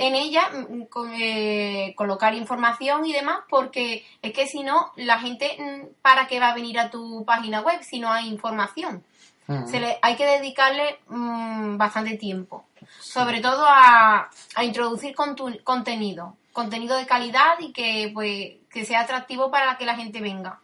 en 0.00 0.14
ella, 0.14 0.48
mm, 0.50 0.82
con, 0.84 1.12
eh, 1.14 1.94
colocar 1.96 2.34
información 2.34 3.04
y 3.06 3.12
demás, 3.12 3.40
porque 3.48 4.04
es 4.22 4.32
que 4.32 4.46
si 4.46 4.62
no, 4.62 4.92
la 4.96 5.18
gente, 5.18 5.56
mm, 5.58 6.00
¿para 6.02 6.26
qué 6.26 6.40
va 6.40 6.50
a 6.50 6.54
venir 6.54 6.78
a 6.78 6.90
tu 6.90 7.24
página 7.24 7.60
web 7.60 7.82
si 7.82 8.00
no 8.00 8.10
hay 8.12 8.28
información? 8.28 9.04
Mm. 9.46 9.66
Se 9.66 9.80
le, 9.80 9.98
hay 10.02 10.16
que 10.16 10.26
dedicarle 10.26 10.98
mm, 11.08 11.76
bastante 11.76 12.16
tiempo, 12.16 12.66
sobre 13.00 13.40
todo 13.40 13.64
a, 13.66 14.30
a 14.54 14.64
introducir 14.64 15.14
contu- 15.14 15.62
contenido, 15.62 16.36
contenido 16.52 16.96
de 16.96 17.06
calidad 17.06 17.54
y 17.58 17.72
que, 17.72 18.10
pues, 18.14 18.52
que 18.70 18.84
sea 18.84 19.00
atractivo 19.00 19.50
para 19.50 19.76
que 19.76 19.84
la 19.84 19.96
gente 19.96 20.20
venga. 20.20 20.60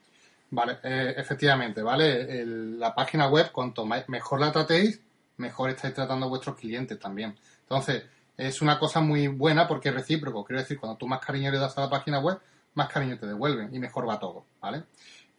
Vale, 0.50 0.78
eh, 0.84 1.14
efectivamente, 1.16 1.82
¿vale? 1.82 2.40
El- 2.40 2.78
la 2.78 2.94
página 2.94 3.28
web, 3.28 3.50
cuanto 3.52 3.84
mejor 3.84 4.40
la 4.40 4.52
tratéis, 4.52 5.00
mejor 5.38 5.70
estáis 5.70 5.92
tratando 5.92 6.26
a 6.26 6.28
vuestros 6.28 6.56
clientes 6.56 6.98
también. 6.98 7.36
Entonces, 7.62 8.04
es 8.36 8.60
una 8.62 8.78
cosa 8.78 9.00
muy 9.00 9.28
buena 9.28 9.66
porque 9.68 9.88
es 9.90 9.94
recíproco. 9.94 10.44
Quiero 10.44 10.60
decir, 10.60 10.78
cuando 10.78 10.96
tú 10.98 11.06
más 11.06 11.20
cariño 11.20 11.50
le 11.50 11.58
das 11.58 11.76
a 11.78 11.82
la 11.82 11.90
página 11.90 12.18
web, 12.20 12.38
más 12.74 12.88
cariño 12.88 13.18
te 13.18 13.26
devuelven 13.26 13.74
y 13.74 13.78
mejor 13.78 14.08
va 14.08 14.18
todo, 14.18 14.44
¿vale? 14.60 14.84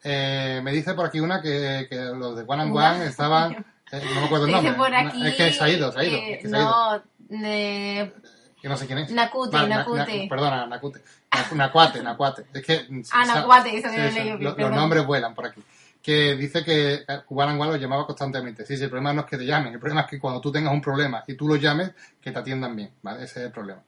Eh, 0.03 0.61
me 0.63 0.71
dice 0.71 0.93
por 0.93 1.05
aquí 1.05 1.19
una 1.19 1.41
que, 1.41 1.87
que 1.89 1.95
los 1.95 2.35
de 2.35 2.43
One 2.47 2.63
and. 2.63 2.75
One 2.75 3.05
estaban... 3.05 3.53
eh, 3.91 4.01
no 4.13 4.19
me 4.21 4.25
acuerdo 4.25 4.45
el 4.45 4.51
nombre. 4.51 4.73
por 4.73 4.87
Una- 4.89 4.99
aquí. 5.07 5.25
es 5.27 5.35
que 5.35 5.51
se 5.53 5.63
ha 5.63 5.69
ido, 5.69 5.91
se 5.91 5.99
ha 5.99 6.03
ido. 6.03 6.17
eh, 6.17 6.33
es 6.33 6.41
que 6.43 6.49
se 6.49 6.55
ha 6.55 6.59
ido. 6.59 7.03
no, 7.29 7.45
eh, 7.47 8.13
Que 8.61 8.69
no 8.69 8.77
sé 8.77 8.85
quién 8.87 8.99
es. 8.99 9.11
Nakute, 9.11 9.55
Vale, 9.55 9.69
na- 9.69 9.77
Nakute. 9.77 10.23
na- 10.23 10.29
perdona, 10.29 10.65
Nakute. 10.67 11.01
Na- 11.31 11.55
Nacuate, 11.55 12.01
Nacuate. 12.03 12.45
Es 12.53 12.63
que... 12.65 12.87
Ah, 13.11 13.25
Nacuate, 13.25 13.77
eso 13.77 13.89
que 13.91 13.97
lo 13.97 14.09
leído, 14.11 14.37
lo- 14.39 14.57
los 14.57 14.71
nombres 14.71 15.05
vuelan 15.05 15.35
por 15.35 15.45
aquí. 15.45 15.61
Que 16.01 16.35
dice 16.35 16.63
que 16.63 16.93
eh, 16.93 17.21
One 17.29 17.55
lo 17.55 17.75
llamaba 17.75 18.05
constantemente. 18.05 18.65
Sí, 18.65 18.77
sí, 18.77 18.83
el 18.83 18.89
problema 18.89 19.13
no 19.13 19.21
es 19.21 19.27
que 19.27 19.37
te 19.37 19.45
llamen, 19.45 19.73
el 19.73 19.79
problema 19.79 20.01
es 20.01 20.07
que 20.07 20.19
cuando 20.19 20.39
tú 20.39 20.51
tengas 20.51 20.73
un 20.73 20.81
problema 20.81 21.23
y 21.27 21.35
tú 21.35 21.47
lo 21.47 21.55
llames, 21.55 21.91
que 22.21 22.31
te 22.31 22.39
atiendan 22.39 22.75
bien, 22.75 22.91
¿vale? 23.01 23.23
Ese 23.23 23.39
es 23.39 23.45
el 23.47 23.51
problema. 23.51 23.83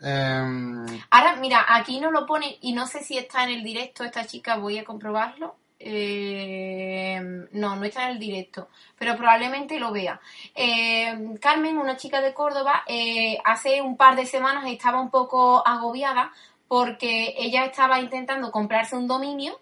Em, 0.00 0.84
Ahora, 1.10 1.36
mira, 1.36 1.64
aquí 1.68 2.00
no 2.00 2.10
lo 2.10 2.26
pone 2.26 2.58
y 2.60 2.72
no 2.72 2.86
sé 2.86 3.02
si 3.04 3.16
está 3.16 3.44
en 3.44 3.50
el 3.50 3.62
directo 3.62 4.02
esta 4.02 4.26
chica, 4.26 4.56
voy 4.56 4.78
a 4.78 4.84
comprobarlo. 4.84 5.56
Eh, 5.84 7.20
no, 7.52 7.74
no 7.74 7.84
está 7.84 8.04
en 8.04 8.12
el 8.12 8.18
directo, 8.20 8.68
pero 8.96 9.16
probablemente 9.16 9.80
lo 9.80 9.90
vea. 9.90 10.20
Eh, 10.54 11.36
Carmen, 11.40 11.76
una 11.76 11.96
chica 11.96 12.20
de 12.20 12.32
Córdoba, 12.32 12.84
eh, 12.86 13.38
hace 13.44 13.82
un 13.82 13.96
par 13.96 14.14
de 14.14 14.26
semanas 14.26 14.64
estaba 14.68 15.00
un 15.00 15.10
poco 15.10 15.66
agobiada 15.66 16.32
porque 16.68 17.34
ella 17.36 17.64
estaba 17.64 17.98
intentando 18.00 18.52
comprarse 18.52 18.94
un 18.94 19.08
dominio 19.08 19.60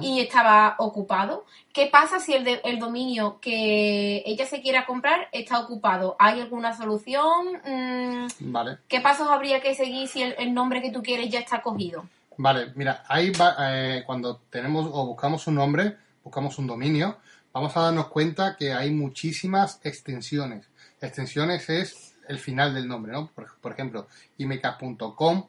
y 0.00 0.20
estaba 0.20 0.74
ocupado. 0.78 1.44
¿Qué 1.72 1.86
pasa 1.92 2.18
si 2.20 2.32
el, 2.32 2.44
de- 2.44 2.60
el 2.64 2.78
dominio 2.78 3.38
que 3.40 4.22
ella 4.24 4.46
se 4.46 4.60
quiera 4.62 4.86
comprar 4.86 5.28
está 5.32 5.58
ocupado? 5.60 6.16
¿Hay 6.18 6.40
alguna 6.40 6.74
solución? 6.76 7.46
Mm, 7.64 8.26
Vale. 8.52 8.78
¿Qué 8.88 9.00
pasos 9.00 9.28
habría 9.28 9.60
que 9.60 9.74
seguir 9.74 10.08
si 10.08 10.22
el, 10.22 10.34
el 10.38 10.54
nombre 10.54 10.80
que 10.80 10.90
tú 10.90 11.02
quieres 11.02 11.28
ya 11.30 11.40
está 11.40 11.60
cogido? 11.62 12.04
Vale, 12.38 12.72
mira, 12.74 13.04
ahí 13.08 13.30
va, 13.30 13.54
eh, 13.60 14.02
cuando 14.06 14.36
tenemos 14.50 14.86
o 14.92 15.06
buscamos 15.06 15.46
un 15.46 15.54
nombre, 15.56 15.96
buscamos 16.22 16.58
un 16.58 16.66
dominio, 16.66 17.18
vamos 17.52 17.76
a 17.76 17.80
darnos 17.80 18.08
cuenta 18.08 18.56
que 18.56 18.72
hay 18.72 18.90
muchísimas 18.90 19.80
extensiones. 19.84 20.68
Extensiones 21.00 21.68
es 21.70 22.14
el 22.28 22.38
final 22.38 22.74
del 22.74 22.88
nombre, 22.88 23.12
¿no? 23.12 23.28
Por, 23.28 23.56
por 23.60 23.72
ejemplo, 23.72 24.08
imk.com, 24.38 25.48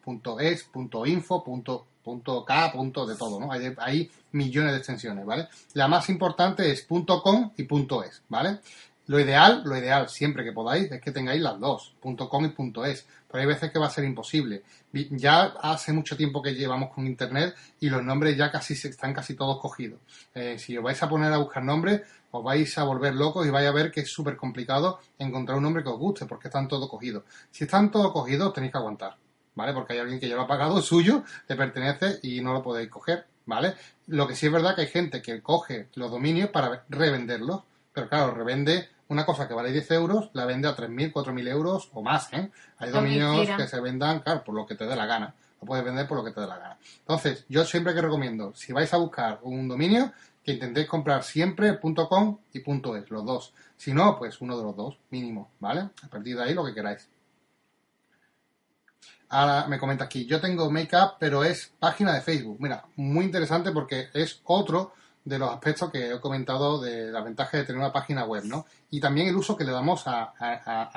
.k, 2.07 2.71
de 3.07 3.15
todo, 3.15 3.39
¿no? 3.39 3.51
Hay, 3.51 4.11
millones 4.31 4.71
de 4.71 4.77
extensiones, 4.77 5.25
¿vale? 5.25 5.47
La 5.73 5.87
más 5.87 6.09
importante 6.09 6.71
es 6.71 6.85
.com 6.85 7.51
y 7.57 7.63
.es, 7.63 8.21
¿vale? 8.29 8.59
Lo 9.07 9.19
ideal, 9.19 9.61
lo 9.63 9.77
ideal, 9.77 10.09
siempre 10.09 10.43
que 10.43 10.51
podáis, 10.51 10.91
es 10.91 11.01
que 11.01 11.11
tengáis 11.11 11.41
las 11.41 11.59
dos, 11.59 11.95
.com 12.01 12.45
y 12.45 12.87
.es. 12.89 13.07
Pero 13.29 13.41
hay 13.41 13.47
veces 13.47 13.71
que 13.71 13.79
va 13.79 13.87
a 13.87 13.89
ser 13.89 14.03
imposible. 14.03 14.63
Ya 15.11 15.53
hace 15.61 15.93
mucho 15.93 16.15
tiempo 16.15 16.41
que 16.41 16.53
llevamos 16.53 16.93
con 16.93 17.07
Internet 17.07 17.55
y 17.79 17.89
los 17.89 18.03
nombres 18.03 18.37
ya 18.37 18.51
casi 18.51 18.73
están 18.73 19.13
casi 19.13 19.35
todos 19.35 19.59
cogidos. 19.59 19.99
Eh, 20.33 20.57
si 20.59 20.77
os 20.77 20.83
vais 20.83 21.01
a 21.01 21.09
poner 21.09 21.31
a 21.31 21.37
buscar 21.37 21.63
nombres, 21.63 22.01
os 22.31 22.43
vais 22.43 22.77
a 22.77 22.83
volver 22.83 23.15
locos 23.15 23.45
y 23.45 23.49
vais 23.49 23.67
a 23.67 23.71
ver 23.71 23.91
que 23.91 24.01
es 24.01 24.09
súper 24.09 24.35
complicado 24.35 24.99
encontrar 25.17 25.57
un 25.57 25.63
nombre 25.63 25.83
que 25.83 25.89
os 25.89 25.97
guste 25.97 26.25
porque 26.25 26.49
están 26.49 26.67
todos 26.67 26.89
cogidos. 26.89 27.23
Si 27.51 27.63
están 27.63 27.91
todos 27.91 28.11
cogidos, 28.11 28.53
tenéis 28.53 28.71
que 28.71 28.77
aguantar, 28.77 29.17
¿vale? 29.57 29.73
Porque 29.73 29.93
hay 29.93 29.99
alguien 29.99 30.19
que 30.19 30.29
ya 30.29 30.35
lo 30.35 30.43
ha 30.43 30.47
pagado, 30.47 30.81
suyo, 30.81 31.23
le 31.47 31.55
pertenece 31.55 32.19
y 32.21 32.41
no 32.41 32.53
lo 32.53 32.61
podéis 32.61 32.89
coger, 32.89 33.25
¿vale? 33.47 33.73
Lo 34.05 34.27
que 34.27 34.35
sí 34.35 34.45
es 34.45 34.51
verdad 34.51 34.75
que 34.75 34.81
hay 34.81 34.87
gente 34.87 35.21
que 35.21 35.41
coge 35.41 35.87
los 35.95 36.11
dominios 36.11 36.51
para 36.51 36.85
revenderlos, 36.87 37.63
pero 37.91 38.07
claro, 38.07 38.35
revende 38.35 38.87
una 39.07 39.25
cosa 39.25 39.47
que 39.47 39.55
vale 39.55 39.71
10 39.71 39.91
euros, 39.91 40.29
la 40.33 40.45
vende 40.45 40.67
a 40.67 40.75
3.000, 40.75 41.11
4.000 41.11 41.47
euros 41.49 41.89
o 41.93 42.03
más, 42.03 42.31
¿eh? 42.33 42.51
Hay 42.77 42.91
dominios 42.91 43.49
que 43.57 43.67
se 43.67 43.81
vendan, 43.81 44.19
claro, 44.19 44.43
por 44.43 44.53
lo 44.53 44.65
que 44.67 44.75
te 44.75 44.85
dé 44.85 44.95
la 44.95 45.07
gana. 45.07 45.33
Lo 45.59 45.65
puedes 45.65 45.83
vender 45.83 46.07
por 46.07 46.19
lo 46.19 46.23
que 46.23 46.31
te 46.31 46.39
dé 46.39 46.45
la 46.45 46.59
gana. 46.59 46.77
Entonces, 46.99 47.45
yo 47.49 47.65
siempre 47.65 47.95
que 47.95 48.01
recomiendo, 48.01 48.53
si 48.53 48.73
vais 48.73 48.93
a 48.93 48.97
buscar 48.97 49.39
un 49.41 49.67
dominio, 49.67 50.11
que 50.43 50.51
intentéis 50.51 50.87
comprar 50.87 51.23
siempre 51.23 51.79
.com 51.79 52.37
y 52.53 52.59
.es, 52.59 53.09
los 53.09 53.25
dos. 53.25 53.53
Si 53.75 53.91
no, 53.91 54.19
pues 54.19 54.39
uno 54.39 54.55
de 54.55 54.63
los 54.63 54.75
dos, 54.75 54.99
mínimo, 55.09 55.49
¿vale? 55.59 55.89
A 56.03 56.07
partir 56.09 56.37
de 56.37 56.43
ahí 56.43 56.53
lo 56.53 56.63
que 56.63 56.75
queráis. 56.75 57.09
Ahora 59.29 59.67
me 59.67 59.77
comenta 59.77 60.05
aquí, 60.05 60.25
yo 60.25 60.39
tengo 60.39 60.71
Makeup, 60.71 61.15
pero 61.19 61.43
es 61.43 61.73
página 61.79 62.13
de 62.13 62.21
Facebook. 62.21 62.57
Mira, 62.59 62.85
muy 62.95 63.25
interesante 63.25 63.71
porque 63.71 64.07
es 64.13 64.41
otro 64.45 64.93
de 65.27 65.37
los 65.37 65.51
aspectos 65.51 65.91
que 65.91 66.11
he 66.11 66.19
comentado 66.21 66.79
de 66.79 67.11
la 67.11 67.21
ventaja 67.21 67.57
de 67.57 67.65
tener 67.65 67.79
una 67.81 67.91
página 67.91 68.23
web, 68.23 68.45
¿no? 68.45 68.65
Y 68.89 69.01
también 69.01 69.27
el 69.27 69.35
uso 69.35 69.57
que 69.57 69.65
le 69.65 69.73
damos 69.73 70.03
a, 70.05 70.33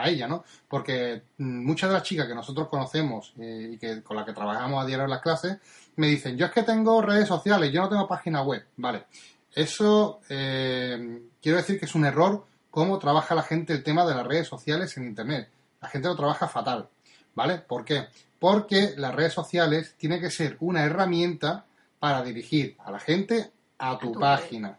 ella, 0.04 0.28
¿no? 0.28 0.44
Porque 0.68 1.22
mm, 1.38 1.66
muchas 1.66 1.90
de 1.90 1.94
las 1.94 2.04
chicas 2.04 2.28
que 2.28 2.34
nosotros 2.34 2.68
conocemos 2.68 3.34
eh, 3.40 3.70
y 3.72 3.78
que 3.78 4.02
con 4.04 4.16
las 4.16 4.24
que 4.24 4.32
trabajamos 4.32 4.82
a 4.82 4.86
diario 4.86 5.04
en 5.04 5.10
las 5.10 5.20
clases 5.20 5.58
me 5.96 6.06
dicen, 6.06 6.36
yo 6.36 6.46
es 6.46 6.52
que 6.52 6.62
tengo 6.62 7.02
redes 7.02 7.26
sociales, 7.26 7.72
yo 7.72 7.82
no 7.82 7.88
tengo 7.88 8.06
página 8.06 8.42
web, 8.42 8.64
¿vale? 8.76 9.06
Eso 9.52 10.20
eh, 10.28 11.22
quiero 11.42 11.58
decir 11.58 11.80
que 11.80 11.86
es 11.86 11.94
un 11.96 12.04
error 12.04 12.46
cómo 12.70 13.00
trabaja 13.00 13.34
la 13.34 13.42
gente 13.42 13.72
el 13.72 13.82
tema 13.82 14.06
de 14.06 14.14
las 14.14 14.26
redes 14.26 14.46
sociales 14.46 14.96
en 14.96 15.06
Internet. 15.06 15.50
La 15.80 15.88
gente 15.88 16.06
lo 16.06 16.14
trabaja 16.14 16.46
fatal, 16.46 16.88
¿vale? 17.34 17.58
¿Por 17.58 17.84
qué? 17.84 18.06
Porque 18.38 18.94
las 18.96 19.14
redes 19.14 19.32
sociales 19.32 19.94
tienen 19.98 20.20
que 20.20 20.30
ser 20.30 20.56
una 20.60 20.84
herramienta 20.84 21.64
para 21.98 22.22
dirigir 22.22 22.76
a 22.84 22.90
la 22.90 22.98
gente 22.98 23.50
a 23.78 23.98
tu, 23.98 24.08
A 24.08 24.12
tu 24.12 24.18
página, 24.20 24.78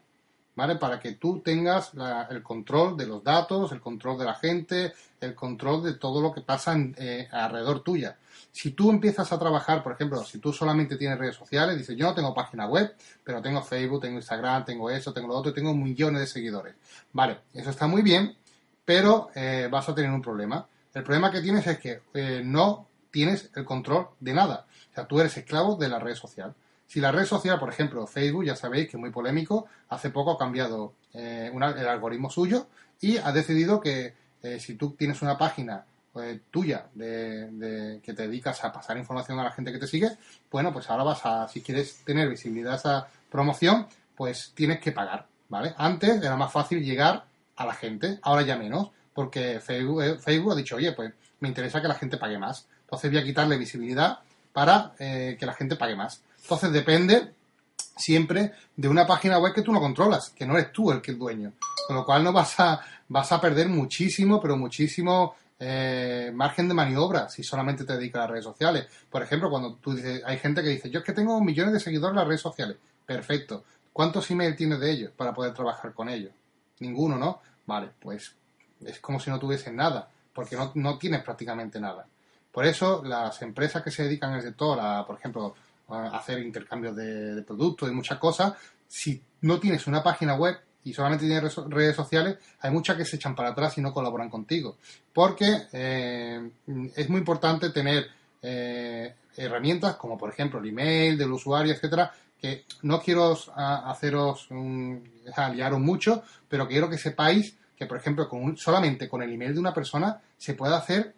¿vale? 0.55 0.75
Para 0.77 0.99
que 0.99 1.13
tú 1.13 1.39
tengas 1.39 1.93
la- 1.93 2.27
el 2.29 2.41
control 2.41 2.97
de 2.97 3.05
los 3.07 3.23
datos, 3.23 3.71
el 3.71 3.79
control 3.79 4.17
de 4.19 4.25
la 4.25 4.33
gente, 4.35 4.93
el 5.19 5.35
control 5.35 5.83
de 5.83 5.93
todo 5.93 6.21
lo 6.21 6.31
que 6.33 6.41
pasa 6.41 6.73
en- 6.73 6.95
eh, 6.97 7.27
alrededor 7.31 7.81
tuya. 7.83 8.17
Si 8.51 8.71
tú 8.71 8.89
empiezas 8.89 9.31
a 9.31 9.39
trabajar, 9.39 9.81
por 9.83 9.93
ejemplo, 9.93 10.23
si 10.23 10.39
tú 10.39 10.51
solamente 10.51 10.97
tienes 10.97 11.17
redes 11.17 11.35
sociales, 11.35 11.77
dices, 11.77 11.95
yo 11.95 12.05
no 12.07 12.13
tengo 12.15 12.33
página 12.33 12.67
web, 12.67 12.95
pero 13.23 13.41
tengo 13.41 13.61
Facebook, 13.61 14.01
tengo 14.01 14.17
Instagram, 14.17 14.65
tengo 14.65 14.89
eso, 14.89 15.13
tengo 15.13 15.27
lo 15.29 15.35
otro, 15.35 15.51
y 15.51 15.55
tengo 15.55 15.73
millones 15.73 16.21
de 16.21 16.27
seguidores. 16.27 16.75
Vale, 17.13 17.41
eso 17.53 17.69
está 17.69 17.87
muy 17.87 18.01
bien, 18.01 18.35
pero 18.83 19.29
eh, 19.35 19.67
vas 19.71 19.87
a 19.87 19.95
tener 19.95 20.11
un 20.11 20.21
problema. 20.21 20.65
El 20.93 21.03
problema 21.03 21.31
que 21.31 21.41
tienes 21.41 21.65
es 21.67 21.77
que 21.79 22.01
eh, 22.13 22.41
no 22.43 22.87
tienes 23.11 23.49
el 23.55 23.65
control 23.65 24.07
de 24.19 24.33
nada. 24.33 24.65
O 24.91 24.95
sea, 24.95 25.05
tú 25.07 25.19
eres 25.19 25.35
esclavo 25.37 25.75
de 25.75 25.89
la 25.89 25.99
red 25.99 26.15
social. 26.15 26.53
Si 26.87 26.99
la 26.99 27.11
red 27.11 27.25
social, 27.25 27.57
por 27.59 27.69
ejemplo, 27.69 28.05
Facebook, 28.07 28.43
ya 28.45 28.55
sabéis 28.55 28.89
que 28.89 28.97
es 28.97 28.99
muy 29.01 29.11
polémico, 29.11 29.67
hace 29.89 30.09
poco 30.09 30.31
ha 30.31 30.37
cambiado 30.37 30.93
eh, 31.13 31.49
una- 31.53 31.71
el 31.71 31.87
algoritmo 31.87 32.29
suyo 32.29 32.67
y 32.99 33.17
ha 33.17 33.31
decidido 33.31 33.79
que 33.81 34.13
eh, 34.43 34.59
si 34.59 34.75
tú 34.75 34.91
tienes 34.97 35.21
una 35.21 35.37
página 35.37 35.85
eh, 36.15 36.41
tuya 36.51 36.87
de, 36.93 37.47
de- 37.51 38.01
que 38.01 38.13
te 38.13 38.23
dedicas 38.23 38.63
a 38.65 38.71
pasar 38.73 38.97
información 38.97 39.39
a 39.39 39.43
la 39.43 39.51
gente 39.51 39.71
que 39.71 39.77
te 39.79 39.87
sigue, 39.87 40.09
bueno, 40.51 40.73
pues 40.73 40.89
ahora 40.89 41.03
vas 41.03 41.21
a, 41.25 41.47
si 41.47 41.61
quieres 41.61 42.03
tener 42.03 42.27
visibilidad 42.29 42.73
a 42.73 42.75
esa 42.77 43.07
promoción, 43.29 43.87
pues 44.15 44.51
tienes 44.55 44.79
que 44.81 44.91
pagar, 44.91 45.27
¿vale? 45.47 45.73
Antes 45.77 46.21
era 46.21 46.35
más 46.35 46.51
fácil 46.51 46.83
llegar 46.83 47.23
a 47.55 47.65
la 47.65 47.73
gente, 47.73 48.19
ahora 48.23 48.41
ya 48.41 48.57
menos, 48.57 48.89
porque 49.21 49.59
Facebook, 49.59 50.01
eh, 50.01 50.17
Facebook 50.17 50.53
ha 50.53 50.55
dicho, 50.55 50.75
oye, 50.77 50.93
pues 50.93 51.13
me 51.41 51.47
interesa 51.47 51.79
que 51.79 51.87
la 51.87 51.93
gente 51.93 52.17
pague 52.17 52.39
más. 52.39 52.67
Entonces 52.81 53.11
voy 53.11 53.19
a 53.19 53.23
quitarle 53.23 53.55
visibilidad 53.55 54.17
para 54.51 54.93
eh, 54.97 55.37
que 55.39 55.45
la 55.45 55.53
gente 55.53 55.75
pague 55.75 55.95
más. 55.95 56.23
Entonces 56.41 56.71
depende 56.71 57.33
siempre 57.95 58.53
de 58.75 58.87
una 58.87 59.05
página 59.05 59.37
web 59.37 59.53
que 59.53 59.61
tú 59.61 59.71
no 59.71 59.79
controlas, 59.79 60.31
que 60.31 60.47
no 60.47 60.57
eres 60.57 60.71
tú 60.71 60.91
el 60.91 61.03
que 61.03 61.11
es 61.11 61.19
dueño. 61.19 61.53
Con 61.85 61.97
lo 61.97 62.03
cual 62.03 62.23
no 62.23 62.33
vas 62.33 62.59
a, 62.59 62.81
vas 63.09 63.31
a 63.31 63.39
perder 63.39 63.69
muchísimo, 63.69 64.41
pero 64.41 64.57
muchísimo 64.57 65.35
eh, 65.59 66.31
margen 66.33 66.67
de 66.67 66.73
maniobra 66.73 67.29
si 67.29 67.43
solamente 67.43 67.85
te 67.85 67.93
dedicas 67.93 68.21
a 68.21 68.23
las 68.23 68.31
redes 68.31 68.45
sociales. 68.45 68.87
Por 69.07 69.21
ejemplo, 69.21 69.51
cuando 69.51 69.75
tú 69.75 69.93
dices, 69.93 70.23
hay 70.25 70.39
gente 70.39 70.63
que 70.63 70.69
dice, 70.69 70.89
yo 70.89 71.01
es 71.01 71.05
que 71.05 71.13
tengo 71.13 71.39
millones 71.41 71.73
de 71.73 71.79
seguidores 71.79 72.13
en 72.13 72.17
las 72.17 72.27
redes 72.27 72.41
sociales. 72.41 72.77
Perfecto. 73.05 73.65
¿Cuántos 73.93 74.31
emails 74.31 74.57
tienes 74.57 74.79
de 74.79 74.89
ellos 74.89 75.11
para 75.15 75.31
poder 75.31 75.53
trabajar 75.53 75.93
con 75.93 76.09
ellos? 76.09 76.31
Ninguno, 76.79 77.19
¿no? 77.19 77.39
Vale, 77.67 77.91
pues 77.99 78.35
es 78.85 78.99
como 78.99 79.19
si 79.19 79.29
no 79.29 79.39
tuvieses 79.39 79.73
nada, 79.73 80.09
porque 80.33 80.55
no, 80.55 80.71
no 80.75 80.97
tienes 80.97 81.23
prácticamente 81.23 81.79
nada. 81.79 82.05
Por 82.51 82.65
eso, 82.65 83.01
las 83.03 83.41
empresas 83.41 83.81
que 83.83 83.91
se 83.91 84.03
dedican 84.03 84.33
al 84.33 84.41
sector 84.41 84.77
a, 84.79 85.05
por 85.05 85.17
ejemplo, 85.17 85.55
hacer 85.89 86.39
intercambios 86.39 86.95
de, 86.95 87.41
productos 87.43 87.89
y 87.89 87.93
muchas 87.93 88.17
cosas, 88.17 88.53
si 88.87 89.21
no 89.41 89.59
tienes 89.59 89.87
una 89.87 90.03
página 90.03 90.35
web 90.35 90.57
y 90.83 90.93
solamente 90.93 91.25
tienes 91.25 91.55
redes- 91.55 91.95
sociales, 91.95 92.37
hay 92.59 92.71
muchas 92.71 92.97
que 92.97 93.05
se 93.05 93.15
echan 93.17 93.35
para 93.35 93.49
atrás 93.49 93.77
y 93.77 93.81
no 93.81 93.93
colaboran 93.93 94.29
contigo. 94.29 94.77
Porque 95.13 95.63
eh, 95.71 96.51
es 96.95 97.09
muy 97.09 97.19
importante 97.19 97.69
tener 97.69 98.07
eh, 98.41 99.13
herramientas 99.37 99.95
como, 99.95 100.17
por 100.17 100.29
ejemplo, 100.31 100.59
el 100.59 100.67
email 100.69 101.17
del 101.17 101.31
usuario, 101.31 101.73
etcétera, 101.73 102.11
que 102.39 102.65
no 102.81 103.01
quiero 103.01 103.37
a- 103.55 103.91
haceros 103.91 104.49
un, 104.49 105.03
mucho, 105.79 106.23
pero 106.49 106.67
quiero 106.67 106.89
que 106.89 106.97
sepáis 106.97 107.55
que, 107.81 107.87
por 107.87 107.97
ejemplo, 107.97 108.29
con 108.29 108.43
un- 108.43 108.57
solamente 108.57 109.09
con 109.09 109.23
el 109.23 109.33
email 109.33 109.55
de 109.55 109.59
una 109.59 109.73
persona 109.73 110.21
se 110.37 110.53
puede 110.53 110.75
hacer 110.75 111.15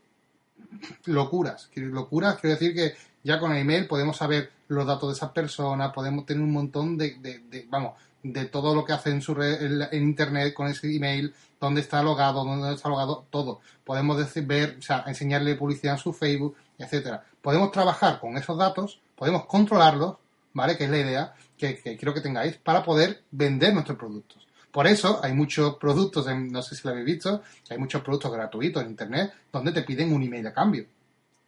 locuras. 1.07 1.69
Locuras, 1.75 2.37
quiero 2.39 2.55
decir 2.55 2.73
que 2.73 2.93
ya 3.21 3.37
con 3.37 3.51
el 3.51 3.57
email 3.57 3.85
podemos 3.85 4.15
saber 4.15 4.49
los 4.69 4.87
datos 4.87 5.09
de 5.09 5.13
esa 5.17 5.33
persona, 5.33 5.91
podemos 5.91 6.25
tener 6.25 6.41
un 6.41 6.53
montón 6.53 6.97
de, 6.97 7.15
de- 7.19 7.67
vamos, 7.69 7.99
de 8.23 8.45
todo 8.45 8.73
lo 8.73 8.85
que 8.85 8.93
hace 8.93 9.09
en 9.09 9.21
su 9.21 9.33
red, 9.35 9.89
en, 9.91 10.03
internet 10.07 10.53
con 10.53 10.67
ese 10.67 10.87
email, 10.95 11.33
dónde 11.59 11.81
está 11.81 12.01
logado, 12.01 12.45
dónde 12.45 12.73
está 12.73 12.87
logado, 12.87 13.25
todo. 13.29 13.59
Podemos 13.83 14.17
decir, 14.17 14.45
ver, 14.45 14.77
o 14.79 14.81
sea, 14.81 15.03
enseñarle 15.05 15.55
publicidad 15.55 15.95
en 15.95 15.99
su 15.99 16.13
Facebook, 16.13 16.55
etcétera. 16.77 17.25
Podemos 17.41 17.73
trabajar 17.73 18.21
con 18.21 18.37
esos 18.37 18.57
datos, 18.57 19.01
podemos 19.17 19.47
controlarlos, 19.47 20.15
¿vale? 20.53 20.77
Que 20.77 20.85
es 20.85 20.89
la 20.89 20.97
idea 20.99 21.33
que 21.57 21.75
quiero 21.75 22.13
que 22.13 22.21
tengáis 22.21 22.55
para 22.55 22.83
poder 22.83 23.23
vender 23.31 23.73
nuestros 23.73 23.97
productos. 23.97 24.42
Por 24.73 24.87
eso 24.87 25.19
hay 25.23 25.33
muchos 25.33 25.75
productos, 25.75 26.25
no 26.35 26.63
sé 26.63 26.75
si 26.75 26.81
lo 26.83 26.89
habéis 26.89 27.05
visto, 27.05 27.43
hay 27.69 27.77
muchos 27.77 28.01
productos 28.01 28.33
gratuitos 28.33 28.81
en 28.81 28.89
Internet 28.89 29.31
donde 29.51 29.71
te 29.71 29.83
piden 29.83 30.11
un 30.11 30.23
email 30.23 30.47
a 30.47 30.51
cambio. 30.51 30.87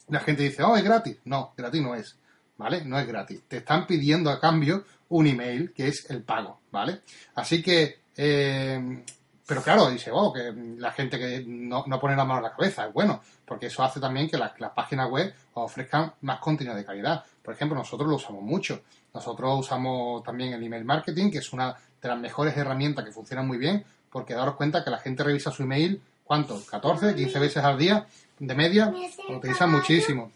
La 0.09 0.19
gente 0.19 0.43
dice, 0.43 0.61
oh, 0.61 0.77
es 0.77 0.83
gratis. 0.83 1.17
No, 1.25 1.51
gratis 1.57 1.81
no 1.81 1.95
es, 1.95 2.15
¿vale? 2.55 2.85
No 2.85 2.99
es 2.99 3.07
gratis. 3.07 3.41
Te 3.47 3.57
están 3.57 3.87
pidiendo 3.87 4.29
a 4.29 4.39
cambio 4.39 4.85
un 5.09 5.25
email 5.25 5.73
que 5.73 5.87
es 5.87 6.07
el 6.11 6.21
pago, 6.21 6.59
¿vale? 6.69 7.01
Así 7.33 7.63
que, 7.63 7.97
eh, 8.15 9.03
pero 9.47 9.61
claro, 9.61 9.89
dice, 9.89 10.09
oh, 10.11 10.33
que 10.33 10.53
la 10.77 10.91
gente 10.91 11.19
que 11.19 11.43
no, 11.45 11.83
no 11.85 11.99
pone 11.99 12.15
la 12.15 12.25
mano 12.25 12.39
en 12.39 12.45
la 12.45 12.55
cabeza, 12.55 12.87
es 12.87 12.93
bueno, 12.93 13.21
porque 13.45 13.67
eso 13.67 13.83
hace 13.83 13.99
también 13.99 14.27
que 14.27 14.37
las, 14.37 14.59
las 14.59 14.71
páginas 14.71 15.09
web 15.09 15.33
ofrezcan 15.53 16.13
más 16.21 16.39
contenido 16.39 16.75
de 16.75 16.83
calidad. 16.83 17.23
Por 17.43 17.53
ejemplo, 17.53 17.77
nosotros 17.77 18.09
lo 18.09 18.15
usamos 18.15 18.41
mucho. 18.41 18.81
Nosotros 19.13 19.59
usamos 19.59 20.23
también 20.23 20.53
el 20.53 20.63
email 20.63 20.83
marketing, 20.83 21.29
que 21.29 21.37
es 21.37 21.53
una 21.53 21.75
de 22.01 22.07
las 22.07 22.17
mejores 22.17 22.57
herramientas 22.57 23.05
que 23.05 23.11
funcionan 23.11 23.47
muy 23.47 23.57
bien, 23.57 23.85
porque 24.11 24.33
daros 24.33 24.55
cuenta 24.55 24.83
que 24.83 24.89
la 24.89 24.97
gente 24.97 25.23
revisa 25.23 25.51
su 25.51 25.63
email, 25.63 26.01
¿cuánto? 26.23 26.59
¿14, 26.59 27.15
15 27.15 27.39
veces 27.39 27.63
al 27.63 27.77
día 27.77 28.05
de 28.39 28.55
media? 28.55 28.91
Lo 29.29 29.37
utilizan 29.37 29.71
muchísimo. 29.71 30.31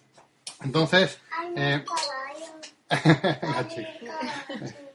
Entonces, 0.62 1.18
eh. 1.56 1.84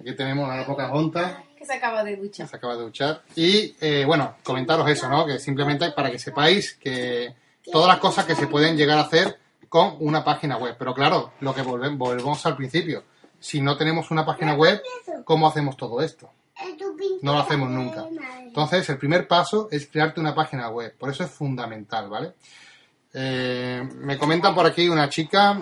aquí 0.00 0.14
tenemos 0.14 0.48
a 0.50 0.56
la 0.56 0.66
Pocahontas 0.66 1.36
Que 1.58 1.64
se 1.64 1.74
acaba 1.74 2.04
de 2.04 2.16
que 2.16 2.22
duchar. 2.22 2.48
se 2.48 2.56
acaba 2.56 2.76
de 2.76 2.82
duchar. 2.82 3.22
Y 3.34 3.74
eh, 3.80 4.04
bueno, 4.06 4.36
comentaros 4.42 4.88
eso, 4.88 5.08
¿no? 5.08 5.26
Que 5.26 5.38
simplemente 5.38 5.90
para 5.92 6.10
que 6.10 6.18
sepáis 6.18 6.74
que 6.74 7.34
todas 7.72 7.88
las 7.88 7.98
cosas 7.98 8.24
que 8.24 8.34
se 8.34 8.46
pueden 8.46 8.76
llegar 8.76 8.98
a 8.98 9.02
hacer 9.02 9.38
con 9.68 9.96
una 10.00 10.24
página 10.24 10.56
web. 10.56 10.76
Pero 10.78 10.94
claro, 10.94 11.32
lo 11.40 11.54
que 11.54 11.62
volvemos, 11.62 11.98
volvemos 11.98 12.44
al 12.46 12.56
principio. 12.56 13.04
Si 13.40 13.60
no 13.60 13.76
tenemos 13.76 14.10
una 14.10 14.24
página 14.24 14.54
web, 14.54 14.82
¿cómo 15.24 15.48
hacemos 15.48 15.76
todo 15.76 16.00
esto? 16.00 16.30
No 17.22 17.34
lo 17.34 17.40
hacemos 17.40 17.68
nunca. 17.68 18.06
Entonces, 18.40 18.88
el 18.88 18.96
primer 18.98 19.28
paso 19.28 19.68
es 19.70 19.86
crearte 19.86 20.20
una 20.20 20.34
página 20.34 20.68
web. 20.70 20.94
Por 20.96 21.10
eso 21.10 21.24
es 21.24 21.30
fundamental, 21.30 22.08
¿vale? 22.08 22.32
Eh, 23.12 23.86
me 23.96 24.16
comentan 24.16 24.54
por 24.54 24.66
aquí 24.66 24.88
una 24.88 25.08
chica, 25.08 25.60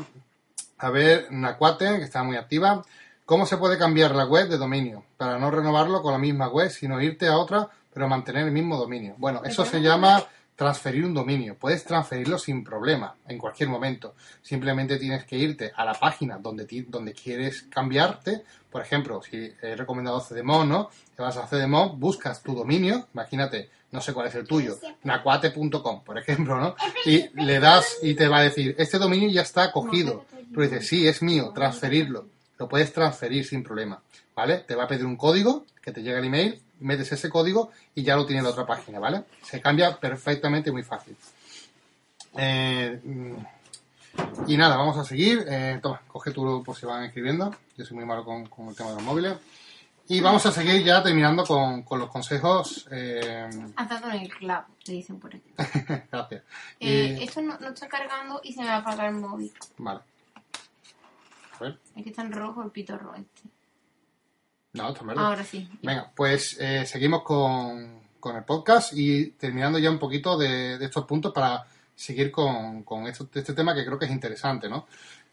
a 0.78 0.90
ver, 0.90 1.26
Nacuate, 1.30 1.98
que 1.98 2.04
está 2.04 2.22
muy 2.22 2.36
activa. 2.36 2.84
¿Cómo 3.24 3.46
se 3.46 3.56
puede 3.56 3.78
cambiar 3.78 4.14
la 4.14 4.26
web 4.26 4.48
de 4.48 4.58
dominio? 4.58 5.04
Para 5.16 5.38
no 5.38 5.50
renovarlo 5.50 6.02
con 6.02 6.12
la 6.12 6.18
misma 6.18 6.48
web, 6.48 6.70
sino 6.70 7.00
irte 7.00 7.26
a 7.26 7.38
otra, 7.38 7.68
pero 7.92 8.08
mantener 8.08 8.46
el 8.46 8.52
mismo 8.52 8.76
dominio. 8.76 9.14
Bueno, 9.18 9.42
eso 9.44 9.64
se 9.64 9.80
llama 9.80 10.22
transferir 10.56 11.04
un 11.04 11.14
dominio. 11.14 11.56
Puedes 11.58 11.84
transferirlo 11.84 12.38
sin 12.38 12.62
problema, 12.62 13.16
en 13.26 13.38
cualquier 13.38 13.68
momento. 13.70 14.14
Simplemente 14.42 14.98
tienes 14.98 15.24
que 15.24 15.36
irte 15.36 15.72
a 15.74 15.84
la 15.84 15.94
página 15.94 16.38
donde, 16.38 16.64
ti- 16.66 16.82
donde 16.82 17.12
quieres 17.14 17.62
cambiarte. 17.62 18.42
Por 18.70 18.82
ejemplo, 18.82 19.22
si 19.22 19.52
he 19.62 19.74
recomendado 19.74 20.20
CDMO, 20.20 20.64
¿no? 20.64 20.90
Te 21.16 21.22
vas 21.22 21.36
a 21.38 21.46
CDMO, 21.46 21.96
buscas 21.96 22.42
tu 22.42 22.54
dominio, 22.54 23.08
imagínate, 23.14 23.70
no 23.90 24.00
sé 24.00 24.12
cuál 24.12 24.26
es 24.28 24.34
el 24.34 24.46
tuyo, 24.46 24.76
nacuate.com, 25.02 26.04
por 26.04 26.18
ejemplo, 26.18 26.58
¿no? 26.60 26.74
Y 27.06 27.28
le 27.42 27.58
das 27.58 27.98
y 28.02 28.14
te 28.14 28.28
va 28.28 28.38
a 28.38 28.42
decir, 28.42 28.74
este 28.78 28.98
dominio 28.98 29.30
ya 29.30 29.42
está 29.42 29.72
cogido. 29.72 30.24
Tú 30.52 30.60
dices, 30.60 30.86
sí, 30.86 31.06
es 31.08 31.22
mío, 31.22 31.52
transferirlo. 31.54 32.26
Lo 32.58 32.68
puedes 32.68 32.92
transferir 32.92 33.44
sin 33.44 33.62
problema, 33.62 34.00
¿vale? 34.34 34.58
Te 34.58 34.74
va 34.74 34.84
a 34.84 34.88
pedir 34.88 35.04
un 35.06 35.16
código 35.16 35.64
que 35.82 35.92
te 35.92 36.02
llega 36.02 36.18
el 36.18 36.24
email, 36.26 36.60
metes 36.80 37.10
ese 37.12 37.28
código 37.30 37.70
y 37.94 38.02
ya 38.02 38.16
lo 38.16 38.24
tiene 38.26 38.38
en 38.38 38.44
la 38.44 38.50
otra 38.50 38.66
página, 38.66 38.98
¿vale? 38.98 39.24
Se 39.42 39.60
cambia 39.60 39.98
perfectamente, 39.98 40.70
muy 40.72 40.82
fácil. 40.82 41.16
Eh, 42.36 43.00
mm, 43.02 43.34
y 44.48 44.56
nada, 44.56 44.76
vamos 44.76 44.96
a 44.98 45.04
seguir. 45.04 45.44
Eh, 45.48 45.78
toma, 45.82 46.00
coge 46.06 46.30
tú 46.30 46.62
por 46.64 46.76
si 46.76 46.86
van 46.86 47.04
escribiendo. 47.04 47.54
Yo 47.76 47.84
soy 47.84 47.96
muy 47.96 48.04
malo 48.06 48.24
con, 48.24 48.46
con 48.46 48.68
el 48.68 48.76
tema 48.76 48.90
de 48.90 48.96
los 48.96 49.04
móviles. 49.04 49.36
Y 50.06 50.20
vamos 50.20 50.44
a 50.44 50.52
seguir 50.52 50.84
ya 50.84 51.02
terminando 51.02 51.44
con, 51.44 51.82
con 51.82 51.98
los 51.98 52.10
consejos. 52.10 52.86
eh, 52.90 53.48
Has 53.76 53.88
dado 53.88 54.10
en 54.10 54.20
el 54.22 54.28
clavo, 54.34 54.66
te 54.84 54.92
dicen 54.92 55.18
por 55.18 55.34
aquí. 55.34 55.50
gracias. 56.12 56.42
Eh, 56.78 57.16
Y- 57.18 57.24
esto 57.24 57.40
no, 57.40 57.56
no 57.58 57.68
está 57.70 57.88
cargando 57.88 58.38
y 58.44 58.52
se 58.52 58.60
me 58.60 58.66
va 58.66 58.74
a 58.76 58.78
apagar 58.78 59.08
el 59.08 59.16
móvil. 59.16 59.52
vale. 59.78 60.00
A 61.54 61.64
ver. 61.64 61.78
Es 61.96 62.02
que 62.02 62.10
está 62.10 62.22
en 62.22 62.32
rojo 62.32 62.62
el 62.62 62.70
pitorro 62.70 63.14
este. 63.14 63.42
No, 64.74 64.88
está 64.88 65.00
en 65.02 65.06
verde. 65.06 65.20
Ahora 65.22 65.44
sí. 65.44 65.68
Venga, 65.82 66.10
pues 66.14 66.56
eh, 66.60 66.84
seguimos 66.86 67.22
con, 67.22 68.00
con 68.18 68.36
el 68.36 68.44
podcast 68.44 68.92
y 68.94 69.30
terminando 69.32 69.78
ya 69.78 69.90
un 69.90 69.98
poquito 69.98 70.36
de, 70.36 70.78
de 70.78 70.84
estos 70.84 71.04
puntos 71.04 71.32
para 71.32 71.64
seguir 71.94 72.32
con, 72.32 72.82
con 72.82 73.06
esto- 73.06 73.28
este 73.32 73.52
tema 73.54 73.74
que 73.74 73.84
creo 73.84 73.98
que 73.98 74.06
es 74.06 74.10
interesante, 74.10 74.68
¿no? 74.68 74.86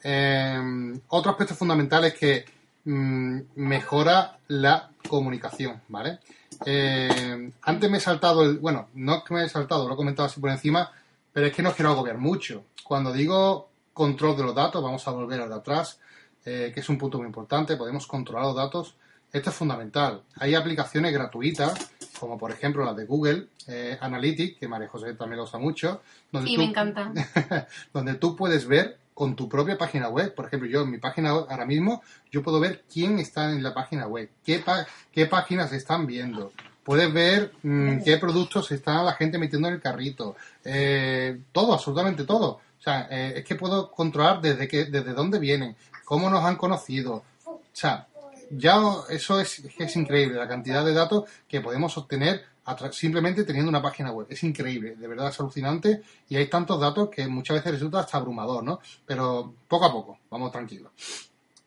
Eh, 0.04 0.94
otro 1.08 1.32
aspecto 1.32 1.56
fundamental 1.56 2.06
es 2.06 2.14
que 2.14 2.46
mm, 2.86 3.40
mejora 3.56 4.38
la 4.50 4.90
comunicación, 5.08 5.82
¿vale? 5.88 6.20
Eh, 6.66 7.52
antes 7.64 7.90
me 7.90 7.98
he 7.98 8.02
saltado 8.02 8.44
el, 8.44 8.60
bueno, 8.60 8.90
no 8.94 9.18
es 9.18 9.24
que 9.24 9.34
me 9.34 9.44
he 9.44 9.50
saltado, 9.50 9.88
lo 9.88 9.96
he 9.96 9.98
comentado 9.98 10.28
así 10.28 10.40
por 10.40 10.52
encima, 10.52 10.92
pero 11.34 11.48
es 11.48 11.54
que 11.56 11.64
no 11.64 11.74
quiero 11.74 11.92
agobiar 11.92 12.18
mucho. 12.20 12.66
Cuando 12.84 13.12
digo 13.12 13.70
control 13.94 14.38
de 14.38 14.44
los 14.44 14.54
datos, 14.56 14.84
vamos 14.84 15.08
a 15.08 15.12
volver 15.12 15.42
al 15.42 15.50
de 15.50 15.56
atrás, 15.56 16.00
eh, 16.46 16.72
que 16.74 16.80
es 16.80 16.90
un 16.90 16.98
punto 16.98 17.18
muy 17.18 17.28
importante, 17.28 17.76
podemos 17.78 18.08
controlar 18.08 18.46
los 18.48 18.56
datos. 18.56 18.96
Esto 19.32 19.50
es 19.50 19.56
fundamental. 19.56 20.22
Hay 20.40 20.56
aplicaciones 20.56 21.14
gratuitas, 21.14 21.74
como 22.20 22.38
por 22.38 22.52
ejemplo 22.52 22.84
la 22.84 22.94
de 22.94 23.06
Google 23.06 23.48
eh, 23.68 23.98
Analytics, 24.02 24.60
que 24.60 24.68
María 24.68 24.90
José 24.90 25.14
también 25.14 25.38
lo 25.38 25.44
usa 25.46 25.58
mucho, 25.60 26.02
donde 26.32 26.50
Sí, 26.50 26.56
tú- 26.56 26.62
me 26.62 26.68
encanta. 26.68 27.12
donde 27.94 28.16
tú 28.16 28.36
puedes 28.36 28.68
ver 28.68 28.98
con 29.14 29.36
tu 29.36 29.48
propia 29.48 29.78
página 29.78 30.10
web, 30.10 30.34
por 30.36 30.46
ejemplo, 30.48 30.68
yo 30.68 30.82
en 30.82 30.92
mi 30.92 30.98
página 30.98 31.34
web 31.34 31.46
ahora 31.50 31.66
mismo, 31.66 32.02
yo 32.32 32.42
puedo 32.44 32.60
ver 32.60 32.84
quién 32.92 33.20
está 33.20 33.52
en 33.52 33.62
la 33.64 33.74
página 33.74 34.08
web, 34.08 34.30
qué, 34.44 34.60
pa- 34.60 34.86
qué 35.12 35.28
páginas 35.28 35.72
están 35.74 36.08
viendo, 36.08 36.52
puedes 36.84 37.12
ver 37.14 37.52
mm, 37.62 38.00
qué 38.04 38.18
productos 38.18 38.72
está 38.72 39.04
la 39.04 39.14
gente 39.14 39.38
metiendo 39.38 39.68
en 39.68 39.76
el 39.76 39.82
carrito, 39.82 40.36
eh, 40.66 41.40
todo, 41.52 41.74
absolutamente 41.74 42.24
todo. 42.26 42.60
O 42.82 42.84
sea, 42.84 43.08
eh, 43.12 43.34
es 43.38 43.46
que 43.46 43.56
puedo 43.56 43.92
controlar 43.92 44.42
desde 44.42 44.68
que, 44.68 44.86
desde 44.86 45.14
dónde 45.14 45.38
vienen, 45.38 45.76
cómo 46.04 46.30
nos 46.32 46.44
han 46.44 46.56
conocido. 46.56 47.24
O 47.46 47.62
sea, 47.72 48.08
ya 48.50 48.82
eso 49.10 49.40
es, 49.40 49.62
es 49.78 49.96
increíble, 49.96 50.40
la 50.40 50.48
cantidad 50.48 50.84
de 50.84 50.94
datos 50.94 51.30
que 51.48 51.62
podemos 51.62 51.96
obtener 51.98 52.44
simplemente 52.92 53.44
teniendo 53.44 53.70
una 53.70 53.82
página 53.82 54.12
web. 54.12 54.28
Es 54.30 54.44
increíble, 54.44 54.96
de 54.96 55.08
verdad 55.08 55.30
es 55.30 55.40
alucinante 55.40 56.02
y 56.30 56.36
hay 56.36 56.48
tantos 56.48 56.80
datos 56.80 57.10
que 57.10 57.28
muchas 57.28 57.58
veces 57.58 57.74
resulta 57.74 58.00
hasta 58.00 58.18
abrumador, 58.18 58.64
¿no? 58.64 58.80
Pero 59.06 59.54
poco 59.68 59.86
a 59.86 59.92
poco, 59.92 60.20
vamos 60.30 60.52
tranquilos. 60.52 60.92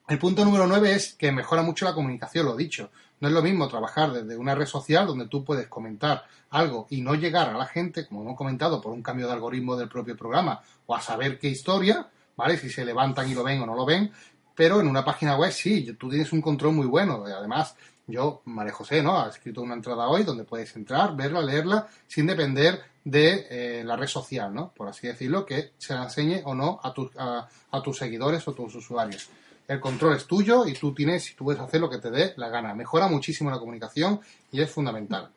El 0.06 0.18
punto 0.18 0.44
número 0.44 0.66
9 0.66 0.92
es 0.92 1.14
que 1.14 1.32
mejora 1.32 1.62
mucho 1.62 1.84
la 1.84 1.94
comunicación, 1.94 2.46
lo 2.46 2.56
dicho. 2.56 2.90
No 3.24 3.28
es 3.28 3.34
lo 3.34 3.40
mismo 3.40 3.68
trabajar 3.68 4.12
desde 4.12 4.36
una 4.36 4.54
red 4.54 4.66
social 4.66 5.06
donde 5.06 5.28
tú 5.28 5.42
puedes 5.42 5.66
comentar 5.66 6.26
algo 6.50 6.86
y 6.90 7.00
no 7.00 7.14
llegar 7.14 7.48
a 7.48 7.56
la 7.56 7.64
gente, 7.64 8.06
como 8.06 8.20
hemos 8.20 8.36
comentado, 8.36 8.82
por 8.82 8.92
un 8.92 9.02
cambio 9.02 9.26
de 9.26 9.32
algoritmo 9.32 9.76
del 9.76 9.88
propio 9.88 10.14
programa 10.14 10.60
o 10.84 10.94
a 10.94 11.00
saber 11.00 11.38
qué 11.38 11.48
historia, 11.48 12.06
¿vale? 12.36 12.58
Si 12.58 12.68
se 12.68 12.84
levantan 12.84 13.30
y 13.30 13.34
lo 13.34 13.42
ven 13.42 13.62
o 13.62 13.64
no 13.64 13.74
lo 13.74 13.86
ven. 13.86 14.12
Pero 14.54 14.78
en 14.78 14.86
una 14.86 15.02
página 15.02 15.38
web 15.38 15.50
sí, 15.52 15.90
tú 15.98 16.10
tienes 16.10 16.34
un 16.34 16.42
control 16.42 16.74
muy 16.74 16.86
bueno. 16.86 17.24
Además, 17.24 17.74
yo, 18.06 18.42
María 18.44 18.74
José, 18.74 19.02
¿no? 19.02 19.18
Ha 19.18 19.30
escrito 19.30 19.62
una 19.62 19.72
entrada 19.72 20.06
hoy 20.06 20.22
donde 20.24 20.44
puedes 20.44 20.76
entrar, 20.76 21.16
verla, 21.16 21.40
leerla, 21.40 21.88
sin 22.06 22.26
depender 22.26 22.78
de 23.04 23.46
eh, 23.48 23.84
la 23.84 23.96
red 23.96 24.06
social, 24.06 24.52
¿no? 24.52 24.70
Por 24.76 24.86
así 24.86 25.06
decirlo, 25.06 25.46
que 25.46 25.72
se 25.78 25.94
la 25.94 26.02
enseñe 26.02 26.42
o 26.44 26.54
no 26.54 26.78
a, 26.82 26.92
tus 26.92 27.10
a, 27.16 27.48
tus 27.82 27.96
seguidores 27.96 28.46
o 28.48 28.52
tus 28.52 28.74
usuarios. 28.74 29.30
El 29.66 29.80
control 29.80 30.16
es 30.16 30.26
tuyo 30.26 30.66
y 30.66 30.74
tú 30.74 30.92
tienes, 30.92 31.30
y 31.30 31.34
tú 31.34 31.44
puedes 31.44 31.60
hacer 31.60 31.80
lo 31.80 31.88
que 31.88 31.98
te 31.98 32.10
dé 32.10 32.34
la 32.36 32.48
gana. 32.48 32.74
Mejora 32.74 33.08
muchísimo 33.08 33.50
la 33.50 33.58
comunicación 33.58 34.20
y 34.52 34.60
es 34.60 34.70
fundamental. 34.70 35.30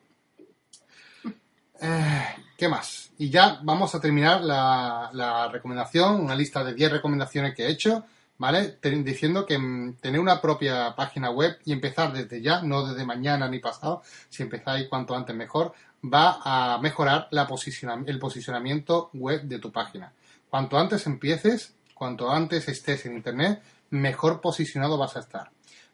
Eh, 1.80 2.26
¿Qué 2.56 2.68
más? 2.68 3.10
Y 3.18 3.30
ya 3.30 3.60
vamos 3.62 3.94
a 3.94 4.00
terminar 4.00 4.42
la, 4.42 5.48
recomendación, 5.50 6.20
una 6.20 6.34
lista 6.34 6.62
de 6.64 6.74
10 6.74 6.92
recomendaciones 6.92 7.54
que 7.54 7.66
he 7.66 7.70
hecho 7.70 8.04
¿vale? 8.38 8.78
Diciendo 8.82 9.44
que 9.44 9.58
mm, 9.58 9.94
tener 9.94 10.20
una 10.20 10.40
propia 10.40 10.94
página 10.94 11.30
web 11.30 11.58
y 11.64 11.72
empezar 11.72 12.12
desde 12.12 12.40
ya, 12.40 12.62
no 12.62 12.86
desde 12.86 13.04
mañana 13.04 13.48
ni 13.48 13.58
pasado, 13.58 14.02
si 14.28 14.42
empezáis 14.42 14.88
cuanto 14.88 15.14
antes 15.14 15.34
mejor, 15.34 15.74
va 16.02 16.40
a 16.44 16.78
mejorar 16.78 17.28
la 17.32 17.48
el 18.06 18.18
posicionamiento 18.18 19.10
web 19.12 19.42
de 19.42 19.58
tu 19.58 19.72
página. 19.72 20.12
Cuanto 20.48 20.78
antes 20.78 21.06
empieces, 21.06 21.74
cuanto 21.94 22.30
antes 22.30 22.68
estés 22.68 23.04
en 23.06 23.16
Internet, 23.16 23.60
mejor 23.90 24.40
posicionado 24.40 24.98
vas 24.98 25.16
a 25.16 25.20
estar. 25.20 25.50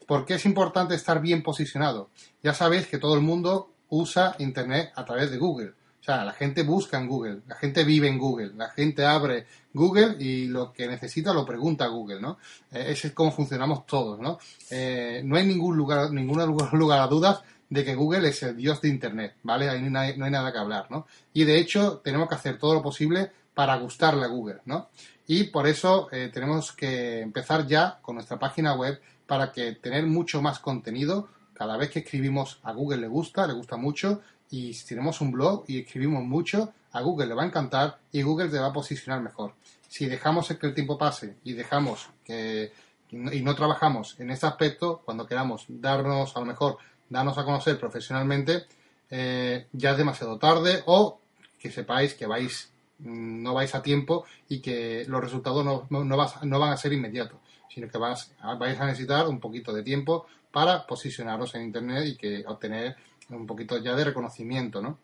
¿Por 0.07 0.24
qué 0.24 0.34
es 0.34 0.45
importante 0.45 0.95
estar 0.95 1.20
bien 1.20 1.42
posicionado? 1.42 2.11
Ya 2.42 2.55
sabéis 2.55 2.86
que 2.86 2.99
todo 2.99 3.14
el 3.14 3.22
mundo 3.22 3.70
usa 3.88 4.34
Internet 4.38 4.92
a 4.95 5.05
través 5.05 5.30
de 5.30 5.38
Google. 5.38 5.72
O 6.01 6.05
sea, 6.05 6.22
la 6.22 6.34
gente 6.34 6.62
busca 6.64 6.99
en 6.99 7.09
Google, 7.09 7.40
la 7.47 7.55
gente 7.55 7.82
vive 7.82 8.09
en 8.09 8.18
Google, 8.18 8.53
la 8.55 8.68
gente 8.68 9.07
abre 9.07 9.47
Google 9.72 10.16
y 10.18 10.49
lo 10.49 10.70
que 10.70 10.86
necesita 10.86 11.32
lo 11.32 11.47
pregunta 11.47 11.86
a 11.86 11.88
Google, 11.88 12.20
¿no? 12.20 12.36
Eh, 12.70 12.84
ese 12.88 13.09
es 13.09 13.14
como 13.14 13.32
funcionamos 13.32 13.86
todos, 13.86 14.20
¿no? 14.20 14.38
Eh, 14.70 15.22
no 15.24 15.36
hay 15.36 15.47
ningún 15.47 15.74
lugar, 15.78 16.11
ningún 16.11 16.45
lugar 16.72 17.01
a 17.01 17.07
dudas 17.07 17.40
de 17.70 17.84
que 17.86 17.95
Google 17.95 18.28
es 18.28 18.42
el 18.42 18.55
dios 18.55 18.82
de 18.82 18.88
Internet, 18.90 19.36
¿vale? 19.45 19.70
Ahí 19.70 19.80
no 19.80 19.99
hay, 19.99 20.18
nada 20.18 20.53
que 20.53 20.59
hablar, 20.59 20.90
¿no? 20.90 21.07
Y 21.32 21.45
de 21.45 21.59
hecho 21.59 22.03
tenemos 22.05 22.28
que 22.28 22.34
hacer 22.34 22.59
todo 22.59 22.74
lo 22.74 22.82
posible 22.82 23.32
para 23.55 23.76
gustarle 23.76 24.24
a 24.24 24.28
Google, 24.28 24.61
¿no? 24.66 24.90
Y 25.26 25.44
por 25.44 25.66
eso 25.66 26.08
eh, 26.12 26.30
tenemos 26.32 26.72
que 26.72 27.20
empezar 27.20 27.66
ya 27.66 27.98
con 28.02 28.16
nuestra 28.16 28.38
página 28.38 28.74
web 28.74 29.00
para 29.26 29.52
que 29.52 29.72
tener 29.72 30.06
mucho 30.06 30.42
más 30.42 30.58
contenido. 30.58 31.28
Cada 31.54 31.76
vez 31.76 31.90
que 31.90 32.00
escribimos 32.00 32.60
a 32.62 32.72
Google 32.72 32.98
le 32.98 33.08
gusta, 33.08 33.46
le 33.46 33.54
gusta 33.54 33.76
mucho 33.76 34.20
y 34.50 34.74
si 34.74 34.86
tenemos 34.86 35.20
un 35.20 35.32
blog 35.32 35.64
y 35.66 35.80
escribimos 35.80 36.22
mucho, 36.24 36.72
a 36.92 37.00
Google 37.00 37.26
le 37.26 37.34
va 37.34 37.42
a 37.42 37.46
encantar 37.46 37.98
y 38.12 38.22
Google 38.22 38.48
te 38.48 38.58
va 38.58 38.66
a 38.66 38.72
posicionar 38.72 39.20
mejor. 39.20 39.54
Si 39.88 40.06
dejamos 40.06 40.48
que 40.48 40.66
el 40.66 40.74
tiempo 40.74 40.98
pase 40.98 41.36
y 41.44 41.54
dejamos 41.54 42.08
que 42.24 42.72
y 43.10 43.42
no 43.42 43.54
trabajamos 43.54 44.18
en 44.18 44.30
ese 44.30 44.46
aspecto, 44.46 45.02
cuando 45.04 45.26
queramos 45.26 45.66
darnos, 45.68 46.36
a 46.36 46.40
lo 46.40 46.46
mejor, 46.46 46.78
darnos 47.08 47.38
a 47.38 47.44
conocer 47.44 47.78
profesionalmente, 47.78 48.64
eh, 49.10 49.66
ya 49.72 49.92
es 49.92 49.98
demasiado 49.98 50.38
tarde 50.38 50.82
o 50.86 51.20
que 51.58 51.70
sepáis 51.70 52.14
que 52.14 52.26
vais 52.26 52.72
no 52.99 53.55
vais 53.55 53.74
a 53.74 53.82
tiempo 53.82 54.24
y 54.49 54.61
que 54.61 55.05
los 55.09 55.22
resultados 55.22 55.64
no, 55.64 55.86
no, 55.90 56.16
van 56.59 56.72
a 56.72 56.76
ser 56.76 56.92
inmediatos, 56.92 57.38
sino 57.68 57.88
que 57.88 57.99
vais, 57.99 58.32
vais 58.59 58.80
a 58.80 58.86
necesitar 58.86 59.28
un 59.28 59.40
poquito 59.40 59.72
de 59.72 59.82
tiempo 59.82 60.26
para 60.51 60.86
posicionaros 60.86 61.55
en 61.55 61.62
Internet 61.62 62.07
y 62.07 62.16
que 62.16 62.45
obtener 62.47 62.97
un 63.30 63.47
poquito 63.47 63.78
ya 63.78 63.95
de 63.95 64.05
reconocimiento, 64.05 64.80
¿no? 64.80 64.99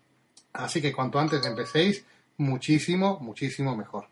Así 0.53 0.81
que 0.81 0.93
cuanto 0.93 1.19
antes 1.19 1.45
empecéis, 1.45 2.05
muchísimo, 2.37 3.19
muchísimo 3.21 3.77
mejor. 3.77 4.09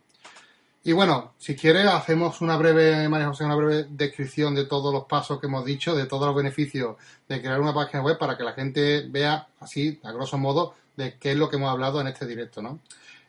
Y 0.85 0.93
bueno, 0.93 1.35
si 1.39 1.57
quieres, 1.57 1.87
hacemos 1.87 2.41
una 2.41 2.57
breve, 2.57 3.09
María 3.09 3.31
una 3.41 3.55
breve 3.57 3.87
descripción 3.91 4.55
de 4.55 4.65
todos 4.65 4.93
los 4.93 5.05
pasos 5.05 5.41
que 5.41 5.47
hemos 5.47 5.65
dicho, 5.65 5.95
de 5.95 6.07
todos 6.07 6.27
los 6.27 6.37
beneficios 6.37 6.97
de 7.29 7.41
crear 7.41 7.61
una 7.61 7.75
página 7.75 8.03
web 8.03 8.17
para 8.17 8.37
que 8.37 8.45
la 8.45 8.53
gente 8.53 9.07
vea 9.09 9.49
así, 9.61 10.01
a 10.05 10.13
grosso 10.13 10.39
modo, 10.39 10.75
de 10.97 11.19
qué 11.19 11.33
es 11.33 11.37
lo 11.37 11.51
que 11.51 11.57
hemos 11.57 11.71
hablado 11.71 12.01
en 12.01 12.07
este 12.07 12.27
directo, 12.27 12.63
¿no? 12.63 12.81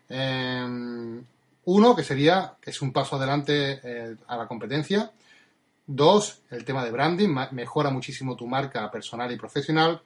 Em, 0.10 1.24
uno, 1.66 1.96
que 1.96 2.04
sería, 2.04 2.56
que 2.60 2.72
es 2.72 2.82
un 2.82 2.92
paso 2.92 3.16
adelante 3.16 3.80
eh, 3.84 4.16
a 4.28 4.38
la 4.38 4.48
competencia. 4.48 5.12
Dos, 5.86 6.42
el 6.50 6.66
tema 6.66 6.84
de 6.84 6.92
branding, 6.92 7.36
mejora 7.52 7.90
muchísimo 7.90 8.36
tu 8.36 8.48
marca 8.48 8.90
personal 8.92 9.32
y 9.32 9.38
profesional. 9.38 10.02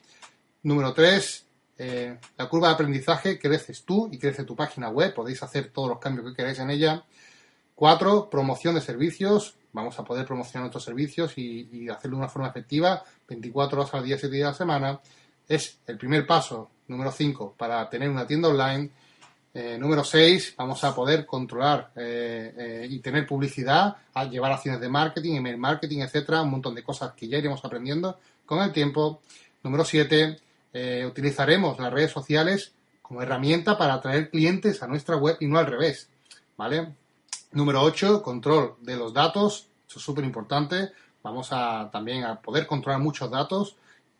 Número 0.63 0.93
tres, 0.93 1.45
eh, 1.77 2.17
la 2.37 2.47
curva 2.47 2.67
de 2.67 2.73
aprendizaje, 2.75 3.39
creces 3.39 3.83
tú 3.83 4.09
y 4.11 4.17
crece 4.17 4.43
tu 4.43 4.55
página 4.55 4.89
web, 4.89 5.13
podéis 5.13 5.41
hacer 5.43 5.71
todos 5.71 5.89
los 5.89 5.99
cambios 5.99 6.27
que 6.27 6.35
queráis 6.35 6.59
en 6.59 6.69
ella. 6.69 7.03
Cuatro, 7.75 8.29
promoción 8.29 8.75
de 8.75 8.81
servicios, 8.81 9.55
vamos 9.73 9.97
a 9.99 10.03
poder 10.03 10.25
promocionar 10.25 10.63
nuestros 10.63 10.83
servicios 10.83 11.37
y, 11.37 11.89
hacerlo 11.89 12.17
de 12.17 12.23
una 12.23 12.29
forma 12.29 12.47
efectiva, 12.47 13.03
24 13.27 13.81
horas 13.81 13.93
al 13.93 14.05
día, 14.05 14.17
7 14.17 14.33
días 14.33 14.47
a 14.47 14.51
la 14.51 14.57
semana. 14.57 15.01
Es 15.47 15.79
el 15.87 15.97
primer 15.97 16.25
paso, 16.25 16.69
número 16.87 17.11
5, 17.11 17.55
para 17.57 17.89
tener 17.89 18.09
una 18.09 18.27
tienda 18.27 18.49
online. 18.49 18.91
Eh, 19.55 19.77
número 19.77 20.03
6, 20.03 20.55
vamos 20.57 20.83
a 20.83 20.95
poder 20.95 21.27
controlar 21.27 21.91
eh, 21.95 22.87
y 22.89 22.99
tener 22.99 23.27
publicidad, 23.27 23.95
a 24.11 24.25
llevar 24.25 24.51
acciones 24.51 24.81
de 24.81 24.89
marketing, 24.89 25.35
email 25.35 25.57
marketing, 25.57 25.99
etcétera, 25.99 26.41
un 26.41 26.49
montón 26.49 26.73
de 26.73 26.81
cosas 26.81 27.13
que 27.13 27.27
ya 27.27 27.37
iremos 27.37 27.63
aprendiendo 27.63 28.17
con 28.47 28.63
el 28.63 28.71
tiempo. 28.71 29.21
Número 29.61 29.85
7, 29.85 30.39
eh, 30.73 31.05
utilizaremos 31.05 31.77
las 31.79 31.93
redes 31.93 32.09
sociales 32.09 32.71
como 33.03 33.21
herramienta 33.21 33.77
para 33.77 33.93
atraer 33.93 34.31
clientes 34.31 34.81
a 34.81 34.87
nuestra 34.87 35.17
web 35.17 35.37
y 35.39 35.45
no 35.45 35.59
al 35.59 35.67
revés. 35.67 36.09
¿Vale? 36.57 36.95
Número 37.51 37.83
8, 37.83 38.23
control 38.23 38.75
de 38.81 38.95
los 38.95 39.13
datos. 39.13 39.67
Eso 39.87 39.99
es 39.99 40.05
súper 40.05 40.23
importante. 40.23 40.89
Vamos 41.21 41.49
a 41.51 41.89
también 41.91 42.23
a 42.23 42.41
poder 42.41 42.65
controlar 42.65 42.99
muchos 42.99 43.29
datos. 43.29 43.75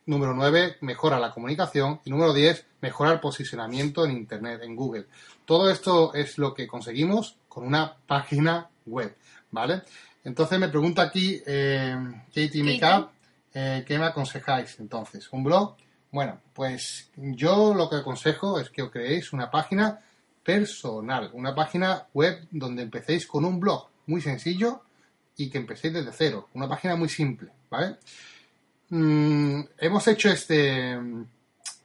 Número 0.06 0.34
9, 0.34 0.78
mejora 0.82 1.20
la 1.20 1.32
comunicación. 1.32 2.02
Y 2.06 2.10
número 2.10 2.34
10, 2.34 2.66
mejora 2.82 3.12
el 3.12 3.20
posicionamiento 3.20 4.06
en 4.06 4.12
Internet, 4.12 4.62
en 4.64 4.76
Google. 4.76 5.06
Todo 5.46 5.70
esto 5.70 6.14
es 6.14 6.38
lo 6.38 6.54
que 6.54 6.68
conseguimos 6.68 7.38
con 7.48 7.66
una 7.66 7.96
página 8.06 8.70
web. 8.86 9.16
¿Vale? 9.52 9.84
Entonces 10.24 10.60
me 10.60 10.70
pregunta 10.70 11.04
aquí 11.04 11.42
eh, 11.46 11.96
Katie 12.28 12.64
Makeup, 12.64 13.12
eh, 13.54 13.84
¿qué 13.86 14.00
me 14.00 14.06
aconsejáis 14.06 14.80
entonces? 14.80 15.28
¿Un 15.32 15.44
blog? 15.44 15.76
Bueno, 16.12 16.40
pues 16.54 17.10
yo 17.16 17.74
lo 17.74 17.90
que 17.90 17.98
aconsejo 17.98 18.60
es 18.60 18.70
que 18.70 18.84
os 18.84 18.92
creéis 18.92 19.34
una 19.34 19.52
página 19.52 20.00
personal, 20.44 21.30
una 21.34 21.54
página 21.54 22.08
web 22.14 22.48
donde 22.52 22.84
empecéis 22.84 23.28
con 23.28 23.46
un 23.46 23.60
blog 23.60 23.90
muy 24.08 24.22
sencillo 24.22 24.84
y 25.36 25.50
que 25.50 25.58
empecéis 25.58 25.94
desde 25.94 26.12
cero, 26.12 26.50
una 26.54 26.68
página 26.68 26.96
muy 26.96 27.10
simple, 27.10 27.52
¿vale? 27.70 27.98
Mm, 28.96 29.62
hemos 29.80 30.08
hecho 30.08 30.30
este, 30.30 30.96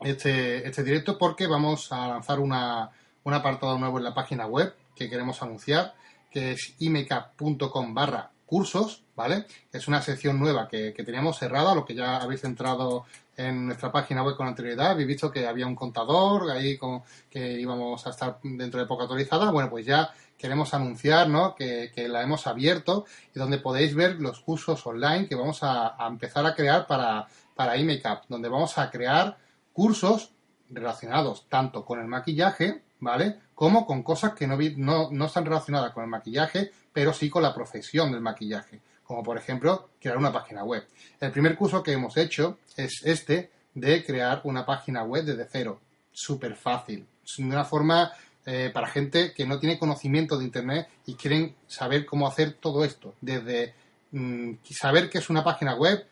este, 0.02 0.68
este, 0.68 0.84
directo 0.84 1.16
porque 1.16 1.46
vamos 1.46 1.90
a 1.90 2.06
lanzar 2.06 2.38
una, 2.38 2.90
un 3.24 3.32
apartado 3.32 3.78
nuevo 3.78 3.96
en 3.96 4.04
la 4.04 4.12
página 4.12 4.44
web 4.44 4.74
que 4.94 5.08
queremos 5.08 5.40
anunciar, 5.40 5.94
que 6.30 6.52
es 6.52 6.74
imecap.com 6.80 7.94
barra 7.94 8.30
cursos, 8.44 9.04
¿vale? 9.16 9.46
Es 9.72 9.88
una 9.88 10.02
sección 10.02 10.38
nueva 10.38 10.68
que, 10.68 10.92
que, 10.92 11.02
teníamos 11.02 11.38
cerrada, 11.38 11.74
lo 11.74 11.86
que 11.86 11.94
ya 11.94 12.18
habéis 12.18 12.44
entrado 12.44 13.06
en 13.38 13.68
nuestra 13.68 13.90
página 13.90 14.22
web 14.22 14.36
con 14.36 14.46
anterioridad, 14.46 14.90
habéis 14.90 15.08
visto 15.08 15.30
que 15.30 15.46
había 15.46 15.66
un 15.66 15.76
contador 15.76 16.50
ahí 16.50 16.76
con, 16.76 17.02
que 17.30 17.58
íbamos 17.58 18.06
a 18.06 18.10
estar 18.10 18.38
dentro 18.42 18.80
de 18.80 18.86
poco 18.86 19.04
actualizada. 19.04 19.50
Bueno, 19.50 19.70
pues 19.70 19.86
ya 19.86 20.10
queremos 20.38 20.72
anunciar 20.72 21.28
¿no? 21.28 21.54
que, 21.54 21.92
la 22.08 22.22
hemos 22.22 22.46
abierto 22.46 23.04
y 23.34 23.38
donde 23.38 23.58
podéis 23.58 23.94
ver 23.94 24.20
los 24.20 24.40
cursos 24.40 24.86
online 24.86 25.28
que 25.28 25.34
vamos 25.34 25.58
a, 25.62 25.96
empezar 26.08 26.46
a 26.46 26.54
crear 26.54 26.86
para, 26.86 27.26
para 27.54 27.76
iMakeup, 27.76 28.22
donde 28.28 28.48
vamos 28.48 28.78
a 28.78 28.90
crear 28.90 29.36
cursos 29.72 30.32
relacionados 30.70 31.46
tanto 31.48 31.84
con 31.84 32.00
el 32.00 32.06
maquillaje, 32.06 32.82
¿vale? 33.00 33.38
Como 33.54 33.86
con 33.86 34.02
cosas 34.02 34.34
que 34.34 34.46
no, 34.46 34.56
no, 34.76 35.10
no 35.10 35.26
están 35.26 35.44
relacionadas 35.44 35.92
con 35.92 36.04
el 36.04 36.10
maquillaje, 36.10 36.70
pero 36.92 37.12
sí 37.12 37.28
con 37.28 37.42
la 37.42 37.54
profesión 37.54 38.12
del 38.12 38.20
maquillaje 38.20 38.80
como 39.08 39.22
por 39.22 39.38
ejemplo 39.38 39.88
crear 39.98 40.18
una 40.18 40.30
página 40.30 40.62
web. 40.64 40.86
El 41.18 41.32
primer 41.32 41.56
curso 41.56 41.82
que 41.82 41.92
hemos 41.92 42.18
hecho 42.18 42.58
es 42.76 43.00
este 43.04 43.50
de 43.72 44.04
crear 44.04 44.42
una 44.44 44.66
página 44.66 45.02
web 45.02 45.24
desde 45.24 45.48
cero. 45.50 45.80
Súper 46.12 46.54
fácil. 46.54 47.06
De 47.38 47.44
una 47.44 47.64
forma 47.64 48.12
eh, 48.50 48.70
para 48.72 48.88
gente 48.88 49.34
que 49.34 49.44
no 49.44 49.58
tiene 49.58 49.78
conocimiento 49.78 50.38
de 50.38 50.44
Internet 50.46 50.88
y 51.04 51.16
quieren 51.16 51.54
saber 51.66 52.06
cómo 52.06 52.26
hacer 52.26 52.54
todo 52.54 52.82
esto. 52.82 53.14
Desde 53.20 53.74
mm, 54.12 54.52
saber 54.70 55.10
qué 55.10 55.18
es 55.18 55.28
una 55.28 55.44
página 55.44 55.74
web, 55.74 56.06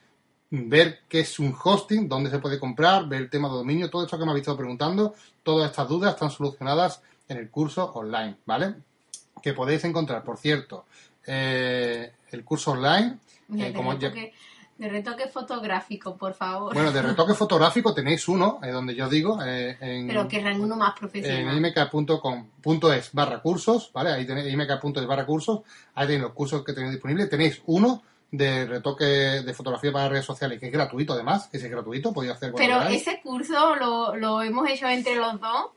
ver 0.51 1.01
qué 1.09 1.21
es 1.21 1.39
un 1.39 1.57
hosting, 1.59 2.07
dónde 2.07 2.29
se 2.29 2.39
puede 2.39 2.61
comprar, 2.61 3.09
ver 3.09 3.23
el 3.23 3.31
tema 3.31 3.49
de 3.49 3.55
dominio, 3.55 3.89
todo 3.89 4.05
esto 4.05 4.19
que 4.19 4.27
me 4.27 4.33
habéis 4.33 4.43
estado 4.43 4.59
preguntando, 4.59 5.15
todas 5.43 5.71
estas 5.71 5.89
dudas 5.89 6.13
están 6.13 6.31
solucionadas 6.31 7.01
en 7.27 7.39
el 7.39 7.49
curso 7.49 7.91
online, 7.95 8.37
¿vale? 8.45 8.75
Que 9.43 9.55
podéis 9.55 9.83
encontrar, 9.85 10.23
por 10.23 10.37
cierto, 10.37 10.85
eh, 11.27 12.13
el 12.33 12.45
curso 12.45 12.73
online. 12.73 13.17
Eh, 13.57 13.73
como 13.73 13.97
de 14.79 14.89
retoque 14.89 15.29
fotográfico, 15.29 16.17
por 16.17 16.35
favor. 16.35 16.75
Bueno, 16.75 16.93
de 16.93 17.03
retoque 17.03 17.35
fotográfico 17.35 17.95
tenéis 17.95 18.29
uno, 18.29 18.61
eh, 18.63 18.71
donde 18.71 18.95
yo 18.95 19.09
digo. 19.09 19.43
Eh, 19.43 19.77
en, 19.81 20.07
Pero 20.07 20.29
querrán 20.29 20.61
uno 20.61 20.77
más 20.77 20.99
profesional. 20.99 21.57
En 21.57 21.65
imk.com.es 21.65 23.13
barra 23.13 23.41
cursos, 23.41 23.91
¿vale? 23.93 24.13
Ahí 24.13 24.27
tenéis 24.27 24.53
imk.es 24.53 25.07
barra 25.07 25.25
cursos. 25.25 25.61
Ahí 25.95 26.07
tenéis 26.07 26.23
los 26.23 26.33
cursos 26.33 26.65
que 26.65 26.73
tenéis 26.73 26.93
disponibles. 26.93 27.31
Tenéis 27.31 27.63
uno 27.67 28.03
de 28.31 28.67
retoque 28.67 29.05
de 29.05 29.55
fotografía 29.55 29.93
para 29.93 30.09
redes 30.09 30.25
sociales, 30.25 30.61
que 30.61 30.67
es 30.67 30.73
gratuito 30.73 31.15
además, 31.15 31.49
que 31.49 31.57
es 31.57 31.71
gratuito, 31.71 32.13
podéis 32.13 32.35
hacer 32.35 32.53
Pero 32.55 32.83
ese 32.83 33.21
curso 33.23 33.77
lo, 33.77 34.17
lo 34.17 34.43
hemos 34.43 34.69
hecho 34.69 34.89
entre 34.89 35.17
los 35.17 35.41
dos. 35.41 35.71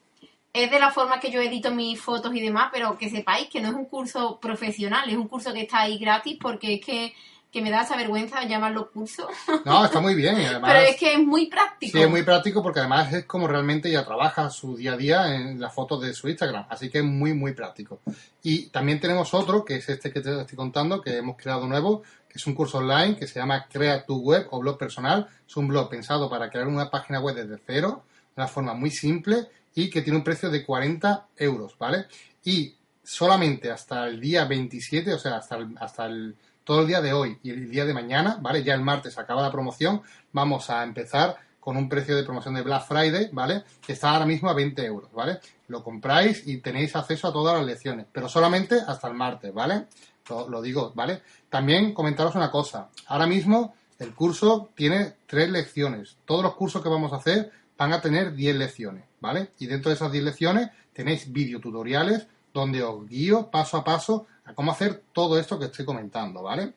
Es 0.52 0.72
de 0.72 0.80
la 0.80 0.90
forma 0.90 1.20
que 1.20 1.30
yo 1.30 1.40
edito 1.42 1.70
mis 1.70 2.02
fotos 2.02 2.34
y 2.34 2.42
demás, 2.42 2.70
pero 2.74 2.98
que 2.98 3.10
sepáis 3.10 3.50
que 3.50 3.62
no 3.62 3.70
es 3.70 3.76
un 3.76 3.86
curso 3.86 4.40
profesional, 4.40 5.08
es 5.08 5.16
un 5.16 5.28
curso 5.28 5.54
que 5.54 5.62
está 5.62 5.82
ahí 5.82 6.00
gratis 6.00 6.40
porque 6.42 6.76
es 6.76 6.86
que 6.86 7.14
que 7.52 7.62
me 7.62 7.72
da 7.72 7.82
esa 7.82 7.98
vergüenza 7.98 8.44
llamarlo 8.44 8.92
curso. 8.92 9.28
No, 9.66 9.86
está 9.86 10.00
muy 10.00 10.16
bien. 10.16 10.36
Pero 10.36 10.80
es 10.80 10.96
que 10.98 11.14
es 11.14 11.20
muy 11.20 11.48
práctico. 11.48 11.98
Sí, 11.98 12.04
es 12.04 12.10
muy 12.10 12.24
práctico 12.24 12.62
porque 12.62 12.80
además 12.80 13.12
es 13.14 13.26
como 13.26 13.48
realmente 13.48 13.90
ella 13.90 14.06
trabaja 14.06 14.50
su 14.50 14.78
día 14.78 14.94
a 14.94 14.98
día 14.98 15.36
en 15.36 15.60
las 15.60 15.74
fotos 15.74 16.02
de 16.02 16.14
su 16.14 16.30
Instagram. 16.30 16.66
Así 16.70 16.90
que 16.90 17.00
es 17.00 17.04
muy, 17.04 17.34
muy 17.34 17.54
práctico. 17.54 18.00
Y 18.44 18.68
también 18.68 19.00
tenemos 19.00 19.34
otro, 19.34 19.66
que 19.66 19.78
es 19.78 19.90
este 19.90 20.12
que 20.12 20.22
te 20.22 20.42
estoy 20.42 20.56
contando, 20.56 21.02
que 21.02 21.18
hemos 21.18 21.38
creado 21.38 21.68
nuevo, 21.68 22.04
que 22.28 22.38
es 22.38 22.48
un 22.48 22.54
curso 22.54 22.78
online 22.78 23.16
que 23.18 23.28
se 23.28 23.40
llama 23.40 23.68
Crea 23.68 24.06
tu 24.06 24.20
web 24.20 24.48
o 24.52 24.60
blog 24.60 24.78
personal. 24.78 25.28
Es 25.48 25.58
un 25.58 25.68
blog 25.68 25.90
pensado 25.90 26.30
para 26.30 26.50
crear 26.50 26.68
una 26.68 26.90
página 26.90 27.20
web 27.20 27.36
desde 27.36 27.62
cero, 27.66 28.04
de 28.36 28.42
una 28.42 28.48
forma 28.48 28.74
muy 28.74 28.92
simple 28.92 29.48
y 29.74 29.90
que 29.90 30.02
tiene 30.02 30.18
un 30.18 30.24
precio 30.24 30.50
de 30.50 30.66
40 30.66 31.28
euros, 31.38 31.76
¿vale? 31.78 32.06
Y 32.44 32.76
solamente 33.04 33.72
hasta 33.72 34.08
el 34.08 34.20
día 34.20 34.46
27, 34.46 35.14
o 35.14 35.20
sea, 35.20 35.38
hasta 35.38 35.58
hasta 35.80 36.06
el 36.06 36.36
todo 36.70 36.82
el 36.82 36.88
día 36.88 37.02
de 37.02 37.14
hoy 37.14 37.36
y 37.42 37.50
el 37.50 37.72
día 37.72 37.84
de 37.84 37.96
mañana, 37.96 38.38
¿vale? 38.40 38.64
Ya 38.64 38.76
el 38.76 38.82
martes 38.82 39.18
acaba 39.18 39.42
la 39.42 39.52
promoción, 39.52 40.04
vamos 40.32 40.70
a 40.70 40.84
empezar 40.84 41.36
con 41.60 41.76
un 41.76 41.90
precio 41.90 42.16
de 42.16 42.22
promoción 42.22 42.54
de 42.54 42.62
Black 42.62 42.86
Friday, 42.86 43.32
¿vale? 43.32 43.64
Que 43.84 43.94
está 43.94 44.12
ahora 44.12 44.28
mismo 44.28 44.52
a 44.52 44.54
20 44.54 44.86
euros, 44.86 45.12
¿vale? 45.12 45.40
Lo 45.68 45.84
compráis 45.84 46.46
y 46.46 46.58
tenéis 46.58 46.96
acceso 46.96 47.28
a 47.28 47.34
todas 47.34 47.58
las 47.58 47.66
lecciones, 47.66 48.06
pero 48.12 48.30
solamente 48.30 48.80
hasta 48.88 49.08
el 49.08 49.16
martes, 49.16 49.52
¿vale? 49.52 49.88
Lo, 50.30 50.62
digo, 50.62 50.92
¿vale? 50.94 51.24
También 51.50 51.92
comentaros 51.92 52.36
una 52.36 52.52
cosa. 52.52 52.90
Ahora 53.08 53.26
mismo 53.26 53.74
el 53.98 54.14
curso 54.14 54.70
tiene 54.76 55.16
tres 55.26 55.50
lecciones. 55.50 56.18
Todos 56.24 56.44
los 56.44 56.54
cursos 56.54 56.84
que 56.84 56.90
vamos 56.90 57.12
a 57.14 57.16
hacer 57.16 57.52
van 57.80 57.94
a 57.94 58.00
tener 58.00 58.36
10 58.36 58.58
lecciones, 58.58 59.06
¿vale? 59.20 59.54
Y 59.58 59.66
dentro 59.66 59.90
de 59.90 59.96
esas 59.96 60.12
10 60.12 60.24
lecciones 60.24 60.70
tenéis 60.94 61.34
videotutoriales 61.34 62.28
donde 62.54 62.84
os 62.84 63.08
guío 63.08 63.50
paso 63.50 63.78
a 63.78 63.84
paso 63.84 64.28
cómo 64.56 64.72
hacer 64.72 65.04
todo 65.14 65.40
esto 65.40 65.60
que 65.60 65.66
estoy 65.66 65.86
comentando, 65.86 66.44
¿vale? 66.44 66.74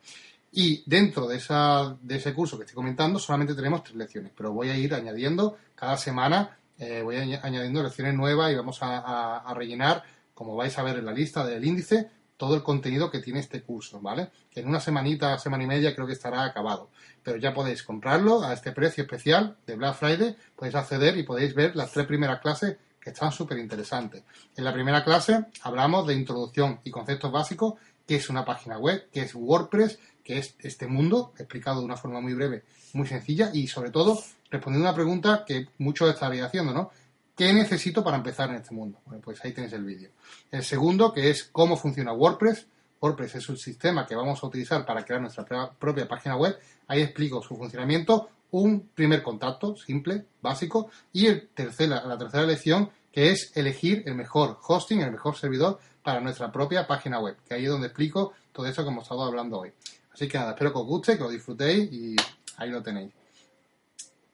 Y 0.53 0.83
dentro 0.85 1.27
de, 1.27 1.37
esa, 1.37 1.97
de 2.03 2.17
ese 2.17 2.35
curso 2.35 2.59
que 2.59 2.65
estoy 2.65 2.77
comentando 2.77 3.19
solamente 3.19 3.55
tenemos 3.55 3.83
tres 3.83 3.97
lecciones, 3.97 4.33
pero 4.37 4.53
voy 4.53 4.69
a 4.69 4.77
ir 4.77 4.95
añadiendo 4.95 5.57
cada 5.75 5.97
semana, 5.97 6.59
eh, 6.79 7.01
voy 7.03 7.17
añadiendo 7.17 7.83
lecciones 7.83 8.15
nuevas 8.15 8.53
y 8.53 8.57
vamos 8.57 8.79
a, 8.83 9.53
rellenar, 9.55 10.03
como 10.35 10.55
vais 10.55 10.77
a 10.79 10.83
ver 10.83 10.99
en 10.99 11.07
la 11.07 11.13
lista 11.13 11.45
del 11.45 11.65
índice, 11.65 12.11
todo 12.37 12.55
el 12.55 12.63
contenido 12.63 13.11
que 13.11 13.21
tiene 13.21 13.41
este 13.41 13.63
curso, 13.63 14.01
¿vale? 14.01 14.31
Que 14.51 14.61
en 14.61 14.69
una 14.69 14.81
semanita, 14.81 15.39
semana 15.39 15.65
y 15.65 15.67
media 15.67 15.95
creo 15.95 16.07
que 16.07 16.13
estará 16.13 16.45
acabado. 16.45 16.91
Pero 17.23 17.39
ya 17.39 17.55
podéis 17.55 17.83
comprarlo 17.83 18.43
a 18.43 18.53
este 18.53 18.73
precio 18.73 19.05
especial 19.05 19.57
de 19.67 19.77
Black 19.77 19.95
Friday, 19.95 20.37
podéis 20.57 20.75
acceder 20.75 21.17
y 21.17 21.23
podéis 21.23 21.55
ver 21.55 21.77
las 21.77 21.93
tres 21.93 22.07
primeras 22.07 22.41
clases 22.41 22.77
que 23.03 23.11
están 23.11 23.33
súper 23.33 23.59
interesantes. 23.59 24.23
En 24.57 24.65
la 24.65 24.73
primera 24.73 25.05
clase 25.05 25.47
hablamos 25.63 26.07
de 26.07 26.15
introducción 26.15 26.81
y 26.85 26.91
conceptos 26.91 27.33
básicos, 27.33 27.75
qué 28.07 28.17
es 28.17 28.31
una 28.31 28.45
página 28.45 28.79
web, 28.79 29.09
qué 29.13 29.23
es 29.23 29.35
WordPress, 29.35 29.99
qué 30.23 30.39
es 30.39 30.55
este 30.61 30.87
mundo, 30.87 31.33
explicado 31.37 31.81
de 31.81 31.87
una 31.87 31.97
forma 31.97 32.21
muy 32.21 32.35
breve, 32.35 32.65
muy 32.93 33.07
sencilla 33.07 33.51
y 33.53 33.67
sobre 33.67 33.91
todo 33.91 34.23
respondiendo 34.51 34.89
a 34.89 34.93
una 34.93 34.97
pregunta 34.97 35.45
que 35.47 35.69
muchos 35.79 36.11
estaréis 36.11 36.43
haciendo, 36.43 36.73
¿no? 36.73 36.91
¿Qué 37.35 37.53
necesito 37.53 38.05
para 38.05 38.19
empezar 38.19 38.51
en 38.51 38.57
este 38.57 38.75
mundo? 38.75 39.01
Bueno, 39.07 39.23
pues 39.25 39.43
ahí 39.45 39.53
tenéis 39.53 39.73
el 39.73 39.85
vídeo. 39.85 40.11
El 40.51 40.63
segundo, 40.63 41.13
que 41.13 41.31
es 41.31 41.45
cómo 41.45 41.77
funciona 41.77 42.13
WordPress. 42.13 42.67
WordPress 43.01 43.37
es 43.37 43.49
un 43.49 43.57
sistema 43.57 44.07
que 44.07 44.15
vamos 44.15 44.43
a 44.43 44.47
utilizar 44.47 44.85
para 44.85 45.05
crear 45.05 45.21
nuestra 45.21 45.73
propia 45.73 46.07
página 46.07 46.37
web. 46.37 46.59
Ahí 46.87 47.01
explico 47.01 47.43
su 47.43 47.57
funcionamiento, 47.57 48.29
un 48.53 48.89
primer 48.95 49.23
contacto 49.23 49.77
simple, 49.77 50.25
básico, 50.41 50.91
y 51.13 51.27
el 51.27 51.49
tercera, 51.49 52.05
la 52.07 52.17
tercera 52.17 52.45
lección, 52.45 52.91
que 53.11 53.31
es 53.31 53.51
elegir 53.57 54.05
el 54.07 54.15
mejor 54.15 54.59
hosting, 54.63 55.01
el 55.01 55.11
mejor 55.11 55.37
servidor 55.37 55.81
para 56.03 56.21
nuestra 56.21 56.53
propia 56.53 56.87
página 56.87 57.19
web, 57.19 57.37
que 57.47 57.55
ahí 57.55 57.65
es 57.65 57.71
donde 57.71 57.89
explico 57.89 58.33
todo 58.53 58.67
eso 58.67 58.83
que 58.83 58.91
hemos 58.91 59.05
estado 59.05 59.25
hablando 59.25 59.61
hoy. 59.61 59.73
Así 60.13 60.29
que 60.29 60.39
nada, 60.39 60.51
espero 60.51 60.73
que 60.73 60.79
os 60.79 60.87
guste, 60.87 61.17
que 61.17 61.25
lo 61.25 61.31
disfrutéis 61.31 61.93
y 61.93 62.17
ahí 62.59 62.71
lo 62.71 62.83
tenéis. 62.83 63.13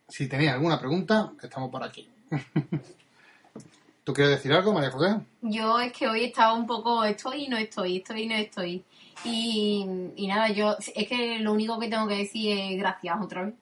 Si 0.08 0.28
tenéis 0.28 0.50
alguna 0.50 0.78
pregunta, 0.78 1.32
estamos 1.42 1.70
por 1.70 1.84
aquí. 1.84 2.08
¿Tú 4.04 4.14
quieres 4.14 4.36
decir 4.36 4.52
algo, 4.52 4.72
María 4.72 4.90
José? 4.90 5.20
Yo 5.42 5.78
es 5.78 5.92
que 5.92 6.08
hoy 6.08 6.22
he 6.22 6.26
estado 6.28 6.56
un 6.56 6.66
poco 6.66 7.04
estoy 7.04 7.44
y 7.44 7.48
no 7.48 7.58
estoy, 7.58 7.98
estoy 7.98 8.22
y 8.22 8.26
no 8.26 8.34
estoy. 8.36 8.84
Y, 9.24 9.86
y 10.16 10.26
nada, 10.26 10.48
yo 10.48 10.76
es 10.78 11.08
que 11.08 11.38
lo 11.40 11.52
único 11.52 11.78
que 11.78 11.88
tengo 11.88 12.08
que 12.08 12.16
decir 12.16 12.58
es 12.58 12.78
gracias 12.78 13.16
otra 13.20 13.44
vez. 13.44 13.54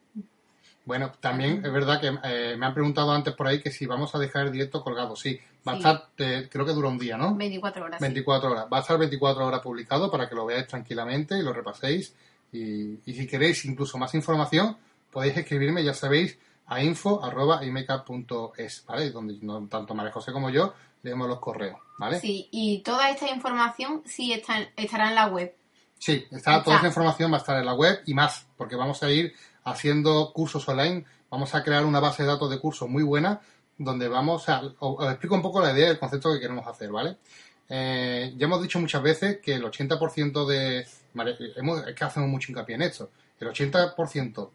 Bueno, 0.87 1.13
también 1.19 1.67
es 1.67 1.73
verdad 1.73 2.01
que 2.01 2.17
eh, 2.23 2.57
me 2.57 2.65
han 2.65 2.73
preguntado 2.73 3.11
antes 3.11 3.35
por 3.35 3.49
ahí 3.49 3.61
que 3.61 3.73
si 3.73 3.87
vamos 3.87 4.15
a 4.15 4.21
dejar 4.21 4.47
el 4.47 4.53
directo 4.53 4.85
colgado. 4.85 5.17
Sí, 5.17 5.37
va 5.67 5.73
a 5.73 5.77
estar, 5.77 6.07
eh, 6.17 6.49
creo 6.49 6.65
que 6.65 6.73
dura 6.73 6.89
un 6.89 6.97
día, 6.97 7.17
¿no? 7.17 7.35
24 7.35 7.85
horas. 7.85 8.01
24 8.01 8.53
horas. 8.53 8.67
Va 8.73 8.79
a 8.79 8.81
estar 8.83 8.97
24 8.97 9.45
horas 9.45 9.61
publicado 9.61 10.09
para 10.09 10.29
que 10.29 10.37
lo 10.37 10.47
veáis 10.47 10.69
tranquilamente 10.69 11.37
y 11.37 11.43
lo 11.43 11.53
repaséis. 11.53 12.15
Y, 12.53 12.99
si 13.05 13.27
queréis 13.27 13.65
incluso 13.65 13.99
más 13.99 14.15
información, 14.15 14.77
podéis 15.11 15.37
escribirme, 15.37 15.83
ya 15.83 15.93
sabéis, 15.93 16.39
a 16.67 16.81
info.imeca.es, 16.81 18.85
¿vale? 18.87 19.11
Donde 19.11 19.35
tanto 19.69 19.93
María 19.93 20.13
José 20.13 20.33
como 20.33 20.51
yo 20.51 20.73
leemos 21.03 21.29
los 21.29 21.41
correos, 21.41 21.81
¿vale? 21.99 22.21
Sí, 22.21 22.49
y 22.53 22.79
toda 22.83 23.11
esta 23.11 23.29
información 23.29 24.03
sí 24.07 24.33
está, 24.33 24.61
estará 24.77 25.09
en 25.09 25.17
la 25.17 25.27
web. 25.27 25.53
Sí, 25.99 26.25
está, 26.31 26.63
toda 26.63 26.77
esa 26.77 26.87
información 26.87 27.33
va 27.33 27.39
a 27.39 27.41
estar 27.41 27.59
en 27.59 27.67
la 27.67 27.75
web 27.75 28.03
y 28.07 28.15
más, 28.15 28.47
porque 28.57 28.77
vamos 28.77 29.03
a 29.03 29.11
ir 29.11 29.35
haciendo 29.67 30.33
cursos 30.33 30.67
online, 30.69 31.05
vamos 31.29 31.55
a 31.55 31.63
crear 31.63 31.85
una 31.85 32.01
base 32.01 32.23
de 32.23 32.29
datos 32.29 32.49
de 32.49 32.59
cursos 32.59 32.89
muy 32.89 33.03
buena 33.03 33.41
donde 33.77 34.09
vamos 34.09 34.49
a... 34.49 34.63
Os, 34.79 35.11
explico 35.11 35.35
un 35.35 35.43
poco 35.43 35.61
la 35.61 35.73
idea 35.73 35.89
del 35.89 35.99
concepto 35.99 36.33
que 36.33 36.41
queremos 36.41 36.67
hacer, 36.67 36.91
¿vale? 36.91 37.17
Eh, 37.69 38.33
ya 38.37 38.47
hemos 38.47 38.63
dicho 38.63 38.79
muchas 38.79 39.03
veces 39.03 39.39
que 39.43 39.55
el 39.55 39.65
80% 39.65 40.47
de... 40.47 40.81
es 40.81 41.95
que 41.95 42.05
hacemos 42.05 42.29
mucho 42.29 42.53
hincapié 42.53 42.77
en 42.77 42.83
esto. 42.83 43.11
El 43.41 43.49
80% 43.49 44.51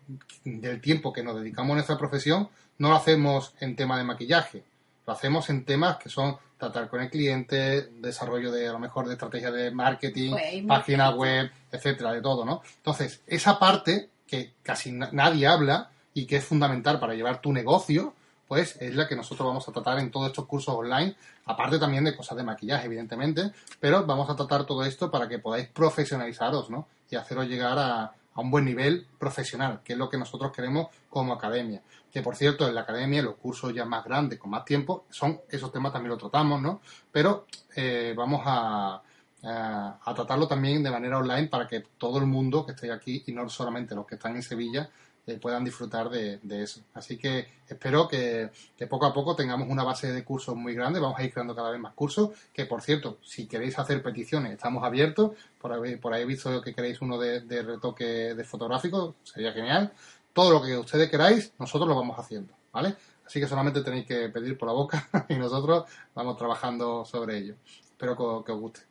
del 0.46 0.82
tiempo 0.82 1.14
que 1.14 1.24
nos 1.24 1.36
dedicamos 1.36 1.72
a 1.72 1.76
nuestra 1.76 1.98
profesión 1.98 2.50
no 2.78 2.90
lo 2.90 2.96
hacemos 2.96 3.54
en 3.60 3.76
tema 3.76 3.98
de 3.98 4.06
maquillaje, 4.06 4.64
lo 5.06 5.14
hacemos 5.14 5.50
en 5.52 5.66
temas 5.66 5.98
que 5.98 6.10
son 6.10 6.38
tratar 6.58 6.90
con 6.90 7.02
el 7.02 7.10
cliente, 7.10 7.90
desarrollo 8.00 8.52
de 8.52 8.68
a 8.68 8.72
lo 8.72 8.80
mejor 8.80 9.08
de 9.08 9.14
estrategias 9.14 9.54
de 9.54 9.72
marketing, 9.72 10.32
pues, 10.32 10.64
página 10.68 11.12
web, 11.12 11.52
etcétera, 11.72 12.14
de 12.14 12.22
todo, 12.22 12.44
¿no? 12.44 12.62
Entonces, 12.78 13.22
esa 13.28 13.60
parte 13.60 14.10
que 14.32 14.54
casi 14.64 14.94
nadie 14.94 15.46
habla 15.46 15.92
y 16.14 16.26
que 16.26 16.38
es 16.38 16.46
fundamental 16.46 17.02
para 17.02 17.14
llevar 17.14 17.42
tu 17.42 17.52
negocio, 17.52 18.14
pues 18.48 18.78
es 18.80 18.96
la 18.96 19.06
que 19.06 19.16
nosotros 19.18 19.46
vamos 19.46 19.68
a 19.68 19.74
tratar 19.74 20.00
en 20.00 20.10
todos 20.10 20.28
estos 20.28 20.46
cursos 20.46 20.74
online, 20.74 21.18
aparte 21.46 21.78
también 21.78 22.06
de 22.06 22.16
cosas 22.16 22.38
de 22.38 22.44
maquillaje, 22.44 22.86
evidentemente, 22.86 23.52
pero 23.82 24.06
vamos 24.06 24.30
a 24.30 24.36
tratar 24.38 24.66
todo 24.66 24.86
esto 24.86 25.12
para 25.12 25.28
que 25.28 25.40
podáis 25.40 25.68
profesionalizaros, 25.68 26.70
¿no? 26.70 26.88
Y 27.10 27.18
haceros 27.18 27.46
llegar 27.48 27.78
a, 27.78 28.14
un 28.34 28.50
buen 28.50 28.64
nivel 28.64 29.06
profesional, 29.20 29.82
que 29.84 29.94
es 29.94 30.00
lo 30.00 30.10
que 30.10 30.18
nosotros 30.18 30.54
queremos 30.54 30.88
como 31.10 31.34
academia. 31.34 31.82
Que 32.10 32.22
por 32.22 32.38
cierto, 32.38 32.66
en 32.66 32.74
la 32.74 32.82
academia, 32.82 33.22
los 33.22 33.36
cursos 33.36 33.74
ya 33.74 33.84
más 33.84 34.06
grandes, 34.06 34.40
con 34.40 34.50
más 34.50 34.64
tiempo, 34.64 35.04
son 35.10 35.42
esos 35.50 35.72
temas 35.74 35.92
también 35.92 36.12
los 36.12 36.20
tratamos, 36.20 36.62
¿no? 36.62 36.80
Pero 37.12 37.46
eh, 37.76 38.14
vamos 38.16 38.42
a, 38.46 39.02
a 39.44 40.14
tratarlo 40.16 40.48
también 40.48 40.84
de 40.84 40.92
manera 40.92 41.18
online 41.18 41.48
para 41.48 41.68
que 41.68 41.84
todo 41.98 42.20
el 42.20 42.28
mundo 42.28 42.66
que 42.66 42.74
esté 42.74 42.92
aquí 42.92 43.24
y 43.26 43.32
no 43.32 43.50
solamente 43.50 43.96
los 43.96 44.06
que 44.06 44.16
están 44.16 44.36
en 44.36 44.44
Sevilla 44.44 44.90
eh, 45.28 45.38
puedan 45.38 45.64
disfrutar 45.64 46.10
de, 46.10 46.40
eso. 46.64 46.82
Así 46.96 47.18
que 47.18 47.48
espero 47.68 48.08
que, 48.08 48.50
poco 48.90 49.06
a 49.06 49.14
poco 49.14 49.36
tengamos 49.36 49.70
una 49.70 49.84
base 49.84 50.12
de 50.12 50.24
cursos 50.24 50.56
muy 50.56 50.74
grande. 50.74 51.00
Vamos 51.00 51.20
a 51.20 51.24
ir 51.24 51.32
creando 51.32 51.56
cada 51.56 51.70
vez 51.70 51.80
más 51.80 51.94
cursos. 51.94 52.32
Que 52.52 52.66
por 52.66 52.82
cierto, 52.82 53.20
si 53.24 53.48
queréis 53.48 53.78
hacer 53.78 54.02
peticiones, 54.02 54.54
estamos 54.54 54.84
abiertos. 54.84 55.32
Por 55.60 55.74
ahí, 55.74 55.96
por 55.98 56.14
ahí 56.14 56.24
he 56.24 56.26
visto 56.26 56.62
que 56.62 56.74
queréis 56.74 57.02
uno 57.02 57.20
de, 57.20 57.42
retoque 57.62 58.34
de 58.34 58.44
fotográfico, 58.44 59.16
sería 59.24 59.54
genial. 59.54 59.94
todo 60.34 60.52
lo 60.52 60.62
que 60.62 60.78
ustedes 60.78 61.10
queráis, 61.10 61.54
nosotros 61.60 61.88
lo 61.88 61.96
vamos 61.96 62.18
haciendo, 62.18 62.54
¿vale? 62.72 62.96
Así 63.26 63.40
que 63.40 63.48
solamente 63.48 63.82
tenéis 63.82 64.06
que 64.06 64.30
pedir 64.30 64.58
por 64.58 64.68
la 64.68 64.74
boca 64.74 65.08
y 65.30 65.36
nosotros 65.36 65.86
vamos 66.16 66.38
trabajando 66.38 67.06
sobre 67.06 67.38
ello. 67.38 67.56
Espero 67.66 68.44
que 68.44 68.52
os 68.52 68.60
guste. 68.60 68.91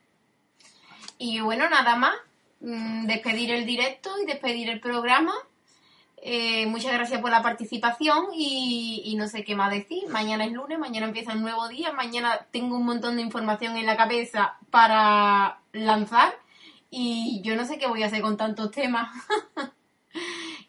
Y 1.20 1.40
bueno, 1.40 1.68
nada 1.68 1.96
más. 1.96 2.14
mm, 2.60 3.06
Despedir 3.06 3.50
el 3.52 3.66
directo 3.66 4.10
y 4.22 4.26
despedir 4.26 4.70
el 4.70 4.80
programa. 4.80 5.34
Eh, 6.22 6.66
muchas 6.66 6.92
gracias 6.94 7.20
por 7.20 7.30
la 7.30 7.42
participación 7.42 8.26
y, 8.34 9.02
y 9.04 9.16
no 9.16 9.28
sé 9.28 9.44
qué 9.44 9.54
más 9.54 9.70
decir. 9.70 10.08
Mañana 10.08 10.44
es 10.46 10.52
lunes, 10.52 10.78
mañana 10.78 11.06
empieza 11.06 11.32
un 11.34 11.42
nuevo 11.42 11.68
día, 11.68 11.92
mañana 11.92 12.46
tengo 12.50 12.76
un 12.76 12.86
montón 12.86 13.16
de 13.16 13.22
información 13.22 13.76
en 13.76 13.86
la 13.86 13.96
cabeza 13.98 14.56
para 14.70 15.60
lanzar 15.72 16.34
y 16.90 17.40
yo 17.44 17.54
no 17.54 17.64
sé 17.66 17.78
qué 17.78 17.86
voy 17.86 18.02
a 18.02 18.06
hacer 18.06 18.22
con 18.22 18.36
tantos 18.38 18.70
temas. 18.70 19.08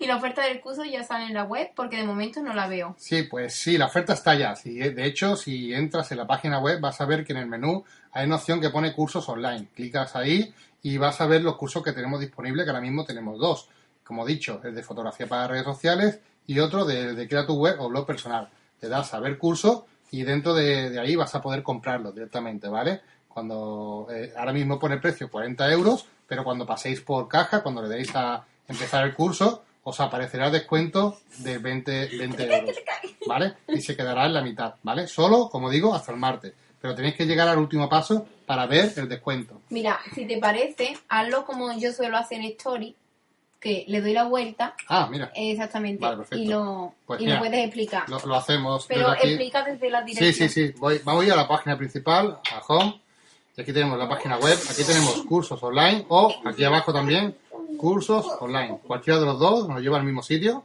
y 0.01 0.07
la 0.07 0.17
oferta 0.17 0.43
del 0.43 0.59
curso 0.61 0.83
ya 0.83 1.03
sale 1.03 1.25
en 1.25 1.33
la 1.33 1.43
web 1.43 1.69
porque 1.75 1.97
de 1.97 2.03
momento 2.03 2.41
no 2.41 2.53
la 2.53 2.67
veo. 2.67 2.95
Sí, 2.97 3.23
pues 3.23 3.53
sí, 3.53 3.77
la 3.77 3.85
oferta 3.85 4.13
está 4.13 4.35
ya. 4.35 4.55
Sí, 4.55 4.77
de 4.77 5.05
hecho, 5.05 5.35
si 5.35 5.73
entras 5.73 6.11
en 6.11 6.17
la 6.17 6.27
página 6.27 6.59
web 6.59 6.79
vas 6.81 6.99
a 7.01 7.05
ver 7.05 7.23
que 7.23 7.33
en 7.33 7.39
el 7.39 7.47
menú 7.47 7.83
hay 8.11 8.25
una 8.25 8.37
opción 8.37 8.59
que 8.59 8.69
pone 8.69 8.93
cursos 8.93 9.29
online. 9.29 9.67
Clicas 9.75 10.15
ahí 10.15 10.53
y 10.81 10.97
vas 10.97 11.21
a 11.21 11.27
ver 11.27 11.43
los 11.43 11.55
cursos 11.55 11.83
que 11.83 11.93
tenemos 11.93 12.19
disponibles, 12.19 12.65
que 12.65 12.71
ahora 12.71 12.81
mismo 12.81 13.05
tenemos 13.05 13.37
dos. 13.39 13.69
Como 14.03 14.25
he 14.25 14.31
dicho, 14.31 14.59
el 14.63 14.73
de 14.73 14.83
fotografía 14.83 15.27
para 15.27 15.47
redes 15.47 15.65
sociales 15.65 16.19
y 16.47 16.59
otro 16.59 16.83
de, 16.83 17.13
de 17.13 17.27
crea 17.27 17.45
tu 17.45 17.55
web 17.55 17.79
o 17.79 17.89
blog 17.89 18.05
personal. 18.05 18.49
Le 18.81 18.89
das 18.89 19.13
a 19.13 19.19
ver 19.19 19.37
curso 19.37 19.85
y 20.11 20.23
dentro 20.23 20.53
de, 20.53 20.99
ahí 20.99 21.15
vas 21.15 21.33
a 21.35 21.41
poder 21.41 21.63
comprarlo 21.63 22.11
directamente, 22.11 22.67
¿vale? 22.67 23.01
Cuando 23.27 24.07
eh, 24.11 24.33
ahora 24.35 24.51
mismo 24.51 24.77
pone 24.77 24.97
precio 24.97 25.31
40 25.31 25.71
euros, 25.71 26.05
pero 26.27 26.43
cuando 26.43 26.65
paséis 26.65 27.01
por 27.01 27.27
caja, 27.29 27.63
cuando 27.63 27.81
le 27.81 27.87
deis 27.87 28.13
a 28.15 28.43
empezar 28.67 29.05
el 29.05 29.13
curso, 29.13 29.63
os 29.83 29.99
aparecerá 29.99 30.49
descuento 30.49 31.19
de 31.39 31.57
20, 31.57 32.07
20 32.17 32.43
euros, 32.57 32.75
¿vale? 33.27 33.53
Y 33.67 33.81
se 33.81 33.95
quedará 33.95 34.25
en 34.25 34.33
la 34.33 34.41
mitad, 34.41 34.75
¿vale? 34.83 35.07
Solo, 35.07 35.49
como 35.49 35.69
digo, 35.69 35.93
hasta 35.95 36.11
el 36.11 36.17
martes. 36.19 36.53
Pero 36.79 36.95
tenéis 36.95 37.15
que 37.15 37.25
llegar 37.25 37.47
al 37.47 37.59
último 37.59 37.87
paso 37.87 38.27
para 38.45 38.65
ver 38.65 38.91
el 38.97 39.07
descuento. 39.07 39.61
Mira, 39.69 39.99
si 40.15 40.25
te 40.25 40.37
parece, 40.39 40.97
hazlo 41.09 41.45
como 41.45 41.71
yo 41.77 41.91
suelo 41.93 42.17
hacer 42.17 42.39
en 42.39 42.45
Story, 42.47 42.95
que 43.59 43.85
le 43.87 44.01
doy 44.01 44.13
la 44.13 44.23
vuelta, 44.23 44.73
Ah, 44.87 45.07
mira, 45.11 45.31
exactamente, 45.35 46.01
Vale, 46.03 46.17
perfecto. 46.17 46.43
y 46.43 46.47
lo, 46.47 46.95
Pues 47.05 47.21
y 47.21 47.25
mira, 47.25 47.35
lo 47.37 47.41
puedes 47.43 47.65
explicar. 47.65 48.09
lo, 48.09 48.19
lo 48.25 48.35
hacemos 48.35 48.87
Pero 48.87 49.01
desde 49.11 49.13
aquí. 49.13 49.27
explica 49.29 49.63
desde 49.63 49.89
la 49.91 49.99
Sí, 49.99 50.05
dirección. 50.15 50.49
sí, 50.49 50.67
sí. 50.69 50.73
Voy, 50.79 50.99
vamos 51.03 51.23
a 51.23 51.27
ir 51.27 51.33
a 51.33 51.35
la 51.35 51.47
página 51.47 51.77
principal, 51.77 52.39
a 52.51 52.59
Home. 52.67 52.99
Y 53.55 53.61
aquí 53.61 53.71
tenemos 53.73 53.99
la 53.99 54.09
página 54.09 54.37
web. 54.39 54.57
Aquí 54.69 54.83
tenemos 54.83 55.13
cursos 55.27 55.61
online 55.61 56.05
o 56.09 56.33
aquí 56.45 56.63
abajo 56.63 56.91
también 56.91 57.35
cursos 57.77 58.25
online. 58.39 58.79
Cualquiera 58.85 59.19
de 59.19 59.25
los 59.25 59.39
dos 59.39 59.67
nos 59.67 59.81
lleva 59.81 59.97
al 59.97 60.03
mismo 60.03 60.23
sitio. 60.23 60.63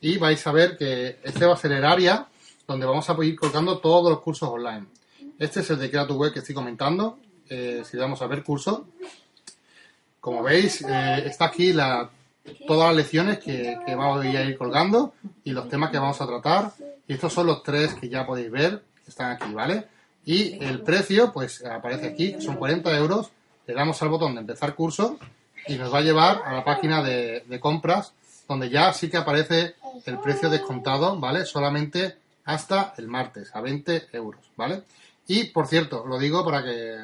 Y 0.00 0.18
vais 0.18 0.44
a 0.46 0.52
ver 0.52 0.76
que 0.76 1.20
este 1.22 1.46
va 1.46 1.54
a 1.54 1.56
ser 1.56 1.72
el 1.72 1.84
área 1.84 2.26
donde 2.66 2.86
vamos 2.86 3.08
a 3.08 3.24
ir 3.24 3.36
colgando 3.36 3.78
todos 3.78 4.10
los 4.10 4.20
cursos 4.20 4.48
online. 4.48 4.86
Este 5.38 5.60
es 5.60 5.70
el 5.70 5.78
de 5.78 5.90
Crea 5.90 6.06
tu 6.06 6.14
web 6.14 6.32
que 6.32 6.40
estoy 6.40 6.54
comentando. 6.54 7.18
Eh, 7.48 7.82
si 7.84 7.96
le 7.96 8.02
damos 8.02 8.22
a 8.22 8.26
ver 8.26 8.42
curso, 8.42 8.86
como 10.20 10.42
veis, 10.42 10.82
eh, 10.82 11.24
está 11.26 11.46
aquí 11.46 11.72
la, 11.72 12.08
todas 12.66 12.88
las 12.88 12.96
lecciones 12.96 13.38
que, 13.38 13.76
vamos 13.88 14.24
a 14.24 14.28
ir 14.28 14.56
colgando 14.56 15.14
y 15.44 15.50
los 15.52 15.68
temas 15.68 15.90
que 15.90 15.98
vamos 15.98 16.20
a 16.20 16.26
tratar. 16.26 16.72
Y 17.06 17.14
estos 17.14 17.32
son 17.32 17.46
los 17.46 17.62
tres 17.62 17.94
que 17.94 18.08
ya 18.08 18.26
podéis 18.26 18.50
ver, 18.50 18.82
están 19.06 19.32
aquí, 19.32 19.52
¿vale? 19.52 19.86
Y 20.24 20.64
el 20.64 20.80
precio, 20.80 21.32
pues 21.32 21.64
aparece 21.64 22.08
aquí, 22.08 22.36
son 22.40 22.56
40 22.56 22.96
euros. 22.96 23.30
Le 23.66 23.74
damos 23.74 24.00
al 24.02 24.08
botón 24.08 24.34
de 24.34 24.40
empezar 24.40 24.74
curso 24.74 25.18
y 25.66 25.76
nos 25.76 25.92
va 25.92 25.98
a 25.98 26.02
llevar 26.02 26.42
a 26.44 26.52
la 26.52 26.64
página 26.64 27.02
de, 27.02 27.44
de 27.46 27.60
compras, 27.60 28.12
donde 28.48 28.68
ya 28.68 28.92
sí 28.92 29.08
que 29.08 29.16
aparece 29.16 29.74
el 30.06 30.18
precio 30.18 30.50
descontado, 30.50 31.18
¿vale? 31.18 31.44
Solamente 31.44 32.16
hasta 32.44 32.94
el 32.98 33.08
martes, 33.08 33.54
a 33.54 33.60
20 33.60 34.08
euros, 34.12 34.40
¿vale? 34.56 34.82
Y 35.28 35.44
por 35.44 35.66
cierto, 35.66 36.04
lo 36.06 36.18
digo 36.18 36.44
para 36.44 36.62
que, 36.62 36.96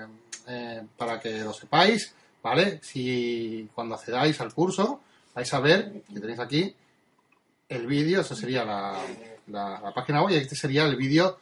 eh, 0.49 0.83
para 0.97 1.21
que 1.21 1.41
lo 1.41 1.53
sepáis, 1.53 2.13
¿vale? 2.43 2.81
Si 2.83 3.69
cuando 3.75 3.95
accedáis 3.95 4.41
al 4.41 4.53
curso, 4.53 5.01
vais 5.35 5.53
a 5.55 5.61
ver 5.61 6.03
que 6.13 6.21
tenéis 6.21 6.41
aquí 6.41 6.75
el 7.69 7.87
vídeo, 7.87 8.23
eso 8.23 8.35
sería 8.35 8.65
la, 8.65 8.99
la, 9.49 9.81
la 9.81 9.95
página 9.95 10.23
web, 10.23 10.33
y 10.33 10.37
este 10.37 10.57
sería 10.57 10.85
el 10.85 10.97
vídeo 10.97 11.39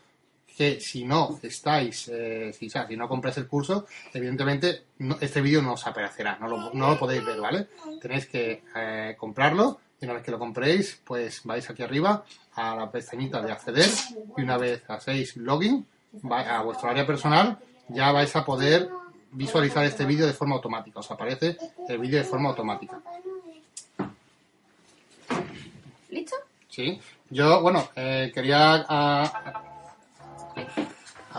que 0.56 0.80
si 0.80 1.04
no 1.04 1.38
estáis, 1.42 2.08
eh, 2.08 2.52
si, 2.58 2.66
o 2.68 2.70
sea, 2.70 2.86
si 2.86 2.96
no 2.96 3.08
compráis 3.08 3.36
el 3.36 3.46
curso, 3.46 3.86
evidentemente 4.14 4.84
no- 4.98 5.18
este 5.20 5.40
vídeo 5.42 5.60
no 5.60 5.74
os 5.74 5.86
aparecerá, 5.86 6.38
no 6.40 6.48
lo, 6.48 6.72
no 6.72 6.90
lo 6.90 6.98
podéis 6.98 7.24
ver, 7.24 7.40
¿vale? 7.40 7.68
Tenéis 8.00 8.26
que 8.26 8.62
eh, 8.74 9.14
comprarlo 9.18 9.78
y 10.00 10.04
una 10.06 10.14
vez 10.14 10.22
que 10.22 10.30
lo 10.30 10.38
compréis, 10.38 11.00
pues 11.04 11.42
vais 11.44 11.68
aquí 11.68 11.82
arriba 11.82 12.24
a 12.54 12.74
la 12.74 12.90
pestañita 12.90 13.42
de 13.42 13.52
acceder 13.52 13.90
y 14.36 14.42
una 14.42 14.56
vez 14.56 14.82
hacéis 14.88 15.36
login 15.36 15.86
a 16.30 16.62
vuestro 16.62 16.88
área 16.88 17.06
personal, 17.06 17.58
ya 17.88 18.10
vais 18.12 18.34
a 18.34 18.44
poder 18.44 18.88
visualizar 19.32 19.84
este 19.84 20.06
vídeo 20.06 20.26
de 20.26 20.32
forma 20.32 20.54
automática, 20.54 21.00
os 21.00 21.10
aparece 21.10 21.58
el 21.88 21.98
vídeo 21.98 22.18
de 22.18 22.24
forma 22.24 22.48
automática. 22.48 22.98
¿Listo? 26.08 26.36
Sí, 26.68 26.98
yo, 27.30 27.60
bueno, 27.60 27.88
eh, 27.96 28.30
quería. 28.34 28.84
ah, 28.88 29.24
a 29.44 29.75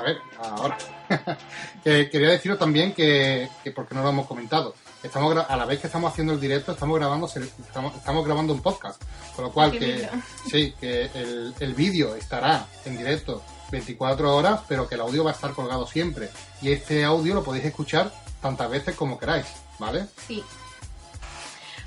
ver, 0.02 0.20
ahora. 0.40 0.78
que 1.84 2.10
quería 2.10 2.30
deciros 2.30 2.60
también 2.60 2.94
que, 2.94 3.50
que, 3.64 3.72
porque 3.72 3.96
no 3.96 4.04
lo 4.04 4.10
hemos 4.10 4.28
comentado, 4.28 4.76
estamos 5.04 5.46
a 5.48 5.56
la 5.56 5.66
vez 5.66 5.80
que 5.80 5.88
estamos 5.88 6.12
haciendo 6.12 6.34
el 6.34 6.40
directo, 6.40 6.72
estamos 6.72 6.98
grabando, 6.98 7.28
estamos, 7.28 7.96
estamos 7.96 8.26
grabando 8.26 8.54
un 8.54 8.62
podcast. 8.62 9.02
Con 9.36 9.46
lo 9.46 9.52
cual, 9.52 9.72
Qué 9.72 9.80
que 9.80 9.86
lindo. 9.88 10.10
sí, 10.52 10.74
que 10.80 11.10
el, 11.14 11.54
el 11.60 11.74
vídeo 11.74 12.16
estará 12.16 12.66
en 12.86 12.98
directo 12.98 13.44
24 13.72 14.36
horas, 14.36 14.62
pero 14.68 14.88
que 14.88 14.96
el 14.96 15.02
audio 15.02 15.24
va 15.24 15.32
a 15.32 15.34
estar 15.34 15.52
colgado 15.52 15.86
siempre. 15.86 16.30
Y 16.62 16.72
este 16.72 17.04
audio 17.04 17.36
lo 17.36 17.44
podéis 17.44 17.66
escuchar 17.66 18.12
tantas 18.42 18.70
veces 18.70 18.96
como 18.96 19.20
queráis, 19.20 19.46
¿vale? 19.80 20.08
Sí. 20.28 20.44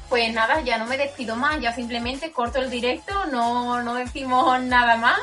Pues 0.08 0.32
nada, 0.32 0.60
ya 0.62 0.76
no 0.76 0.86
me 0.86 0.96
despido 0.96 1.36
más, 1.36 1.60
ya 1.60 1.72
simplemente 1.72 2.32
corto 2.32 2.58
el 2.58 2.68
directo, 2.68 3.26
no, 3.26 3.82
no 3.82 3.94
decimos 3.94 4.60
nada 4.62 4.96
más 4.96 5.20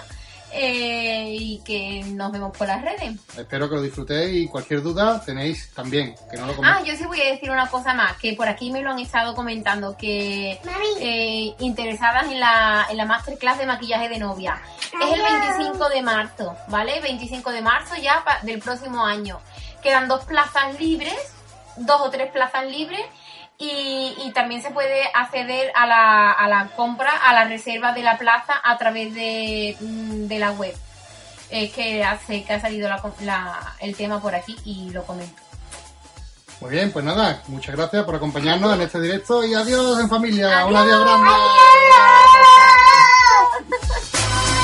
eh, 0.51 1.35
y 1.39 1.59
que 1.65 2.03
nos 2.07 2.31
vemos 2.31 2.55
por 2.57 2.67
las 2.67 2.81
redes. 2.81 3.15
Espero 3.37 3.69
que 3.69 3.75
lo 3.75 3.81
disfrutéis 3.81 4.45
y 4.45 4.47
cualquier 4.47 4.81
duda 4.81 5.21
tenéis 5.23 5.71
también, 5.73 6.15
que 6.31 6.37
no 6.37 6.47
lo 6.47 6.53
Ah, 6.63 6.81
yo 6.83 6.95
sí 6.95 7.05
voy 7.05 7.21
a 7.21 7.25
decir 7.31 7.49
una 7.51 7.67
cosa 7.69 7.93
más, 7.93 8.17
que 8.17 8.33
por 8.33 8.47
aquí 8.47 8.71
me 8.71 8.81
lo 8.81 8.91
han 8.91 8.99
estado 8.99 9.35
comentando, 9.35 9.95
que 9.97 10.59
eh, 10.99 11.53
interesadas 11.59 12.25
en 12.31 12.39
la, 12.39 12.87
en 12.89 12.97
la 12.97 13.05
masterclass 13.05 13.57
de 13.57 13.65
maquillaje 13.65 14.09
de 14.09 14.19
novia. 14.19 14.61
Es 15.01 15.13
el 15.13 15.21
25 15.21 15.89
de 15.89 16.01
marzo, 16.01 16.55
¿vale? 16.69 16.99
25 17.01 17.51
de 17.51 17.61
marzo 17.61 17.95
ya 18.01 18.23
pa- 18.23 18.39
del 18.43 18.59
próximo 18.59 19.05
año. 19.05 19.39
Quedan 19.83 20.07
dos 20.07 20.23
plazas 20.25 20.79
libres, 20.79 21.33
dos 21.77 22.01
o 22.01 22.09
tres 22.09 22.31
plazas 22.31 22.65
libres. 22.65 23.01
Y, 23.59 24.13
y 24.23 24.31
también 24.33 24.61
se 24.61 24.69
puede 24.69 25.01
acceder 25.15 25.71
a 25.75 25.87
la, 25.87 26.31
a 26.31 26.47
la 26.47 26.67
compra, 26.75 27.11
a 27.11 27.33
la 27.33 27.45
reserva 27.45 27.91
de 27.91 28.03
la 28.03 28.17
plaza 28.19 28.53
a 28.63 28.77
través 28.77 29.13
de, 29.15 29.75
mm, 29.79 30.27
de 30.27 30.39
la 30.39 30.51
web. 30.51 30.75
Es 31.49 31.71
que 31.73 32.03
hace 32.03 32.43
que 32.43 32.53
ha 32.53 32.61
salido 32.61 32.87
la- 32.89 33.01
la- 33.21 33.73
el 33.79 33.95
tema 33.95 34.21
por 34.21 34.35
aquí 34.35 34.55
y 34.65 34.91
lo 34.91 35.03
comento. 35.05 35.41
Muy 36.59 36.71
bien, 36.71 36.91
pues 36.91 37.05
nada, 37.05 37.41
muchas 37.47 37.75
gracias 37.75 38.03
por 38.03 38.15
acompañarnos 38.15 38.73
en 38.75 38.81
este 38.81 38.99
directo 38.99 39.43
y 39.45 39.53
adiós 39.53 39.99
en 39.99 40.09
familia, 40.09 40.65
un 40.65 40.75
Adiós. 40.75 40.81
adiós 40.93 41.05
grande. 41.05 41.29
Adiós. 43.69 44.56